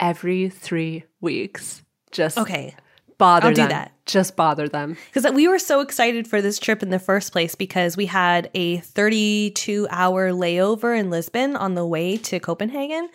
every 0.00 0.48
three 0.48 1.04
weeks. 1.20 1.82
Just 2.10 2.36
okay. 2.36 2.74
Bother 3.22 3.48
I'll 3.48 3.54
them. 3.54 3.66
do 3.66 3.72
that. 3.72 3.92
Just 4.04 4.34
bother 4.34 4.68
them. 4.68 4.96
Because 5.12 5.30
we 5.32 5.46
were 5.46 5.60
so 5.60 5.78
excited 5.78 6.26
for 6.26 6.42
this 6.42 6.58
trip 6.58 6.82
in 6.82 6.90
the 6.90 6.98
first 6.98 7.30
place 7.30 7.54
because 7.54 7.96
we 7.96 8.06
had 8.06 8.50
a 8.52 8.78
32 8.78 9.86
hour 9.90 10.30
layover 10.30 10.98
in 10.98 11.08
Lisbon 11.08 11.54
on 11.54 11.76
the 11.76 11.86
way 11.86 12.16
to 12.16 12.40
Copenhagen. 12.40 13.08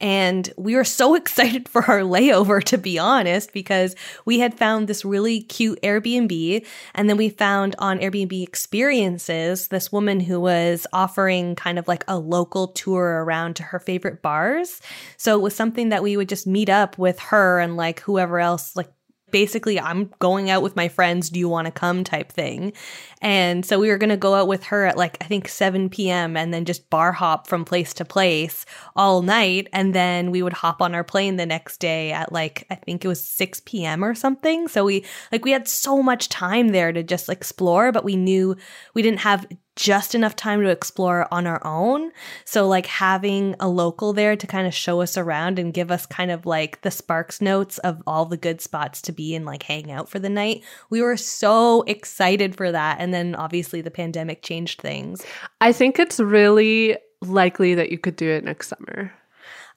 And 0.00 0.52
we 0.56 0.74
were 0.74 0.82
so 0.82 1.14
excited 1.22 1.68
for 1.68 1.84
our 1.84 2.00
layover, 2.00 2.60
to 2.64 2.76
be 2.76 2.98
honest, 2.98 3.52
because 3.52 3.94
we 4.24 4.40
had 4.40 4.58
found 4.58 4.88
this 4.88 5.04
really 5.04 5.42
cute 5.42 5.80
Airbnb. 5.82 6.66
And 6.96 7.08
then 7.08 7.16
we 7.16 7.28
found 7.28 7.76
on 7.78 8.00
Airbnb 8.00 8.42
experiences 8.42 9.68
this 9.68 9.92
woman 9.92 10.18
who 10.18 10.40
was 10.40 10.88
offering 10.92 11.54
kind 11.54 11.78
of 11.78 11.86
like 11.86 12.02
a 12.08 12.18
local 12.18 12.66
tour 12.66 13.22
around 13.24 13.54
to 13.56 13.62
her 13.62 13.78
favorite 13.78 14.22
bars. 14.22 14.80
So 15.18 15.38
it 15.38 15.42
was 15.42 15.54
something 15.54 15.90
that 15.90 16.02
we 16.02 16.16
would 16.16 16.28
just 16.28 16.48
meet 16.48 16.68
up 16.68 16.98
with 16.98 17.20
her 17.20 17.60
and 17.60 17.76
like 17.76 18.00
whoever 18.00 18.40
else, 18.40 18.74
like 18.74 18.90
basically 19.32 19.80
I'm 19.80 20.10
going 20.18 20.50
out 20.50 20.62
with 20.62 20.76
my 20.76 20.88
friends. 20.88 21.30
Do 21.30 21.40
you 21.40 21.48
want 21.48 21.66
to 21.66 21.72
come 21.72 22.04
type 22.04 22.30
thing? 22.30 22.72
And 23.20 23.66
so 23.66 23.80
we 23.80 23.88
were 23.88 23.98
going 23.98 24.10
to 24.10 24.16
go 24.16 24.34
out 24.34 24.46
with 24.46 24.64
her 24.64 24.84
at 24.84 24.96
like, 24.96 25.16
I 25.20 25.24
think 25.24 25.48
7 25.48 25.88
p.m. 25.88 26.36
and 26.36 26.54
then 26.54 26.64
just 26.64 26.88
bar 26.90 27.12
hop 27.12 27.46
from 27.46 27.64
place 27.64 27.92
to 27.94 28.04
place 28.04 28.64
all 28.94 29.22
night. 29.22 29.68
And 29.72 29.94
then 29.94 30.30
we 30.30 30.42
would 30.42 30.52
hop 30.52 30.80
on 30.80 30.94
our 30.94 31.04
plane 31.04 31.36
the 31.36 31.46
next 31.46 31.78
day 31.78 32.12
at 32.12 32.32
like, 32.32 32.66
I 32.70 32.76
think 32.76 33.04
it 33.04 33.08
was 33.08 33.24
6 33.24 33.62
p.m. 33.64 34.04
or 34.04 34.14
something. 34.14 34.68
So 34.68 34.84
we, 34.84 35.04
like, 35.32 35.44
we 35.44 35.50
had 35.50 35.66
so 35.66 36.02
much 36.02 36.28
time 36.28 36.68
there 36.68 36.92
to 36.92 37.02
just 37.02 37.28
explore, 37.28 37.90
but 37.90 38.04
we 38.04 38.16
knew 38.16 38.56
we 38.94 39.02
didn't 39.02 39.20
have 39.20 39.46
just 39.76 40.14
enough 40.14 40.36
time 40.36 40.60
to 40.62 40.68
explore 40.68 41.26
on 41.32 41.46
our 41.46 41.64
own. 41.66 42.12
So, 42.44 42.68
like, 42.68 42.86
having 42.86 43.56
a 43.58 43.68
local 43.68 44.12
there 44.12 44.36
to 44.36 44.46
kind 44.46 44.66
of 44.66 44.74
show 44.74 45.00
us 45.00 45.16
around 45.16 45.58
and 45.58 45.72
give 45.72 45.90
us 45.90 46.06
kind 46.06 46.30
of 46.30 46.46
like 46.46 46.82
the 46.82 46.90
Sparks 46.90 47.40
notes 47.40 47.78
of 47.78 48.02
all 48.06 48.26
the 48.26 48.36
good 48.36 48.60
spots 48.60 49.00
to 49.02 49.12
be 49.12 49.34
and 49.34 49.46
like 49.46 49.62
hang 49.62 49.90
out 49.90 50.08
for 50.08 50.18
the 50.18 50.28
night. 50.28 50.62
We 50.90 51.02
were 51.02 51.16
so 51.16 51.82
excited 51.82 52.54
for 52.54 52.70
that. 52.72 52.98
And 53.00 53.14
then 53.14 53.34
obviously 53.34 53.80
the 53.80 53.90
pandemic 53.90 54.42
changed 54.42 54.80
things. 54.80 55.24
I 55.60 55.72
think 55.72 55.98
it's 55.98 56.20
really 56.20 56.98
likely 57.20 57.74
that 57.74 57.90
you 57.90 57.98
could 57.98 58.16
do 58.16 58.28
it 58.28 58.44
next 58.44 58.68
summer. 58.68 59.12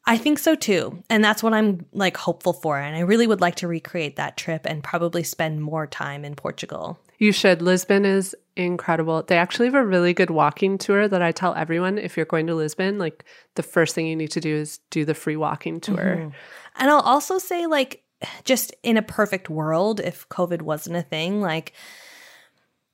I 0.07 0.17
think 0.17 0.37
so 0.37 0.55
too. 0.55 1.03
And 1.09 1.23
that's 1.23 1.41
what 1.41 1.53
I'm 1.53 1.85
like 1.93 2.17
hopeful 2.17 2.53
for. 2.53 2.77
And 2.77 2.95
I 2.95 2.99
really 2.99 3.27
would 3.27 3.41
like 3.41 3.55
to 3.55 3.67
recreate 3.67 4.17
that 4.17 4.37
trip 4.37 4.65
and 4.65 4.83
probably 4.83 5.23
spend 5.23 5.61
more 5.61 5.87
time 5.87 6.23
in 6.23 6.35
Portugal. 6.35 6.99
You 7.17 7.31
should. 7.31 7.61
Lisbon 7.61 8.05
is 8.05 8.35
incredible. 8.55 9.23
They 9.23 9.37
actually 9.37 9.67
have 9.67 9.75
a 9.75 9.85
really 9.85 10.13
good 10.13 10.29
walking 10.29 10.77
tour 10.77 11.07
that 11.07 11.21
I 11.21 11.31
tell 11.31 11.53
everyone 11.55 11.97
if 11.97 12.17
you're 12.17 12.25
going 12.25 12.47
to 12.47 12.55
Lisbon, 12.55 12.97
like 12.97 13.25
the 13.55 13.63
first 13.63 13.95
thing 13.95 14.07
you 14.07 14.15
need 14.15 14.31
to 14.31 14.41
do 14.41 14.55
is 14.55 14.79
do 14.89 15.05
the 15.05 15.13
free 15.13 15.35
walking 15.35 15.79
tour. 15.79 15.95
Mm-hmm. 15.97 16.29
And 16.77 16.89
I'll 16.89 16.99
also 16.99 17.37
say, 17.37 17.65
like, 17.67 18.03
just 18.43 18.73
in 18.83 18.97
a 18.97 19.01
perfect 19.01 19.49
world, 19.49 19.99
if 19.99 20.27
COVID 20.29 20.61
wasn't 20.61 20.95
a 20.95 21.01
thing, 21.01 21.41
like, 21.41 21.73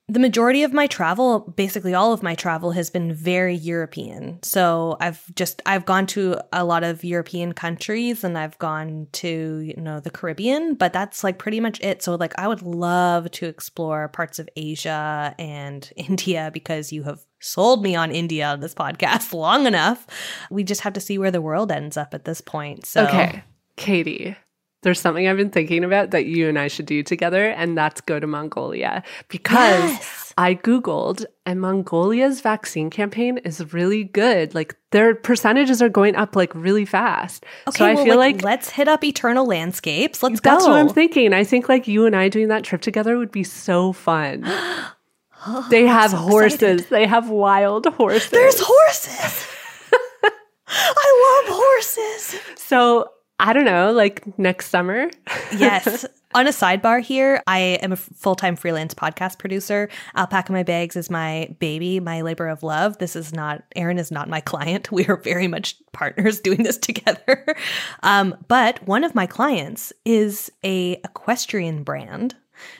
the 0.08 0.18
majority 0.18 0.62
of 0.62 0.72
my 0.72 0.86
travel, 0.86 1.40
basically 1.56 1.94
all 1.94 2.12
of 2.12 2.22
my 2.22 2.34
travel 2.34 2.72
has 2.72 2.90
been 2.90 3.14
very 3.14 3.54
European. 3.54 4.42
So 4.42 4.96
I've 5.00 5.22
just 5.34 5.62
I've 5.64 5.86
gone 5.86 6.06
to 6.08 6.36
a 6.52 6.64
lot 6.64 6.82
of 6.82 7.04
European 7.04 7.52
countries 7.52 8.24
and 8.24 8.36
I've 8.36 8.58
gone 8.58 9.06
to, 9.12 9.58
you 9.60 9.76
know, 9.76 10.00
the 10.00 10.10
Caribbean, 10.10 10.74
but 10.74 10.92
that's 10.92 11.22
like 11.22 11.38
pretty 11.38 11.60
much 11.60 11.80
it. 11.80 12.02
So 12.02 12.16
like 12.16 12.34
I 12.36 12.48
would 12.48 12.62
love 12.62 13.30
to 13.32 13.46
explore 13.46 14.08
parts 14.08 14.38
of 14.38 14.48
Asia 14.56 15.34
and 15.38 15.90
India 15.96 16.50
because 16.52 16.92
you 16.92 17.04
have 17.04 17.20
sold 17.40 17.82
me 17.82 17.94
on 17.94 18.10
India 18.10 18.46
on 18.46 18.60
this 18.60 18.74
podcast 18.74 19.32
long 19.34 19.66
enough. 19.66 20.06
We 20.50 20.64
just 20.64 20.82
have 20.82 20.92
to 20.94 21.00
see 21.00 21.16
where 21.16 21.30
the 21.30 21.40
world 21.40 21.70
ends 21.70 21.96
up 21.96 22.12
at 22.12 22.24
this 22.24 22.40
point. 22.40 22.86
So 22.86 23.06
Okay. 23.06 23.42
Katie, 23.76 24.36
there's 24.82 25.00
something 25.00 25.28
I've 25.28 25.36
been 25.36 25.50
thinking 25.50 25.84
about 25.84 26.10
that 26.10 26.26
you 26.26 26.48
and 26.48 26.58
I 26.58 26.66
should 26.66 26.86
do 26.86 27.02
together, 27.04 27.50
and 27.50 27.78
that's 27.78 28.00
go 28.00 28.18
to 28.18 28.26
Mongolia. 28.26 29.04
Because 29.28 29.90
yes. 29.90 30.34
I 30.36 30.56
Googled, 30.56 31.24
and 31.46 31.60
Mongolia's 31.60 32.40
vaccine 32.40 32.90
campaign 32.90 33.38
is 33.38 33.72
really 33.72 34.04
good. 34.04 34.54
Like 34.54 34.76
their 34.90 35.14
percentages 35.14 35.80
are 35.80 35.88
going 35.88 36.16
up 36.16 36.34
like 36.34 36.52
really 36.54 36.84
fast. 36.84 37.44
Okay, 37.68 37.78
so 37.78 37.86
I 37.86 37.94
well, 37.94 38.04
feel 38.04 38.16
like, 38.16 38.36
like, 38.36 38.44
let's 38.44 38.70
hit 38.70 38.88
up 38.88 39.04
Eternal 39.04 39.46
Landscapes. 39.46 40.20
Let's 40.20 40.40
that's 40.40 40.40
go. 40.40 40.50
That's 40.50 40.66
what 40.66 40.76
I'm 40.76 40.88
thinking. 40.88 41.32
I 41.32 41.44
think 41.44 41.68
like 41.68 41.86
you 41.86 42.04
and 42.04 42.16
I 42.16 42.28
doing 42.28 42.48
that 42.48 42.64
trip 42.64 42.80
together 42.82 43.18
would 43.18 43.32
be 43.32 43.44
so 43.44 43.92
fun. 43.92 44.40
they 45.70 45.86
have 45.86 46.10
so 46.10 46.16
horses. 46.16 46.62
Excited. 46.62 46.86
They 46.90 47.06
have 47.06 47.30
wild 47.30 47.86
horses. 47.86 48.30
There's 48.30 48.60
horses. 48.60 49.46
I 50.66 51.44
love 51.46 51.56
horses. 51.56 52.40
So 52.56 53.10
I 53.42 53.52
don't 53.52 53.64
know, 53.64 53.90
like 53.90 54.38
next 54.38 54.68
summer. 54.68 55.10
yes. 55.56 56.06
On 56.34 56.46
a 56.46 56.50
sidebar 56.50 57.02
here, 57.02 57.42
I 57.46 57.58
am 57.82 57.92
a 57.92 57.96
full 57.96 58.36
time 58.36 58.56
freelance 58.56 58.94
podcast 58.94 59.38
producer. 59.38 59.90
Alpaca 60.16 60.52
My 60.52 60.62
Bags 60.62 60.96
is 60.96 61.10
my 61.10 61.54
baby, 61.58 62.00
my 62.00 62.22
labor 62.22 62.46
of 62.46 62.62
love. 62.62 62.96
This 62.98 63.16
is 63.16 63.34
not, 63.34 63.64
Erin 63.76 63.98
is 63.98 64.10
not 64.10 64.30
my 64.30 64.40
client. 64.40 64.90
We 64.92 65.06
are 65.08 65.16
very 65.16 65.48
much 65.48 65.76
partners 65.92 66.40
doing 66.40 66.62
this 66.62 66.78
together. 66.78 67.56
Um, 68.04 68.36
but 68.48 68.82
one 68.86 69.04
of 69.04 69.14
my 69.14 69.26
clients 69.26 69.92
is 70.04 70.50
a 70.64 70.92
equestrian 71.04 71.82
brand. 71.82 72.34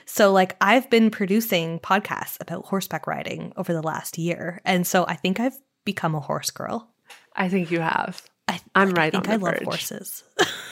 So, 0.05 0.31
like, 0.31 0.55
I've 0.61 0.89
been 0.89 1.11
producing 1.11 1.79
podcasts 1.79 2.37
about 2.41 2.65
horseback 2.65 3.05
riding 3.07 3.53
over 3.57 3.73
the 3.73 3.81
last 3.81 4.17
year. 4.17 4.61
And 4.65 4.87
so 4.87 5.05
I 5.07 5.15
think 5.15 5.39
I've 5.39 5.57
become 5.85 6.15
a 6.15 6.19
horse 6.19 6.51
girl. 6.51 6.89
I 7.35 7.49
think 7.49 7.71
you 7.71 7.79
have. 7.81 8.23
I, 8.47 8.59
am 8.75 8.91
right 8.91 9.13
I 9.15 9.19
think 9.19 9.29
on 9.29 9.39
the 9.39 9.47
I 9.47 9.51
verge. 9.51 9.61
love 9.61 9.73
horses. 9.73 10.23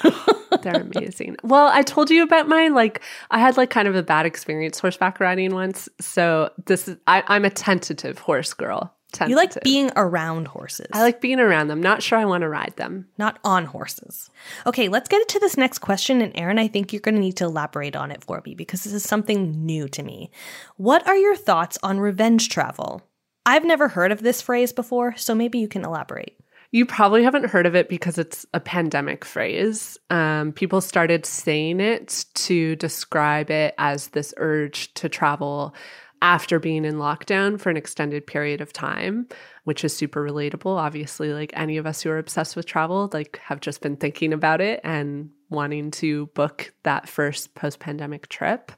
They're 0.61 0.81
amazing. 0.81 1.37
Well, 1.43 1.67
I 1.67 1.81
told 1.81 2.09
you 2.09 2.23
about 2.23 2.47
my 2.47 2.67
like 2.67 3.01
I 3.31 3.39
had 3.39 3.57
like 3.57 3.69
kind 3.69 3.87
of 3.87 3.95
a 3.95 4.03
bad 4.03 4.25
experience 4.25 4.79
horseback 4.79 5.19
riding 5.19 5.53
once. 5.53 5.87
So 5.99 6.51
this 6.65 6.87
is 6.87 6.97
I, 7.07 7.23
I'm 7.27 7.45
a 7.45 7.49
tentative 7.49 8.19
horse 8.19 8.53
girl. 8.53 8.93
Tentative. 9.11 9.29
You 9.29 9.35
like 9.35 9.63
being 9.63 9.91
around 9.97 10.47
horses. 10.47 10.87
I 10.93 11.01
like 11.01 11.19
being 11.19 11.39
around 11.39 11.67
them. 11.67 11.81
Not 11.81 12.01
sure 12.01 12.17
I 12.17 12.25
want 12.25 12.41
to 12.41 12.49
ride 12.49 12.75
them. 12.77 13.07
Not 13.17 13.39
on 13.43 13.65
horses. 13.65 14.29
Okay, 14.65 14.87
let's 14.87 15.09
get 15.09 15.21
into 15.21 15.39
this 15.39 15.57
next 15.57 15.79
question. 15.79 16.21
And 16.21 16.31
Erin, 16.33 16.57
I 16.57 16.69
think 16.69 16.93
you're 16.93 17.01
going 17.01 17.15
to 17.15 17.21
need 17.21 17.35
to 17.37 17.45
elaborate 17.45 17.95
on 17.95 18.11
it 18.11 18.23
for 18.23 18.41
me 18.45 18.55
because 18.55 18.83
this 18.83 18.93
is 18.93 19.03
something 19.03 19.65
new 19.65 19.89
to 19.89 20.03
me. 20.03 20.31
What 20.77 21.05
are 21.07 21.17
your 21.17 21.35
thoughts 21.35 21.77
on 21.83 21.99
revenge 21.99 22.47
travel? 22.47 23.01
I've 23.45 23.65
never 23.65 23.89
heard 23.89 24.13
of 24.13 24.21
this 24.21 24.41
phrase 24.41 24.71
before, 24.71 25.15
so 25.17 25.35
maybe 25.35 25.59
you 25.59 25.67
can 25.67 25.83
elaborate. 25.83 26.37
You 26.71 26.85
probably 26.85 27.23
haven't 27.23 27.47
heard 27.47 27.65
of 27.65 27.75
it 27.75 27.89
because 27.89 28.17
it's 28.17 28.45
a 28.53 28.61
pandemic 28.61 29.25
phrase. 29.25 29.97
Um, 30.09 30.53
people 30.53 30.79
started 30.79 31.25
saying 31.25 31.81
it 31.81 32.25
to 32.35 32.77
describe 32.77 33.51
it 33.51 33.75
as 33.77 34.09
this 34.09 34.33
urge 34.37 34.93
to 34.95 35.09
travel 35.09 35.75
after 36.21 36.59
being 36.59 36.85
in 36.85 36.95
lockdown 36.95 37.59
for 37.59 37.69
an 37.69 37.77
extended 37.77 38.25
period 38.25 38.61
of 38.61 38.71
time, 38.71 39.27
which 39.63 39.83
is 39.83 39.95
super 39.95 40.23
relatable. 40.23 40.77
Obviously, 40.77 41.33
like 41.33 41.51
any 41.55 41.77
of 41.77 41.85
us 41.85 42.01
who 42.01 42.09
are 42.09 42.19
obsessed 42.19 42.55
with 42.55 42.65
travel, 42.65 43.09
like 43.11 43.37
have 43.43 43.59
just 43.59 43.81
been 43.81 43.97
thinking 43.97 44.31
about 44.31 44.61
it 44.61 44.79
and 44.83 45.29
wanting 45.49 45.91
to 45.91 46.27
book 46.27 46.73
that 46.83 47.09
first 47.09 47.53
post 47.55 47.79
pandemic 47.79 48.29
trip. 48.29 48.71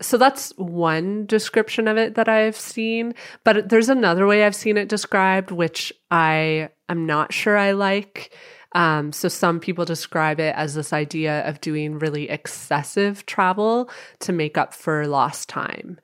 So 0.00 0.16
that's 0.16 0.50
one 0.56 1.26
description 1.26 1.86
of 1.86 1.96
it 1.96 2.14
that 2.14 2.28
I've 2.28 2.56
seen. 2.56 3.14
But 3.44 3.68
there's 3.68 3.88
another 3.88 4.26
way 4.26 4.44
I've 4.44 4.54
seen 4.54 4.76
it 4.76 4.88
described, 4.88 5.50
which 5.50 5.92
I 6.10 6.70
am 6.88 7.06
not 7.06 7.32
sure 7.32 7.56
I 7.56 7.72
like. 7.72 8.34
Um, 8.72 9.12
so 9.12 9.28
some 9.28 9.58
people 9.60 9.84
describe 9.84 10.38
it 10.38 10.54
as 10.54 10.74
this 10.74 10.92
idea 10.92 11.46
of 11.48 11.60
doing 11.60 11.98
really 11.98 12.30
excessive 12.30 13.26
travel 13.26 13.90
to 14.20 14.32
make 14.32 14.56
up 14.56 14.72
for 14.74 15.06
lost 15.06 15.48
time. 15.48 15.98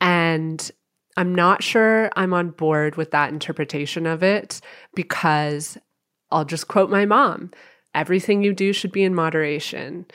And 0.00 0.70
I'm 1.16 1.34
not 1.34 1.62
sure 1.62 2.10
I'm 2.16 2.34
on 2.34 2.50
board 2.50 2.96
with 2.96 3.12
that 3.12 3.32
interpretation 3.32 4.06
of 4.06 4.22
it 4.22 4.60
because 4.94 5.78
I'll 6.30 6.44
just 6.44 6.68
quote 6.68 6.90
my 6.90 7.06
mom 7.06 7.50
everything 7.94 8.42
you 8.42 8.52
do 8.52 8.72
should 8.72 8.92
be 8.92 9.02
in 9.02 9.14
moderation. 9.14 10.06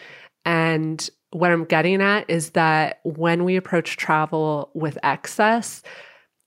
And 0.46 1.10
what 1.34 1.52
I'm 1.52 1.66
getting 1.66 2.02
at 2.02 2.30
is 2.30 2.52
that 2.52 3.00
when 3.04 3.44
we 3.44 3.56
approach 3.56 3.98
travel 3.98 4.70
with 4.74 4.98
excess, 5.04 5.82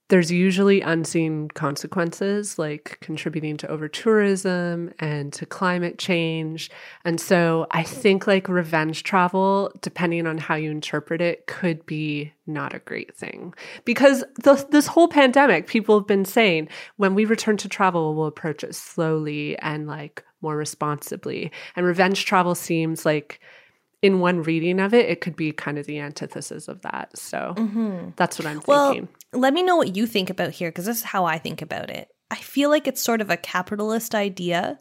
there's 0.09 0.31
usually 0.31 0.79
unseen 0.79 1.49
consequences 1.49 2.57
like 2.57 2.97
contributing 3.01 3.57
to 3.57 3.67
over 3.67 3.89
tourism 3.89 4.93
and 4.99 5.33
to 5.33 5.45
climate 5.45 5.97
change. 5.97 6.71
And 7.03 7.19
so 7.19 7.67
I 7.71 7.83
think 7.83 8.25
like 8.25 8.47
revenge 8.47 9.03
travel, 9.03 9.69
depending 9.81 10.25
on 10.25 10.37
how 10.37 10.55
you 10.55 10.71
interpret 10.71 11.19
it, 11.19 11.45
could 11.47 11.85
be 11.85 12.31
not 12.45 12.73
a 12.73 12.79
great 12.79 13.13
thing. 13.17 13.53
Because 13.83 14.23
this 14.39 14.87
whole 14.87 15.09
pandemic, 15.09 15.67
people 15.67 15.99
have 15.99 16.07
been 16.07 16.23
saying 16.23 16.69
when 16.95 17.13
we 17.13 17.25
return 17.25 17.57
to 17.57 17.67
travel, 17.67 18.15
we'll 18.15 18.27
approach 18.27 18.63
it 18.63 18.75
slowly 18.75 19.57
and 19.59 19.87
like 19.87 20.23
more 20.41 20.55
responsibly. 20.55 21.51
And 21.75 21.85
revenge 21.85 22.23
travel 22.23 22.55
seems 22.55 23.05
like 23.05 23.41
in 24.01 24.19
one 24.19 24.43
reading 24.43 24.79
of 24.79 24.93
it, 24.93 25.09
it 25.09 25.21
could 25.21 25.35
be 25.35 25.51
kind 25.51 25.77
of 25.77 25.85
the 25.85 25.99
antithesis 25.99 26.67
of 26.67 26.81
that. 26.81 27.17
So 27.17 27.53
mm-hmm. 27.57 28.09
that's 28.15 28.37
what 28.37 28.45
I'm 28.45 28.57
thinking. 28.57 28.71
well, 28.71 28.93
thinking. 28.93 29.09
Let 29.33 29.53
me 29.53 29.63
know 29.63 29.75
what 29.75 29.95
you 29.95 30.05
think 30.05 30.29
about 30.29 30.51
here, 30.51 30.69
because 30.69 30.85
this 30.85 30.97
is 30.97 31.03
how 31.03 31.25
I 31.25 31.37
think 31.37 31.61
about 31.61 31.89
it. 31.89 32.09
I 32.29 32.35
feel 32.35 32.69
like 32.69 32.87
it's 32.87 33.01
sort 33.01 33.21
of 33.21 33.29
a 33.29 33.37
capitalist 33.37 34.13
idea 34.13 34.79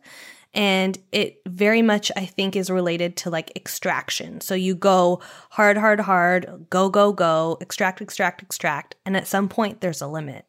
and 0.57 0.99
it 1.13 1.41
very 1.47 1.83
much 1.83 2.11
i 2.17 2.25
think 2.25 2.57
is 2.57 2.71
related 2.71 3.17
to 3.17 3.31
like 3.31 3.55
extraction 3.55 4.41
so 4.41 4.55
you 4.55 4.75
go 4.75 5.21
hard 5.51 5.77
hard 5.77 6.01
hard 6.01 6.67
go 6.71 6.89
go 6.89 7.13
go 7.13 7.59
extract 7.61 8.01
extract 8.01 8.43
extract 8.43 8.97
and 9.05 9.17
at 9.17 9.27
some 9.27 9.49
point 9.49 9.81
there's 9.81 10.01
a 10.01 10.07
limit 10.07 10.47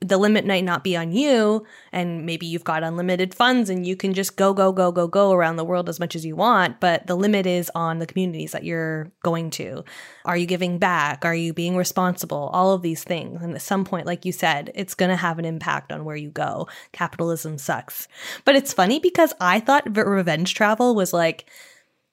the 0.00 0.16
limit 0.16 0.46
might 0.46 0.64
not 0.64 0.84
be 0.84 0.96
on 0.96 1.10
you 1.10 1.66
and 1.90 2.24
maybe 2.24 2.46
you've 2.46 2.64
got 2.64 2.84
unlimited 2.84 3.34
funds 3.34 3.68
and 3.68 3.84
you 3.84 3.96
can 3.96 4.14
just 4.14 4.36
go 4.36 4.54
go 4.54 4.70
go 4.70 4.92
go 4.92 5.08
go 5.08 5.32
around 5.32 5.56
the 5.56 5.64
world 5.64 5.88
as 5.88 5.98
much 5.98 6.14
as 6.14 6.24
you 6.24 6.36
want 6.36 6.78
but 6.78 7.06
the 7.08 7.16
limit 7.16 7.46
is 7.46 7.70
on 7.74 7.98
the 7.98 8.06
communities 8.06 8.52
that 8.52 8.62
you're 8.62 9.10
going 9.22 9.50
to. 9.50 9.84
Are 10.24 10.36
you 10.36 10.46
giving 10.46 10.78
back? 10.78 11.24
Are 11.24 11.34
you 11.34 11.52
being 11.52 11.76
responsible? 11.76 12.50
All 12.52 12.72
of 12.72 12.82
these 12.82 13.02
things. 13.02 13.42
And 13.42 13.54
at 13.54 13.62
some 13.62 13.84
point 13.84 14.06
like 14.06 14.24
you 14.24 14.32
said 14.32 14.70
it's 14.74 14.94
going 14.94 15.10
to 15.10 15.16
have 15.16 15.38
an 15.38 15.44
impact 15.44 15.90
on 15.90 16.04
where 16.04 16.16
you 16.16 16.30
go. 16.30 16.68
Capitalism 16.92 17.58
sucks. 17.58 18.06
But 18.44 18.54
it's 18.54 18.72
funny 18.72 19.00
because 19.00 19.32
i 19.40 19.58
thought 19.58 19.96
revenge 19.96 20.54
travel 20.54 20.94
was 20.94 21.12
like 21.12 21.50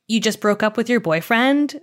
you 0.07 0.19
just 0.19 0.41
broke 0.41 0.63
up 0.63 0.77
with 0.77 0.89
your 0.89 0.99
boyfriend 0.99 1.79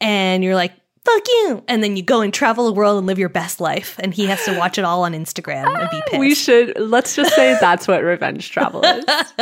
and 0.00 0.42
you're 0.44 0.54
like 0.54 0.72
fuck 1.04 1.22
you. 1.28 1.64
And 1.68 1.82
then 1.82 1.96
you 1.96 2.02
go 2.02 2.20
and 2.20 2.32
travel 2.32 2.66
the 2.66 2.72
world 2.72 2.98
and 2.98 3.06
live 3.06 3.18
your 3.18 3.28
best 3.28 3.60
life. 3.60 3.96
And 3.98 4.14
he 4.14 4.26
has 4.26 4.44
to 4.44 4.56
watch 4.56 4.78
it 4.78 4.84
all 4.84 5.02
on 5.02 5.12
Instagram 5.12 5.66
and 5.78 5.90
be 5.90 6.02
pissed. 6.06 6.20
We 6.20 6.34
should, 6.34 6.78
let's 6.78 7.16
just 7.16 7.34
say 7.34 7.56
that's 7.60 7.88
what 7.88 8.02
revenge 8.02 8.50
travel 8.50 8.84
is. 8.84 9.04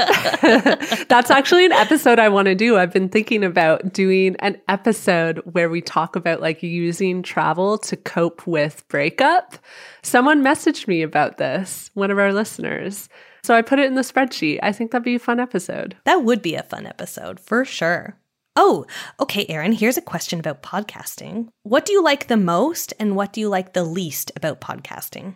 that's 1.08 1.30
actually 1.30 1.66
an 1.66 1.72
episode 1.72 2.18
I 2.18 2.28
want 2.28 2.46
to 2.46 2.54
do. 2.54 2.78
I've 2.78 2.92
been 2.92 3.08
thinking 3.08 3.44
about 3.44 3.92
doing 3.92 4.36
an 4.40 4.60
episode 4.68 5.38
where 5.44 5.68
we 5.68 5.80
talk 5.82 6.16
about 6.16 6.40
like 6.40 6.62
using 6.62 7.22
travel 7.22 7.78
to 7.78 7.96
cope 7.96 8.46
with 8.46 8.86
breakup. 8.88 9.58
Someone 10.02 10.42
messaged 10.42 10.88
me 10.88 11.02
about 11.02 11.36
this, 11.38 11.90
one 11.94 12.10
of 12.10 12.18
our 12.18 12.32
listeners. 12.32 13.08
So 13.42 13.54
I 13.54 13.62
put 13.62 13.78
it 13.78 13.86
in 13.86 13.94
the 13.94 14.02
spreadsheet. 14.02 14.60
I 14.62 14.72
think 14.72 14.90
that'd 14.90 15.04
be 15.04 15.14
a 15.14 15.18
fun 15.18 15.40
episode. 15.40 15.96
That 16.04 16.24
would 16.24 16.42
be 16.42 16.54
a 16.54 16.62
fun 16.62 16.86
episode 16.86 17.40
for 17.40 17.64
sure. 17.64 18.16
Oh, 18.56 18.84
okay, 19.20 19.46
Erin, 19.48 19.72
here's 19.72 19.96
a 19.96 20.02
question 20.02 20.40
about 20.40 20.62
podcasting. 20.62 21.48
What 21.62 21.86
do 21.86 21.92
you 21.92 22.02
like 22.02 22.26
the 22.26 22.36
most 22.36 22.92
and 22.98 23.14
what 23.14 23.32
do 23.32 23.40
you 23.40 23.48
like 23.48 23.72
the 23.72 23.84
least 23.84 24.32
about 24.34 24.60
podcasting? 24.60 25.34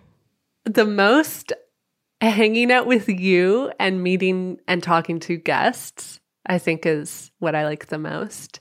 The 0.64 0.84
most 0.84 1.52
hanging 2.20 2.72
out 2.72 2.86
with 2.86 3.08
you 3.08 3.70
and 3.78 4.02
meeting 4.02 4.58
and 4.66 4.82
talking 4.82 5.20
to 5.20 5.36
guests, 5.36 6.20
I 6.46 6.58
think 6.58 6.86
is 6.86 7.30
what 7.38 7.54
I 7.54 7.64
like 7.64 7.86
the 7.86 7.98
most. 7.98 8.60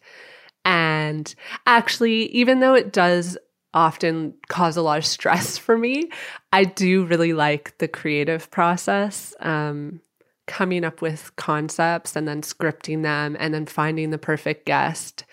And 0.65 1.33
actually, 1.65 2.27
even 2.27 2.59
though 2.59 2.75
it 2.75 2.93
does 2.93 3.37
often 3.73 4.35
cause 4.49 4.77
a 4.77 4.81
lot 4.81 4.99
of 4.99 5.05
stress 5.05 5.57
for 5.57 5.77
me, 5.77 6.09
I 6.51 6.65
do 6.65 7.05
really 7.05 7.33
like 7.33 7.77
the 7.79 7.87
creative 7.87 8.51
process. 8.51 9.33
Um, 9.39 10.01
coming 10.45 10.83
up 10.83 11.01
with 11.01 11.35
concepts 11.35 12.15
and 12.15 12.27
then 12.27 12.41
scripting 12.41 13.03
them 13.03 13.35
and 13.39 13.53
then 13.53 13.65
finding 13.65 14.09
the 14.09 14.17
perfect 14.17 14.65
guest. 14.65 15.23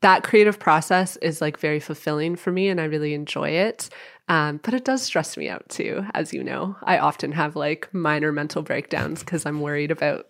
That 0.00 0.22
creative 0.22 0.58
process 0.58 1.16
is 1.16 1.40
like 1.40 1.58
very 1.58 1.80
fulfilling 1.80 2.36
for 2.36 2.52
me 2.52 2.68
and 2.68 2.80
I 2.80 2.84
really 2.84 3.14
enjoy 3.14 3.50
it. 3.50 3.88
Um, 4.28 4.60
but 4.62 4.74
it 4.74 4.84
does 4.84 5.02
stress 5.02 5.36
me 5.36 5.48
out 5.48 5.68
too, 5.68 6.04
as 6.14 6.34
you 6.34 6.44
know. 6.44 6.76
I 6.82 6.98
often 6.98 7.32
have 7.32 7.56
like 7.56 7.92
minor 7.94 8.30
mental 8.30 8.62
breakdowns 8.62 9.20
because 9.20 9.46
I'm 9.46 9.60
worried 9.60 9.90
about 9.90 10.28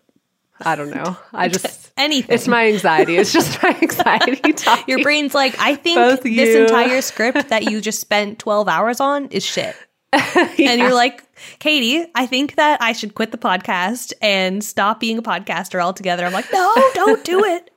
I 0.61 0.75
don't 0.75 0.89
know. 0.89 1.17
I 1.33 1.47
just 1.49 1.91
anything. 1.97 2.33
It's 2.33 2.47
my 2.47 2.67
anxiety. 2.67 3.17
It's 3.17 3.31
just 3.31 3.61
my 3.63 3.69
anxiety. 3.81 4.53
Your 4.87 5.01
brain's 5.01 5.33
like, 5.33 5.55
I 5.59 5.75
think 5.75 6.21
this 6.21 6.55
entire 6.55 7.01
script 7.01 7.49
that 7.49 7.63
you 7.63 7.81
just 7.81 8.01
spent 8.01 8.39
12 8.39 8.67
hours 8.67 8.99
on 8.99 9.27
is 9.27 9.45
shit. 9.45 9.75
yeah. 10.13 10.49
And 10.59 10.81
you're 10.81 10.93
like, 10.93 11.23
Katie, 11.59 12.05
I 12.15 12.25
think 12.25 12.55
that 12.55 12.81
I 12.81 12.91
should 12.93 13.15
quit 13.15 13.31
the 13.31 13.37
podcast 13.37 14.13
and 14.21 14.63
stop 14.63 14.99
being 14.99 15.17
a 15.17 15.21
podcaster 15.21 15.81
altogether. 15.81 16.25
I'm 16.25 16.33
like, 16.33 16.51
no, 16.51 16.73
don't 16.93 17.23
do 17.23 17.43
it. 17.43 17.71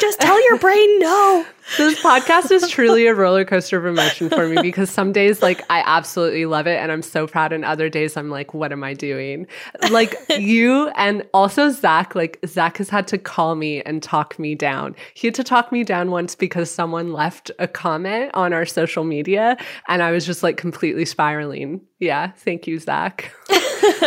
Just 0.00 0.20
tell 0.20 0.42
your 0.48 0.58
brain 0.58 0.98
no. 0.98 1.46
This 1.76 2.02
podcast 2.02 2.50
is 2.50 2.68
truly 2.68 3.06
a 3.06 3.14
roller 3.14 3.44
coaster 3.44 3.78
of 3.78 3.86
emotion 3.86 4.28
for 4.28 4.48
me 4.48 4.60
because 4.60 4.90
some 4.90 5.12
days, 5.12 5.40
like, 5.40 5.62
I 5.70 5.82
absolutely 5.86 6.46
love 6.46 6.66
it 6.66 6.78
and 6.80 6.90
I'm 6.90 7.02
so 7.02 7.26
proud. 7.26 7.52
And 7.52 7.64
other 7.64 7.88
days, 7.88 8.16
I'm 8.16 8.30
like, 8.30 8.52
what 8.52 8.72
am 8.72 8.82
I 8.82 8.94
doing? 8.94 9.46
Like, 9.90 10.16
you 10.30 10.88
and 10.96 11.22
also 11.32 11.70
Zach, 11.70 12.14
like, 12.14 12.40
Zach 12.46 12.78
has 12.78 12.88
had 12.88 13.06
to 13.08 13.18
call 13.18 13.54
me 13.54 13.82
and 13.82 14.02
talk 14.02 14.38
me 14.38 14.54
down. 14.54 14.96
He 15.14 15.28
had 15.28 15.34
to 15.36 15.44
talk 15.44 15.70
me 15.70 15.84
down 15.84 16.10
once 16.10 16.34
because 16.34 16.70
someone 16.70 17.12
left 17.12 17.50
a 17.58 17.68
comment 17.68 18.32
on 18.34 18.52
our 18.52 18.66
social 18.66 19.04
media 19.04 19.56
and 19.86 20.02
I 20.02 20.10
was 20.10 20.26
just 20.26 20.42
like 20.42 20.56
completely 20.56 21.04
spiraling. 21.04 21.80
Yeah. 22.02 22.32
Thank 22.32 22.66
you, 22.66 22.80
Zach. 22.80 23.32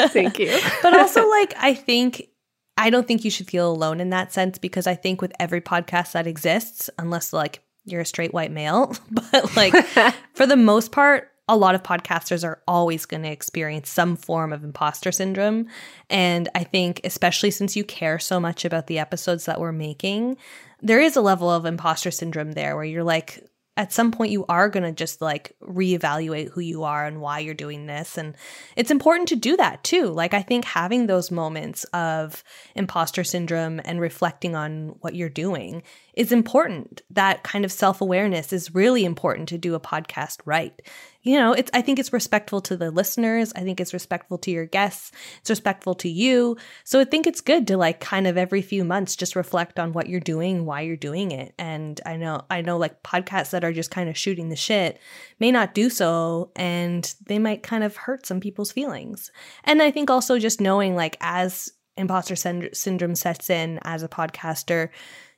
thank 0.10 0.38
you. 0.38 0.60
but 0.82 0.94
also, 0.94 1.26
like, 1.30 1.54
I 1.58 1.74
think 1.74 2.28
I 2.76 2.90
don't 2.90 3.08
think 3.08 3.24
you 3.24 3.32
should 3.32 3.50
feel 3.50 3.72
alone 3.72 4.02
in 4.02 4.10
that 4.10 4.34
sense 4.34 4.58
because 4.58 4.86
I 4.86 4.96
think 4.96 5.22
with 5.22 5.32
every 5.40 5.62
podcast 5.62 6.12
that 6.12 6.28
exists, 6.28 6.90
unless 7.00 7.32
like 7.32 7.62
you're 7.86 8.02
a 8.02 8.06
straight 8.06 8.34
white 8.34 8.52
male, 8.52 8.94
but 9.12 9.56
like 9.56 9.74
for 10.34 10.46
the 10.46 10.58
most 10.58 10.92
part, 10.92 11.32
a 11.48 11.56
lot 11.56 11.74
of 11.74 11.84
podcasters 11.84 12.44
are 12.44 12.62
always 12.68 13.06
going 13.06 13.24
to 13.24 13.32
experience 13.32 13.90
some 13.90 14.18
form 14.18 14.52
of 14.52 14.66
imposter 14.66 15.14
syndrome. 15.14 15.68
And 16.10 16.50
I 16.54 16.66
think, 16.66 17.00
especially 17.06 17.52
since 17.52 17.78
you 17.78 17.86
care 17.86 18.20
so 18.20 18.42
much 18.42 18.66
about 18.66 18.88
the 18.88 19.00
episodes 19.00 19.46
that 19.46 19.62
we're 19.62 19.72
making, 19.72 20.36
there 20.82 21.00
is 21.00 21.16
a 21.16 21.22
level 21.22 21.50
of 21.50 21.66
imposter 21.66 22.12
syndrome 22.12 22.54
there 22.54 22.76
where 22.76 22.84
you're 22.84 23.06
like, 23.06 23.42
at 23.78 23.92
some 23.92 24.12
point 24.12 24.32
you 24.32 24.46
are 24.48 24.70
going 24.70 24.84
to 24.84 24.92
just 24.92 25.22
like 25.22 25.56
reevaluate 25.62 26.50
who 26.50 26.62
you 26.62 26.84
are 26.84 27.06
and 27.06 27.20
why 27.20 27.40
you're 27.40 27.54
doing 27.54 27.86
this 27.86 28.18
and 28.18 28.36
it's 28.76 28.92
important 28.92 29.28
to 29.28 29.36
do 29.36 29.58
that 29.58 29.84
too. 29.84 30.08
Like 30.08 30.34
i 30.34 30.42
think 30.42 30.66
having 30.66 31.08
those 31.08 31.32
moments 31.32 31.84
of 31.86 32.44
imposter 32.76 33.24
syndrome 33.24 33.82
and 33.84 34.00
reflecting 34.00 34.56
on 34.56 34.96
what 35.02 35.16
you're 35.16 35.30
doing 35.30 35.84
is 36.14 36.32
important. 36.32 37.02
That 37.10 37.44
kind 37.44 37.66
of 37.66 37.72
self-awareness 37.72 38.54
is 38.54 38.74
really 38.74 39.04
important 39.04 39.50
to 39.50 39.58
do 39.58 39.76
a 39.76 39.80
podcast 39.80 40.40
right 40.46 40.82
you 41.26 41.40
know, 41.40 41.54
it's 41.54 41.72
I 41.74 41.82
think 41.82 41.98
it's 41.98 42.14
respectful 42.14 42.62
to 42.62 42.78
the 42.78 42.92
listeners. 42.92 43.52
I 43.56 43.62
think 43.62 43.82
it's 43.82 43.94
respectful 43.94 44.38
to 44.38 44.52
your 44.52 44.68
guests. 44.68 45.12
It's 45.42 45.50
respectful 45.50 45.96
to 45.96 46.08
you. 46.08 46.56
So 46.84 47.00
I 47.00 47.04
think 47.04 47.26
it's 47.26 47.42
good 47.42 47.66
to 47.68 47.78
like 47.78 48.00
kind 48.00 48.28
of 48.28 48.38
every 48.38 48.62
few 48.62 48.86
months 48.86 49.16
just 49.16 49.36
reflect 49.36 49.80
on 49.80 49.92
what 49.92 50.08
you're 50.08 50.20
doing, 50.20 50.66
why 50.66 50.82
you're 50.82 50.96
doing 50.96 51.32
it. 51.32 51.56
And 51.58 52.00
I 52.06 52.16
know 52.16 52.46
I 52.52 52.62
know 52.62 52.78
like 52.78 53.02
podcasts 53.02 53.50
that 53.50 53.64
are 53.64 53.74
just 53.74 53.90
kind 53.90 54.08
of 54.08 54.16
shooting 54.16 54.50
the 54.50 54.56
shit 54.56 55.00
may 55.40 55.52
not 55.52 55.74
do 55.74 55.90
so 55.90 56.52
and 56.56 57.12
they 57.26 57.40
might 57.40 57.64
kind 57.64 57.84
of 57.84 57.98
hurt 57.98 58.28
some 58.28 58.40
people's 58.40 58.72
feelings. 58.72 59.32
And 59.64 59.82
I 59.82 59.90
think 59.90 60.12
also 60.12 60.38
just 60.38 60.62
knowing 60.62 60.96
like 60.96 61.18
as 61.22 61.72
imposter 61.98 62.36
syndrome 62.36 63.16
sets 63.16 63.50
in 63.50 63.80
as 63.82 64.04
a 64.04 64.08
podcaster, 64.08 64.90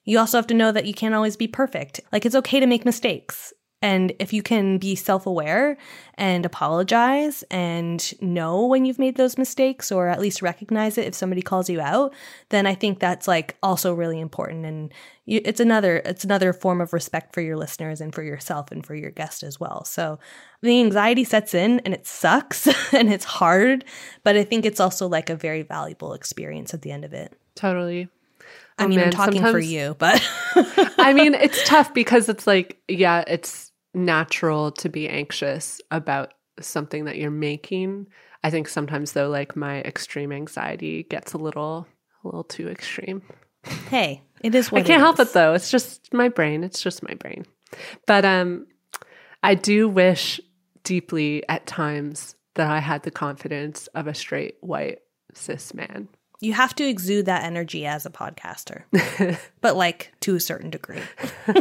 you 0.04 0.20
also 0.20 0.38
have 0.38 0.48
to 0.48 0.54
know 0.54 0.74
that 0.74 0.86
you 0.86 0.94
can't 0.94 1.16
always 1.16 1.38
be 1.38 1.48
perfect. 1.48 2.02
Like 2.12 2.26
it's 2.26 2.36
okay 2.36 2.60
to 2.60 2.68
make 2.68 2.84
mistakes 2.84 3.54
And 3.82 4.14
if 4.18 4.34
you 4.34 4.42
can 4.42 4.80
be 4.80 4.96
self 4.96 5.28
aware 5.28 5.78
and 6.16 6.46
apologize 6.48 7.44
and 7.52 8.12
know 8.22 8.66
when 8.66 8.86
you've 8.86 8.98
made 8.98 9.18
those 9.18 9.38
mistakes 9.38 9.92
or 9.92 10.08
at 10.08 10.20
least 10.20 10.42
recognize 10.42 10.98
it 10.98 11.06
if 11.06 11.14
somebody 11.14 11.44
calls 11.44 11.70
you 11.70 11.80
out, 11.80 12.14
then 12.50 12.66
I 12.66 12.74
think 12.74 13.00
that's 13.00 13.28
like 13.28 13.56
also 13.62 13.94
really 13.94 14.20
important. 14.20 14.66
And 14.66 14.92
you, 15.26 15.42
it's 15.46 15.60
another, 15.60 15.98
it's 16.06 16.24
another 16.24 16.54
form 16.54 16.82
of 16.82 16.92
respect 16.92 17.36
for 17.36 17.42
your 17.42 17.56
listeners 17.56 18.02
and 18.02 18.16
for 18.16 18.24
yourself 18.24 18.72
and 18.72 18.84
for 18.84 18.96
your 18.96 19.12
guest 19.12 19.44
as 19.44 19.60
well. 19.60 19.86
So 19.86 20.18
the 20.62 20.80
anxiety 20.80 21.24
sets 21.24 21.54
in 21.54 21.80
and 21.82 21.94
it 21.94 22.08
sucks 22.08 22.68
and 22.94 23.14
it's 23.14 23.26
hard, 23.26 23.86
but 24.24 24.36
I 24.36 24.44
think 24.44 24.66
it's 24.66 24.80
also 24.80 25.08
like 25.08 25.30
a 25.30 25.36
very 25.36 25.62
valuable 25.62 26.14
experience 26.14 26.74
at 26.74 26.82
the 26.82 26.92
end 26.92 27.06
of 27.06 27.14
it. 27.14 27.38
Totally. 27.54 28.10
I 28.80 28.86
Oh, 28.86 28.88
mean, 28.88 29.00
I'm 29.00 29.06
man, 29.06 29.12
talking 29.12 29.42
for 29.42 29.60
you, 29.60 29.96
but 29.98 30.22
I 31.00 31.14
mean, 31.14 31.34
it's 31.34 31.64
tough 31.68 31.94
because 31.94 32.30
it's 32.30 32.46
like, 32.46 32.80
yeah, 32.88 33.24
it's 33.28 33.67
natural 33.94 34.72
to 34.72 34.90
be 34.90 35.08
anxious 35.10 35.82
about 35.92 36.34
something 36.60 37.06
that 37.06 37.18
you're 37.18 37.32
making. 37.32 38.08
I 38.44 38.50
think 38.50 38.68
sometimes 38.68 39.14
though, 39.14 39.30
like 39.30 39.56
my 39.56 39.82
extreme 39.82 40.32
anxiety 40.32 41.04
gets 41.04 41.34
a 41.34 41.38
little, 41.38 41.88
a 42.24 42.28
little 42.28 42.44
too 42.44 42.68
extreme. 42.70 43.22
hey, 43.90 44.22
it 44.42 44.54
is 44.56 44.72
what 44.72 44.84
I 44.84 44.86
can't 44.86 45.02
help 45.02 45.20
is. 45.20 45.30
it 45.30 45.34
though. 45.34 45.54
It's 45.54 45.72
just 45.72 46.14
my 46.14 46.30
brain. 46.30 46.64
It's 46.64 46.82
just 46.82 47.04
my 47.04 47.16
brain. 47.16 47.46
But 48.06 48.26
um, 48.26 48.68
I 49.44 49.56
do 49.56 49.88
wish 49.88 50.40
deeply 50.84 51.48
at 51.50 51.68
times 51.68 52.36
that 52.56 52.70
I 52.70 52.80
had 52.80 53.04
the 53.04 53.12
confidence 53.12 53.88
of 53.88 54.08
a 54.08 54.14
straight 54.14 54.56
white 54.62 55.00
cis 55.34 55.74
man. 55.74 56.08
You 56.40 56.54
have 56.54 56.76
to 56.76 56.88
exude 56.88 57.26
that 57.26 57.44
energy 57.44 57.86
as 57.86 58.06
a 58.06 58.12
podcaster, 58.12 58.84
but 59.62 59.76
like 59.76 60.14
to 60.22 60.36
a 60.36 60.40
certain 60.40 60.70
degree. 60.70 61.02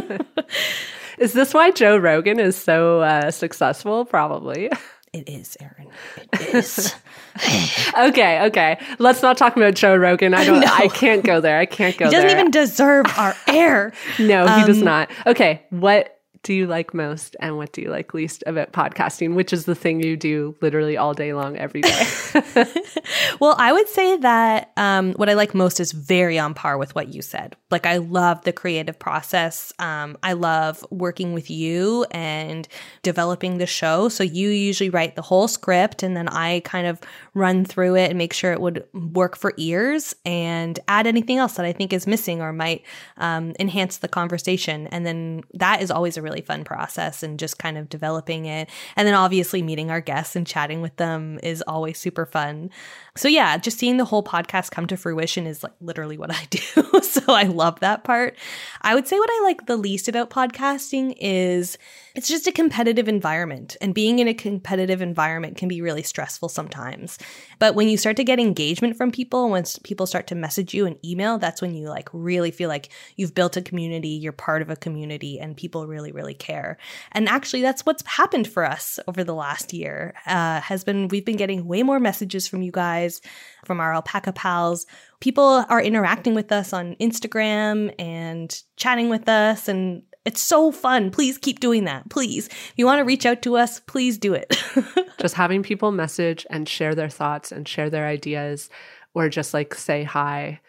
Is 1.17 1.33
this 1.33 1.53
why 1.53 1.71
Joe 1.71 1.97
Rogan 1.97 2.39
is 2.39 2.55
so 2.55 3.01
uh, 3.01 3.31
successful? 3.31 4.05
Probably. 4.05 4.69
It 5.13 5.29
is, 5.29 5.57
Erin. 5.59 5.89
It 6.33 6.53
is. 6.53 6.93
okay, 7.97 8.45
okay. 8.47 8.77
Let's 8.99 9.21
not 9.21 9.37
talk 9.37 9.55
about 9.55 9.73
Joe 9.73 9.95
Rogan. 9.95 10.33
I 10.33 10.43
don't. 10.43 10.59
No. 10.59 10.67
I 10.67 10.89
can't 10.89 11.23
go 11.23 11.39
there. 11.39 11.57
I 11.57 11.65
can't 11.65 11.97
go 11.97 12.05
there. 12.05 12.09
he 12.09 12.15
doesn't 12.15 12.27
there. 12.27 12.39
even 12.39 12.51
deserve 12.51 13.05
our 13.17 13.35
air. 13.47 13.93
no, 14.19 14.45
he 14.47 14.65
does 14.65 14.79
um, 14.79 14.83
not. 14.85 15.11
Okay, 15.25 15.63
what 15.69 16.16
do 16.47 16.53
you 16.53 16.65
like 16.65 16.93
most 16.93 17.35
and 17.41 17.57
what 17.57 17.73
do 17.73 17.81
you 17.81 17.89
like 17.89 18.13
least 18.13 18.41
about 18.47 18.71
podcasting? 18.71 19.35
Which 19.35 19.51
is 19.51 19.65
the 19.65 19.75
thing 19.75 20.01
you 20.01 20.15
do 20.15 20.55
literally 20.61 20.95
all 20.95 21.13
day 21.13 21.33
long, 21.33 21.57
every 21.57 21.81
day. 21.81 22.07
Well, 23.39 23.55
I 23.57 23.71
would 23.71 23.87
say 23.87 24.17
that 24.17 24.71
um, 24.77 25.13
what 25.13 25.29
I 25.29 25.33
like 25.33 25.53
most 25.53 25.79
is 25.79 25.91
very 25.91 26.39
on 26.39 26.53
par 26.53 26.77
with 26.77 26.95
what 26.95 27.13
you 27.13 27.21
said. 27.21 27.55
Like, 27.69 27.85
I 27.85 27.97
love 27.97 28.43
the 28.43 28.53
creative 28.53 28.97
process. 28.97 29.71
Um, 29.79 30.17
I 30.23 30.33
love 30.33 30.83
working 30.89 31.33
with 31.33 31.49
you 31.49 32.05
and 32.11 32.67
developing 33.03 33.57
the 33.57 33.67
show. 33.67 34.09
So, 34.09 34.23
you 34.23 34.49
usually 34.49 34.89
write 34.89 35.15
the 35.15 35.21
whole 35.21 35.47
script, 35.47 36.03
and 36.03 36.15
then 36.15 36.27
I 36.29 36.61
kind 36.61 36.87
of 36.87 36.99
run 37.33 37.65
through 37.65 37.95
it 37.95 38.09
and 38.09 38.17
make 38.17 38.33
sure 38.33 38.53
it 38.53 38.61
would 38.61 38.83
work 38.93 39.37
for 39.37 39.53
ears 39.57 40.15
and 40.25 40.79
add 40.87 41.05
anything 41.05 41.37
else 41.37 41.55
that 41.55 41.65
I 41.65 41.73
think 41.73 41.93
is 41.93 42.07
missing 42.07 42.41
or 42.41 42.51
might 42.53 42.83
um, 43.17 43.53
enhance 43.59 43.97
the 43.97 44.07
conversation. 44.07 44.87
And 44.87 45.05
then 45.05 45.43
that 45.53 45.81
is 45.81 45.91
always 45.91 46.17
a 46.17 46.21
really 46.21 46.36
fun 46.41 46.63
process 46.63 47.23
and 47.23 47.39
just 47.39 47.59
kind 47.59 47.77
of 47.77 47.89
developing 47.89 48.45
it. 48.45 48.69
And 48.95 49.07
then 49.07 49.15
obviously 49.15 49.61
meeting 49.61 49.91
our 49.91 50.01
guests 50.01 50.35
and 50.35 50.45
chatting 50.45 50.81
with 50.81 50.95
them 50.97 51.39
is 51.43 51.63
always 51.67 51.97
super 51.97 52.25
fun. 52.25 52.69
So 53.15 53.27
yeah, 53.27 53.57
just 53.57 53.79
seeing 53.79 53.97
the 53.97 54.05
whole 54.05 54.23
podcast 54.23 54.71
come 54.71 54.87
to 54.87 54.97
fruition 54.97 55.47
is 55.47 55.63
like 55.63 55.73
literally 55.81 56.17
what 56.17 56.31
I 56.31 56.45
do. 56.49 56.59
so 57.01 57.33
I 57.33 57.43
love 57.43 57.79
that 57.79 58.03
part. 58.03 58.37
I 58.81 58.95
would 58.95 59.07
say 59.07 59.17
what 59.17 59.29
I 59.31 59.43
like 59.43 59.65
the 59.65 59.77
least 59.77 60.07
about 60.07 60.29
podcasting 60.29 61.15
is 61.19 61.77
it's 62.15 62.27
just 62.27 62.47
a 62.47 62.51
competitive 62.51 63.07
environment 63.07 63.77
and 63.81 63.93
being 63.93 64.19
in 64.19 64.27
a 64.27 64.33
competitive 64.33 65.01
environment 65.01 65.57
can 65.57 65.67
be 65.67 65.81
really 65.81 66.03
stressful 66.03 66.49
sometimes. 66.49 67.17
But 67.59 67.75
when 67.75 67.89
you 67.89 67.97
start 67.97 68.17
to 68.17 68.23
get 68.23 68.39
engagement 68.39 68.97
from 68.97 69.11
people, 69.11 69.49
once 69.49 69.79
people 69.79 70.05
start 70.05 70.27
to 70.27 70.35
message 70.35 70.73
you 70.73 70.85
and 70.85 70.97
email, 71.05 71.37
that's 71.37 71.61
when 71.61 71.75
you 71.75 71.89
like 71.89 72.09
really 72.13 72.51
feel 72.51 72.69
like 72.69 72.89
you've 73.15 73.35
built 73.35 73.57
a 73.57 73.61
community, 73.61 74.09
you're 74.09 74.31
part 74.31 74.61
of 74.61 74.69
a 74.69 74.75
community 74.75 75.39
and 75.39 75.57
people 75.57 75.87
really 75.87 76.11
really 76.11 76.26
care. 76.33 76.77
And 77.11 77.27
actually 77.27 77.61
that's 77.61 77.85
what's 77.85 78.05
happened 78.05 78.47
for 78.47 78.65
us 78.65 78.99
over 79.07 79.23
the 79.23 79.33
last 79.35 79.73
year. 79.73 80.13
Uh 80.25 80.61
has 80.61 80.83
been 80.83 81.07
we've 81.07 81.25
been 81.25 81.37
getting 81.37 81.67
way 81.67 81.83
more 81.83 81.99
messages 81.99 82.47
from 82.47 82.61
you 82.61 82.71
guys, 82.71 83.21
from 83.65 83.79
our 83.79 83.93
alpaca 83.93 84.33
pals. 84.33 84.85
People 85.19 85.65
are 85.69 85.81
interacting 85.81 86.33
with 86.35 86.51
us 86.51 86.73
on 86.73 86.95
Instagram 86.95 87.93
and 87.99 88.61
chatting 88.75 89.09
with 89.09 89.27
us 89.27 89.67
and 89.67 90.03
it's 90.25 90.41
so 90.41 90.73
fun. 90.73 91.09
Please 91.09 91.37
keep 91.37 91.61
doing 91.61 91.85
that. 91.85 92.09
Please. 92.09 92.47
If 92.47 92.73
you 92.75 92.85
want 92.85 92.99
to 92.99 93.05
reach 93.05 93.25
out 93.25 93.41
to 93.43 93.55
us, 93.55 93.79
please 93.79 94.17
do 94.17 94.33
it. 94.33 94.61
just 95.19 95.35
having 95.35 95.63
people 95.63 95.91
message 95.91 96.45
and 96.49 96.67
share 96.67 96.95
their 96.95 97.09
thoughts 97.09 97.49
and 97.51 97.65
share 97.65 97.89
their 97.89 98.05
ideas 98.05 98.69
or 99.13 99.29
just 99.29 99.53
like 99.53 99.73
say 99.73 100.03
hi 100.03 100.59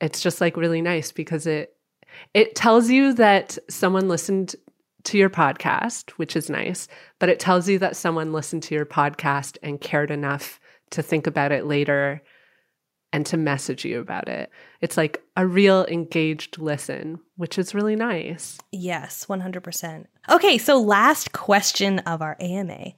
it's 0.00 0.20
just 0.20 0.40
like 0.40 0.56
really 0.56 0.82
nice 0.82 1.12
because 1.12 1.46
it 1.46 1.76
it 2.32 2.54
tells 2.54 2.90
you 2.90 3.14
that 3.14 3.58
someone 3.68 4.08
listened 4.08 4.54
to 5.04 5.18
your 5.18 5.30
podcast 5.30 6.10
which 6.12 6.36
is 6.36 6.50
nice 6.50 6.88
but 7.18 7.28
it 7.28 7.38
tells 7.38 7.68
you 7.68 7.78
that 7.78 7.96
someone 7.96 8.32
listened 8.32 8.62
to 8.62 8.74
your 8.74 8.86
podcast 8.86 9.56
and 9.62 9.80
cared 9.80 10.10
enough 10.10 10.60
to 10.90 11.02
think 11.02 11.26
about 11.26 11.52
it 11.52 11.66
later 11.66 12.22
and 13.12 13.24
to 13.26 13.36
message 13.36 13.84
you 13.84 14.00
about 14.00 14.28
it 14.28 14.50
it's 14.80 14.96
like 14.96 15.22
a 15.36 15.46
real 15.46 15.84
engaged 15.86 16.58
listen 16.58 17.18
which 17.36 17.58
is 17.58 17.74
really 17.74 17.96
nice 17.96 18.58
yes, 18.84 19.26
100%. 19.26 20.06
Okay, 20.30 20.58
so 20.58 20.80
last 20.80 21.32
question 21.32 22.00
of 22.00 22.22
our 22.22 22.36
AMA. 22.40 22.92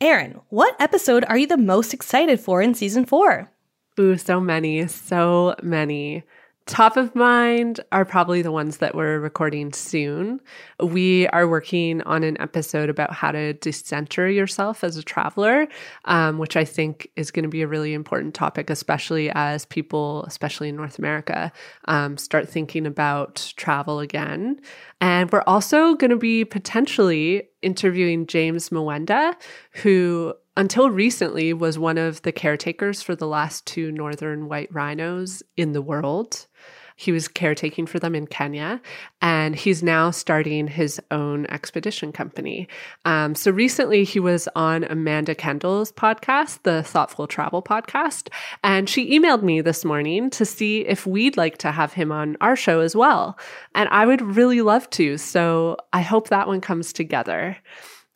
Erin, 0.00 0.40
what 0.48 0.76
episode 0.80 1.24
are 1.28 1.38
you 1.38 1.46
the 1.46 1.56
most 1.56 1.94
excited 1.94 2.40
for 2.40 2.60
in 2.60 2.74
season 2.74 3.04
four? 3.04 3.50
Ooh, 3.98 4.16
so 4.16 4.40
many, 4.40 4.86
so 4.88 5.54
many. 5.62 6.24
Top 6.66 6.96
of 6.96 7.14
mind 7.16 7.80
are 7.90 8.04
probably 8.04 8.40
the 8.40 8.52
ones 8.52 8.76
that 8.76 8.94
we're 8.94 9.18
recording 9.18 9.72
soon. 9.72 10.40
We 10.80 11.26
are 11.28 11.48
working 11.48 12.02
on 12.02 12.22
an 12.22 12.40
episode 12.40 12.88
about 12.88 13.12
how 13.12 13.32
to 13.32 13.54
decenter 13.54 14.30
yourself 14.30 14.84
as 14.84 14.96
a 14.96 15.02
traveler, 15.02 15.66
um, 16.04 16.38
which 16.38 16.56
I 16.56 16.64
think 16.64 17.10
is 17.16 17.32
going 17.32 17.42
to 17.42 17.48
be 17.48 17.62
a 17.62 17.66
really 17.66 17.92
important 17.92 18.34
topic, 18.34 18.70
especially 18.70 19.28
as 19.34 19.64
people, 19.66 20.24
especially 20.28 20.68
in 20.68 20.76
North 20.76 21.00
America, 21.00 21.50
um, 21.86 22.16
start 22.16 22.48
thinking 22.48 22.86
about 22.86 23.52
travel 23.56 23.98
again. 23.98 24.60
And 25.00 25.32
we're 25.32 25.44
also 25.48 25.96
going 25.96 26.10
to 26.10 26.16
be 26.16 26.44
potentially 26.44 27.48
interviewing 27.60 28.26
James 28.26 28.68
Mwenda, 28.68 29.34
who 29.82 30.32
until 30.56 30.90
recently 30.90 31.52
was 31.52 31.78
one 31.78 31.98
of 31.98 32.22
the 32.22 32.32
caretakers 32.32 33.02
for 33.02 33.16
the 33.16 33.26
last 33.26 33.66
two 33.66 33.90
northern 33.90 34.48
white 34.48 34.72
rhinos 34.72 35.42
in 35.56 35.72
the 35.72 35.82
world. 35.82 36.46
He 36.96 37.12
was 37.12 37.28
caretaking 37.28 37.86
for 37.86 37.98
them 37.98 38.14
in 38.14 38.26
Kenya, 38.26 38.80
and 39.20 39.54
he's 39.54 39.82
now 39.82 40.10
starting 40.10 40.66
his 40.66 41.00
own 41.10 41.46
expedition 41.46 42.12
company. 42.12 42.68
Um, 43.04 43.34
so 43.34 43.50
recently, 43.50 44.04
he 44.04 44.20
was 44.20 44.48
on 44.54 44.84
Amanda 44.84 45.34
Kendle's 45.34 45.92
podcast, 45.92 46.62
the 46.62 46.82
Thoughtful 46.82 47.26
Travel 47.26 47.62
podcast, 47.62 48.28
and 48.62 48.88
she 48.88 49.18
emailed 49.18 49.42
me 49.42 49.60
this 49.60 49.84
morning 49.84 50.30
to 50.30 50.44
see 50.44 50.80
if 50.80 51.06
we'd 51.06 51.36
like 51.36 51.58
to 51.58 51.72
have 51.72 51.92
him 51.92 52.12
on 52.12 52.36
our 52.40 52.56
show 52.56 52.80
as 52.80 52.94
well. 52.94 53.38
And 53.74 53.88
I 53.90 54.06
would 54.06 54.22
really 54.22 54.62
love 54.62 54.88
to. 54.90 55.18
So 55.18 55.76
I 55.92 56.00
hope 56.00 56.28
that 56.28 56.48
one 56.48 56.60
comes 56.60 56.92
together. 56.92 57.56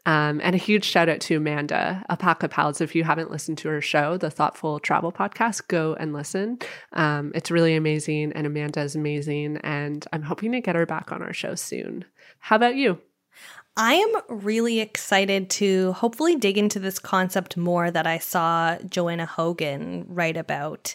Um, 0.06 0.40
and 0.42 0.54
a 0.54 0.58
huge 0.58 0.84
shout 0.84 1.08
out 1.08 1.20
to 1.22 1.36
Amanda 1.36 2.04
Alpaca 2.08 2.48
Pals. 2.48 2.80
If 2.80 2.94
you 2.94 3.04
haven't 3.04 3.30
listened 3.30 3.58
to 3.58 3.68
her 3.68 3.80
show, 3.80 4.16
the 4.16 4.30
Thoughtful 4.30 4.78
Travel 4.78 5.12
Podcast, 5.12 5.66
go 5.68 5.94
and 5.98 6.12
listen. 6.12 6.60
Um, 6.92 7.32
it's 7.34 7.50
really 7.50 7.74
amazing, 7.74 8.32
and 8.32 8.46
Amanda 8.46 8.80
is 8.80 8.94
amazing. 8.94 9.58
And 9.58 10.06
I'm 10.12 10.22
hoping 10.22 10.52
to 10.52 10.60
get 10.60 10.76
her 10.76 10.86
back 10.86 11.12
on 11.12 11.22
our 11.22 11.32
show 11.32 11.56
soon. 11.56 12.04
How 12.38 12.56
about 12.56 12.76
you? 12.76 13.00
I 13.76 13.94
am 13.94 14.14
really 14.28 14.80
excited 14.80 15.50
to 15.50 15.92
hopefully 15.92 16.36
dig 16.36 16.56
into 16.56 16.78
this 16.78 16.98
concept 16.98 17.58
more 17.58 17.90
that 17.90 18.06
I 18.06 18.18
saw 18.18 18.78
Joanna 18.88 19.26
Hogan 19.26 20.06
write 20.08 20.38
about. 20.38 20.94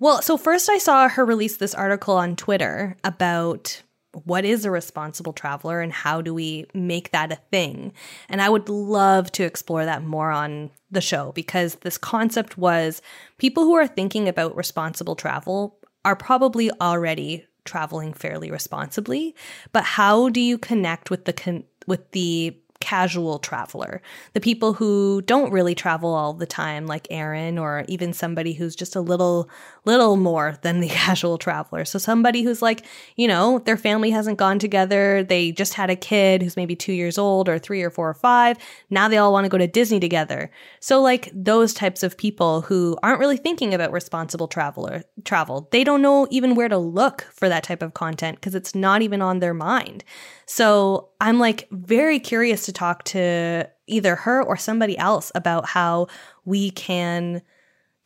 Well, 0.00 0.22
so 0.22 0.36
first 0.36 0.68
I 0.68 0.78
saw 0.78 1.08
her 1.08 1.24
release 1.24 1.58
this 1.58 1.74
article 1.74 2.16
on 2.16 2.34
Twitter 2.34 2.96
about 3.04 3.82
what 4.24 4.44
is 4.44 4.64
a 4.64 4.70
responsible 4.70 5.32
traveler 5.32 5.80
and 5.80 5.92
how 5.92 6.20
do 6.20 6.32
we 6.32 6.66
make 6.74 7.10
that 7.10 7.32
a 7.32 7.38
thing? 7.50 7.92
And 8.28 8.40
I 8.40 8.48
would 8.48 8.68
love 8.68 9.30
to 9.32 9.44
explore 9.44 9.84
that 9.84 10.04
more 10.04 10.30
on 10.30 10.70
the 10.90 11.00
show 11.00 11.32
because 11.32 11.76
this 11.76 11.98
concept 11.98 12.56
was 12.56 13.02
people 13.38 13.64
who 13.64 13.74
are 13.74 13.86
thinking 13.86 14.28
about 14.28 14.56
responsible 14.56 15.16
travel 15.16 15.78
are 16.04 16.16
probably 16.16 16.70
already 16.80 17.46
traveling 17.64 18.12
fairly 18.12 18.50
responsibly, 18.50 19.34
but 19.72 19.84
how 19.84 20.28
do 20.28 20.40
you 20.40 20.56
connect 20.56 21.10
with 21.10 21.24
the 21.24 21.32
con- 21.32 21.64
with 21.86 22.10
the 22.12 22.56
casual 22.80 23.38
traveler, 23.38 24.00
the 24.32 24.40
people 24.40 24.74
who 24.74 25.22
don't 25.22 25.52
really 25.52 25.74
travel 25.74 26.14
all 26.14 26.32
the 26.32 26.46
time, 26.46 26.86
like 26.86 27.06
Aaron, 27.10 27.58
or 27.58 27.84
even 27.88 28.12
somebody 28.12 28.52
who's 28.52 28.76
just 28.76 28.96
a 28.96 29.00
little, 29.00 29.48
little 29.84 30.16
more 30.16 30.58
than 30.62 30.80
the 30.80 30.88
casual 31.06 31.38
traveler. 31.38 31.84
So 31.84 31.98
somebody 31.98 32.42
who's 32.42 32.62
like, 32.62 32.84
you 33.16 33.28
know, 33.28 33.58
their 33.60 33.76
family 33.76 34.10
hasn't 34.10 34.38
gone 34.38 34.58
together. 34.58 35.22
They 35.22 35.52
just 35.52 35.74
had 35.74 35.90
a 35.90 35.96
kid 35.96 36.42
who's 36.42 36.56
maybe 36.56 36.76
two 36.76 36.92
years 36.92 37.18
old 37.18 37.48
or 37.48 37.58
three 37.58 37.82
or 37.82 37.90
four 37.90 38.08
or 38.08 38.14
five. 38.14 38.56
Now 38.90 39.08
they 39.08 39.18
all 39.18 39.32
want 39.32 39.44
to 39.44 39.50
go 39.50 39.58
to 39.58 39.66
Disney 39.66 40.00
together. 40.00 40.50
So 40.80 41.00
like 41.00 41.30
those 41.32 41.74
types 41.74 42.02
of 42.02 42.16
people 42.16 42.62
who 42.62 42.96
aren't 43.02 43.20
really 43.20 43.36
thinking 43.36 43.74
about 43.74 43.92
responsible 43.92 44.48
traveler 44.48 45.04
travel. 45.24 45.68
They 45.72 45.84
don't 45.84 46.02
know 46.02 46.26
even 46.30 46.54
where 46.54 46.68
to 46.68 46.78
look 46.78 47.22
for 47.32 47.48
that 47.48 47.64
type 47.64 47.82
of 47.82 47.94
content 47.94 48.36
because 48.36 48.54
it's 48.54 48.74
not 48.74 49.02
even 49.02 49.22
on 49.22 49.40
their 49.40 49.54
mind. 49.54 50.04
So 50.46 51.08
I'm 51.20 51.38
like 51.38 51.68
very 51.70 52.18
curious 52.18 52.66
to 52.66 52.72
talk 52.72 53.04
to 53.04 53.68
either 53.86 54.16
her 54.16 54.42
or 54.42 54.56
somebody 54.56 54.98
else 54.98 55.32
about 55.34 55.66
how 55.66 56.08
we 56.44 56.70
can 56.70 57.42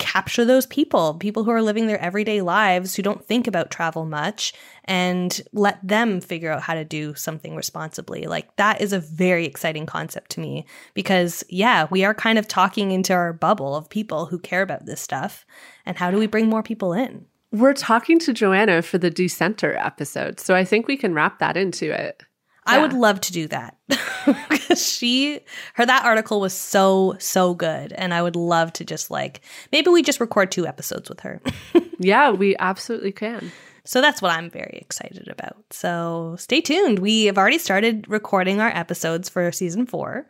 capture 0.00 0.46
those 0.46 0.66
people, 0.66 1.14
people 1.14 1.44
who 1.44 1.50
are 1.50 1.62
living 1.62 1.86
their 1.86 2.00
everyday 2.00 2.40
lives 2.40 2.94
who 2.94 3.02
don't 3.02 3.24
think 3.24 3.46
about 3.46 3.70
travel 3.70 4.06
much 4.06 4.54
and 4.86 5.42
let 5.52 5.78
them 5.86 6.22
figure 6.22 6.50
out 6.50 6.62
how 6.62 6.74
to 6.74 6.84
do 6.84 7.14
something 7.14 7.54
responsibly. 7.54 8.26
Like 8.26 8.56
that 8.56 8.80
is 8.80 8.94
a 8.94 8.98
very 8.98 9.44
exciting 9.44 9.84
concept 9.84 10.30
to 10.32 10.40
me 10.40 10.64
because 10.94 11.44
yeah, 11.50 11.86
we 11.90 12.02
are 12.02 12.14
kind 12.14 12.38
of 12.38 12.48
talking 12.48 12.92
into 12.92 13.12
our 13.12 13.34
bubble 13.34 13.76
of 13.76 13.90
people 13.90 14.26
who 14.26 14.38
care 14.38 14.62
about 14.62 14.86
this 14.86 15.02
stuff 15.02 15.44
and 15.84 15.98
how 15.98 16.10
do 16.10 16.18
we 16.18 16.26
bring 16.26 16.48
more 16.48 16.62
people 16.62 16.94
in? 16.94 17.26
We're 17.52 17.74
talking 17.74 18.18
to 18.20 18.32
Joanna 18.32 18.80
for 18.80 18.96
the 18.96 19.10
Decenter 19.10 19.76
episode, 19.76 20.38
so 20.40 20.54
I 20.54 20.64
think 20.64 20.86
we 20.86 20.96
can 20.96 21.14
wrap 21.14 21.40
that 21.40 21.56
into 21.56 21.90
it. 21.90 22.22
I 22.66 22.78
would 22.78 22.92
love 22.92 23.20
to 23.22 23.32
do 23.32 23.48
that. 23.48 23.76
she 24.76 25.40
her 25.74 25.86
that 25.86 26.04
article 26.04 26.40
was 26.40 26.52
so 26.52 27.16
so 27.18 27.54
good 27.54 27.92
and 27.92 28.14
I 28.14 28.22
would 28.22 28.36
love 28.36 28.72
to 28.74 28.84
just 28.84 29.10
like 29.10 29.40
maybe 29.72 29.90
we 29.90 30.02
just 30.02 30.20
record 30.20 30.52
two 30.52 30.66
episodes 30.66 31.08
with 31.08 31.20
her. 31.20 31.40
yeah, 31.98 32.30
we 32.30 32.56
absolutely 32.58 33.12
can. 33.12 33.50
So 33.84 34.00
that's 34.00 34.20
what 34.22 34.32
I'm 34.32 34.50
very 34.50 34.78
excited 34.80 35.28
about. 35.28 35.64
So 35.70 36.36
stay 36.38 36.60
tuned. 36.60 36.98
We 36.98 37.24
have 37.24 37.38
already 37.38 37.58
started 37.58 38.06
recording 38.08 38.60
our 38.60 38.68
episodes 38.68 39.28
for 39.28 39.50
season 39.52 39.86
4. 39.86 40.26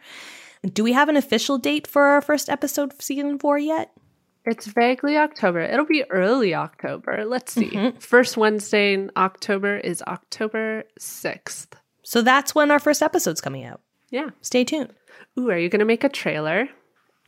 Do 0.72 0.84
we 0.84 0.92
have 0.92 1.08
an 1.08 1.16
official 1.16 1.58
date 1.58 1.86
for 1.86 2.02
our 2.02 2.20
first 2.20 2.48
episode 2.48 2.92
of 2.92 3.02
season 3.02 3.38
4 3.38 3.58
yet? 3.58 3.92
It's 4.46 4.66
vaguely 4.66 5.18
October. 5.18 5.60
It'll 5.60 5.84
be 5.84 6.04
early 6.10 6.54
October. 6.54 7.24
Let's 7.26 7.52
see. 7.52 7.70
Mm-hmm. 7.70 7.98
First 7.98 8.36
Wednesday 8.36 8.94
in 8.94 9.10
October 9.16 9.76
is 9.76 10.02
October 10.06 10.84
6th. 10.98 11.72
So 12.10 12.22
that's 12.22 12.56
when 12.56 12.72
our 12.72 12.80
first 12.80 13.02
episode's 13.02 13.40
coming 13.40 13.64
out. 13.64 13.82
Yeah. 14.10 14.30
Stay 14.40 14.64
tuned. 14.64 14.92
Ooh, 15.38 15.48
are 15.48 15.56
you 15.56 15.68
going 15.68 15.78
to 15.78 15.84
make 15.84 16.02
a 16.02 16.08
trailer? 16.08 16.68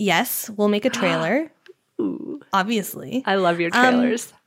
Yes, 0.01 0.51
we'll 0.51 0.67
make 0.67 0.85
a 0.85 0.91
trailer. 1.01 1.53
Ooh. 2.01 2.41
Obviously. 2.53 3.23
I 3.25 3.37
love 3.37 3.61
your 3.61 3.71
um, 3.73 3.95
trailers. 3.95 4.33
Um, 4.33 4.39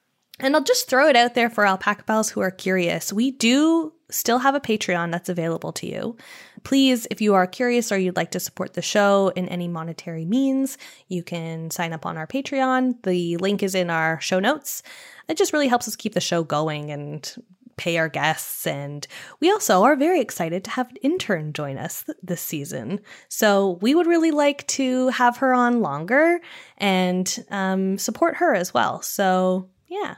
and 0.42 0.56
I'll 0.58 0.64
just 0.64 0.90
throw 0.90 1.08
it 1.08 1.16
out 1.16 1.36
there 1.36 1.50
for 1.50 1.66
alpaca 1.66 2.04
pals 2.04 2.30
who 2.30 2.42
are 2.42 2.52
curious. 2.52 3.14
We 3.14 3.32
do 3.32 3.94
still 4.12 4.40
have 4.40 4.56
a 4.56 4.60
Patreon 4.60 5.10
that's 5.10 5.30
available 5.30 5.72
to 5.72 5.88
you. 5.88 6.18
Please, 6.66 7.08
if 7.10 7.22
you 7.22 7.34
are 7.34 7.48
curious 7.48 7.90
or 7.90 7.98
you'd 7.98 8.18
like 8.18 8.32
to 8.32 8.42
support 8.42 8.74
the 8.74 8.82
show 8.82 9.32
in 9.38 9.48
any 9.48 9.70
monetary 9.70 10.26
means, 10.26 10.78
you 11.08 11.24
can 11.24 11.72
sign 11.72 11.94
up 11.94 12.06
on 12.06 12.18
our 12.18 12.28
Patreon. 12.28 13.02
The 13.04 13.38
link 13.38 13.64
is 13.64 13.74
in 13.74 13.90
our 13.90 14.20
show 14.20 14.42
notes. 14.42 14.84
It 15.30 15.38
just 15.38 15.54
really 15.54 15.70
helps 15.70 15.88
us 15.88 15.96
keep 15.96 16.14
the 16.14 16.20
show 16.20 16.44
going 16.44 16.92
and 16.92 17.34
pay 17.78 17.98
our 17.98 18.10
guests. 18.10 18.66
And 18.66 19.06
we 19.40 19.52
also 19.52 19.84
are 19.84 19.96
very 19.96 20.22
excited 20.22 20.64
to 20.64 20.72
have 20.72 20.90
an 20.90 20.98
intern 20.98 21.54
join 21.54 21.78
us 21.78 22.04
th- 22.04 22.18
this 22.24 22.42
season. 22.42 23.02
So 23.30 23.80
we 23.82 23.96
would 23.96 24.08
really 24.08 24.32
like 24.32 24.66
to 24.68 25.10
have 25.10 25.38
her 25.38 25.54
on 25.54 25.82
longer 25.82 26.40
and 26.78 27.46
um, 27.50 27.98
support 27.98 28.38
her 28.38 28.54
as 28.54 28.74
well. 28.74 29.02
So, 29.02 29.70
yeah. 29.88 30.16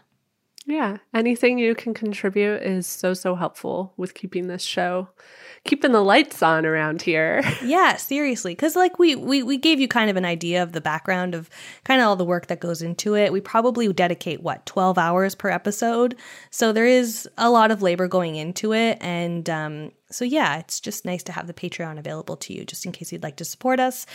Yeah. 0.66 0.98
Anything 1.14 1.58
you 1.58 1.76
can 1.76 1.94
contribute 1.94 2.62
is 2.62 2.86
so, 2.86 3.14
so 3.14 3.36
helpful 3.36 3.94
with 3.98 4.14
keeping 4.14 4.48
this 4.48 4.64
show 4.64 5.08
keeping 5.66 5.92
the 5.92 6.02
lights 6.02 6.42
on 6.42 6.66
around 6.66 7.02
here. 7.02 7.42
yeah, 7.64 7.96
seriously, 7.96 8.54
because 8.54 8.76
like 8.76 9.00
we, 9.00 9.16
we 9.16 9.44
we 9.44 9.58
gave 9.58 9.80
you 9.80 9.88
kind 9.88 10.10
of 10.10 10.16
an 10.16 10.26
idea 10.26 10.64
of 10.64 10.72
the 10.72 10.82
background 10.82 11.36
of 11.36 11.50
kind 11.84 12.02
of 12.02 12.08
all 12.08 12.16
the 12.16 12.26
work 12.26 12.48
that 12.48 12.60
goes 12.60 12.82
into 12.82 13.16
it. 13.16 13.32
We 13.32 13.42
probably 13.42 13.92
dedicate 13.92 14.42
what 14.42 14.66
twelve 14.66 14.98
hours 14.98 15.36
per 15.36 15.50
episode, 15.50 16.16
so 16.52 16.72
there 16.72 16.86
is 16.86 17.28
a 17.38 17.50
lot 17.50 17.72
of 17.72 17.82
labor 17.82 18.08
going 18.08 18.36
into 18.36 18.74
it, 18.74 18.98
and 19.02 19.50
um, 19.50 19.92
so 20.10 20.24
yeah, 20.24 20.58
it's 20.58 20.80
just 20.80 21.04
nice 21.04 21.22
to 21.24 21.34
have 21.34 21.48
the 21.48 21.54
Patreon 21.54 22.00
available 22.00 22.38
to 22.38 22.54
you 22.54 22.64
just 22.64 22.86
in 22.86 22.94
case 22.94 23.12
you'd 23.12 23.24
like 23.24 23.36
to 23.38 23.46
support 23.46 23.80
us. 23.80 24.06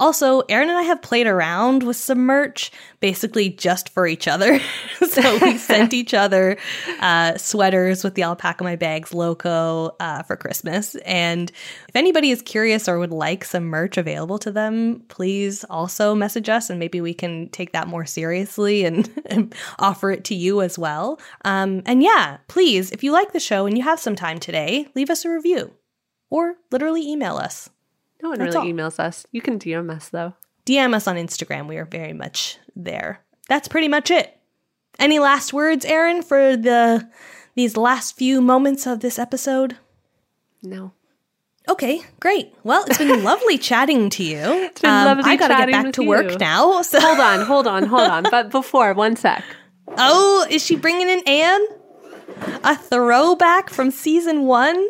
Also, 0.00 0.40
Erin 0.48 0.70
and 0.70 0.78
I 0.78 0.82
have 0.82 1.02
played 1.02 1.26
around 1.26 1.82
with 1.82 1.96
some 1.96 2.20
merch, 2.20 2.72
basically 3.00 3.50
just 3.50 3.90
for 3.90 4.06
each 4.06 4.26
other. 4.26 4.60
so 5.10 5.38
we 5.42 5.58
sent 5.58 5.92
each 5.92 6.14
other 6.14 6.56
uh, 7.00 7.36
sweaters 7.36 8.02
with 8.02 8.14
the 8.14 8.22
Alpaca 8.22 8.64
My 8.64 8.76
Bags 8.76 9.12
logo 9.12 9.94
uh, 10.00 10.22
for 10.22 10.36
Christmas. 10.36 10.94
And 11.04 11.52
if 11.86 11.96
anybody 11.96 12.30
is 12.30 12.40
curious 12.40 12.88
or 12.88 12.98
would 12.98 13.12
like 13.12 13.44
some 13.44 13.64
merch 13.64 13.98
available 13.98 14.38
to 14.38 14.50
them, 14.50 15.02
please 15.08 15.64
also 15.68 16.14
message 16.14 16.48
us 16.48 16.70
and 16.70 16.78
maybe 16.78 17.02
we 17.02 17.12
can 17.12 17.50
take 17.50 17.72
that 17.72 17.88
more 17.88 18.06
seriously 18.06 18.86
and, 18.86 19.10
and 19.26 19.54
offer 19.78 20.10
it 20.10 20.24
to 20.24 20.34
you 20.34 20.62
as 20.62 20.78
well. 20.78 21.20
Um, 21.44 21.82
and 21.84 22.02
yeah, 22.02 22.38
please, 22.48 22.90
if 22.90 23.04
you 23.04 23.12
like 23.12 23.32
the 23.34 23.40
show 23.40 23.66
and 23.66 23.76
you 23.76 23.84
have 23.84 24.00
some 24.00 24.16
time 24.16 24.38
today, 24.38 24.88
leave 24.94 25.10
us 25.10 25.26
a 25.26 25.30
review 25.30 25.41
or 26.30 26.56
literally 26.70 27.08
email 27.08 27.36
us. 27.36 27.70
No 28.22 28.30
one 28.30 28.38
That's 28.38 28.54
really 28.54 28.70
all. 28.70 28.74
emails 28.74 28.98
us. 28.98 29.26
You 29.32 29.40
can 29.40 29.58
DM 29.58 29.90
us 29.90 30.08
though. 30.08 30.34
DM 30.64 30.94
us 30.94 31.06
on 31.08 31.16
Instagram. 31.16 31.66
We 31.68 31.76
are 31.76 31.84
very 31.84 32.12
much 32.12 32.58
there. 32.76 33.20
That's 33.48 33.68
pretty 33.68 33.88
much 33.88 34.10
it. 34.10 34.36
Any 34.98 35.18
last 35.18 35.52
words, 35.52 35.84
Erin, 35.84 36.22
for 36.22 36.56
the 36.56 37.08
these 37.54 37.76
last 37.76 38.16
few 38.16 38.40
moments 38.40 38.86
of 38.86 39.00
this 39.00 39.18
episode? 39.18 39.76
No. 40.62 40.92
Okay, 41.68 42.02
great. 42.20 42.54
Well, 42.64 42.84
it's 42.86 42.98
been 42.98 43.22
lovely 43.24 43.58
chatting 43.58 44.10
to 44.10 44.24
you. 44.24 44.36
It's 44.38 44.80
been 44.80 44.90
um, 44.90 45.04
lovely 45.04 45.24
I 45.30 45.36
gotta 45.36 45.54
get 45.54 45.70
back 45.70 45.92
to 45.94 46.02
you. 46.02 46.08
work 46.08 46.38
now. 46.40 46.82
So. 46.82 47.00
Hold 47.00 47.20
on, 47.20 47.40
hold 47.46 47.66
on, 47.66 47.84
hold 47.86 48.08
on. 48.08 48.24
But 48.30 48.50
before, 48.50 48.92
one 48.94 49.16
sec. 49.16 49.44
Oh, 49.98 50.46
is 50.50 50.64
she 50.64 50.76
bringing 50.76 51.08
in 51.08 51.20
Anne? 51.26 51.64
A 52.64 52.76
throwback 52.76 53.70
from 53.70 53.90
season 53.90 54.42
one? 54.42 54.88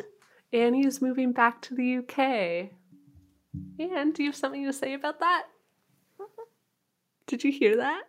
Annie 0.53 0.87
is 0.87 1.01
moving 1.01 1.33
back 1.33 1.63
to 1.63 1.75
the 1.75 1.99
UK. 1.99 2.71
Anne, 3.79 4.13
do 4.13 4.23
you 4.23 4.29
have 4.29 4.37
something 4.37 4.65
to 4.65 4.73
say 4.73 4.95
about 4.95 5.21
that? 5.21 5.45
Did 7.27 7.45
you 7.45 7.53
hear 7.53 7.77
that? 7.77 8.03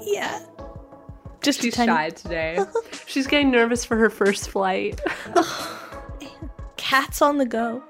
Yeah. 0.00 0.40
Just 1.40 1.60
she's 1.60 1.74
tiny- 1.74 1.92
shy 1.92 2.10
today. 2.10 2.58
she's 3.06 3.26
getting 3.26 3.50
nervous 3.50 3.84
for 3.84 3.96
her 3.96 4.10
first 4.10 4.50
flight. 4.50 5.00
Cats 6.76 7.20
on 7.22 7.38
the 7.38 7.46
go. 7.46 7.82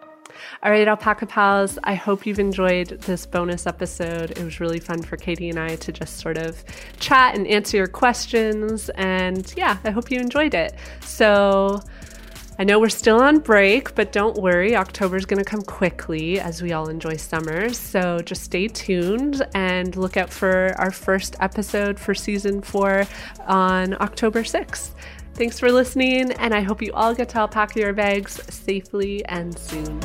All 0.63 0.73
right, 0.73 0.89
Alpaca 0.89 1.27
Pals, 1.27 1.79
I 1.85 1.95
hope 1.95 2.27
you've 2.27 2.39
enjoyed 2.41 2.89
this 3.03 3.27
bonus 3.27 3.67
episode. 3.67 4.33
It 4.33 4.43
was 4.43 4.59
really 4.59 4.81
fun 4.81 5.03
for 5.03 5.17
Katie 5.17 5.49
and 5.51 5.59
I 5.59 5.77
to 5.77 5.93
just 5.93 6.19
sort 6.19 6.37
of 6.37 6.65
chat 6.99 7.37
and 7.37 7.47
answer 7.47 7.77
your 7.77 7.87
questions. 7.87 8.89
And 8.97 9.53
yeah, 9.57 9.79
I 9.85 9.91
hope 9.91 10.11
you 10.11 10.19
enjoyed 10.19 10.55
it. 10.55 10.75
So, 11.01 11.81
I 12.61 12.65
know 12.65 12.81
we're 12.81 12.89
still 12.89 13.21
on 13.21 13.39
break, 13.39 13.95
but 13.95 14.11
don't 14.11 14.37
worry, 14.37 14.75
October's 14.75 15.25
going 15.25 15.39
to 15.39 15.49
come 15.49 15.63
quickly 15.63 16.41
as 16.41 16.61
we 16.61 16.73
all 16.73 16.89
enjoy 16.89 17.15
summer. 17.15 17.69
So 17.69 18.19
just 18.19 18.43
stay 18.43 18.67
tuned 18.67 19.47
and 19.55 19.95
look 19.95 20.17
out 20.17 20.29
for 20.29 20.75
our 20.77 20.91
first 20.91 21.37
episode 21.39 22.01
for 22.01 22.17
season 22.17 22.61
four 22.61 23.07
on 23.47 23.95
October 24.03 24.43
6th. 24.43 24.91
Thanks 25.35 25.61
for 25.61 25.71
listening, 25.71 26.33
and 26.33 26.53
I 26.53 26.63
hope 26.63 26.83
you 26.83 26.93
all 26.95 27.15
get 27.15 27.29
to 27.29 27.39
alpaca 27.39 27.79
your 27.79 27.93
bags 27.93 28.41
safely 28.53 29.25
and 29.27 29.57
soon. 29.57 30.01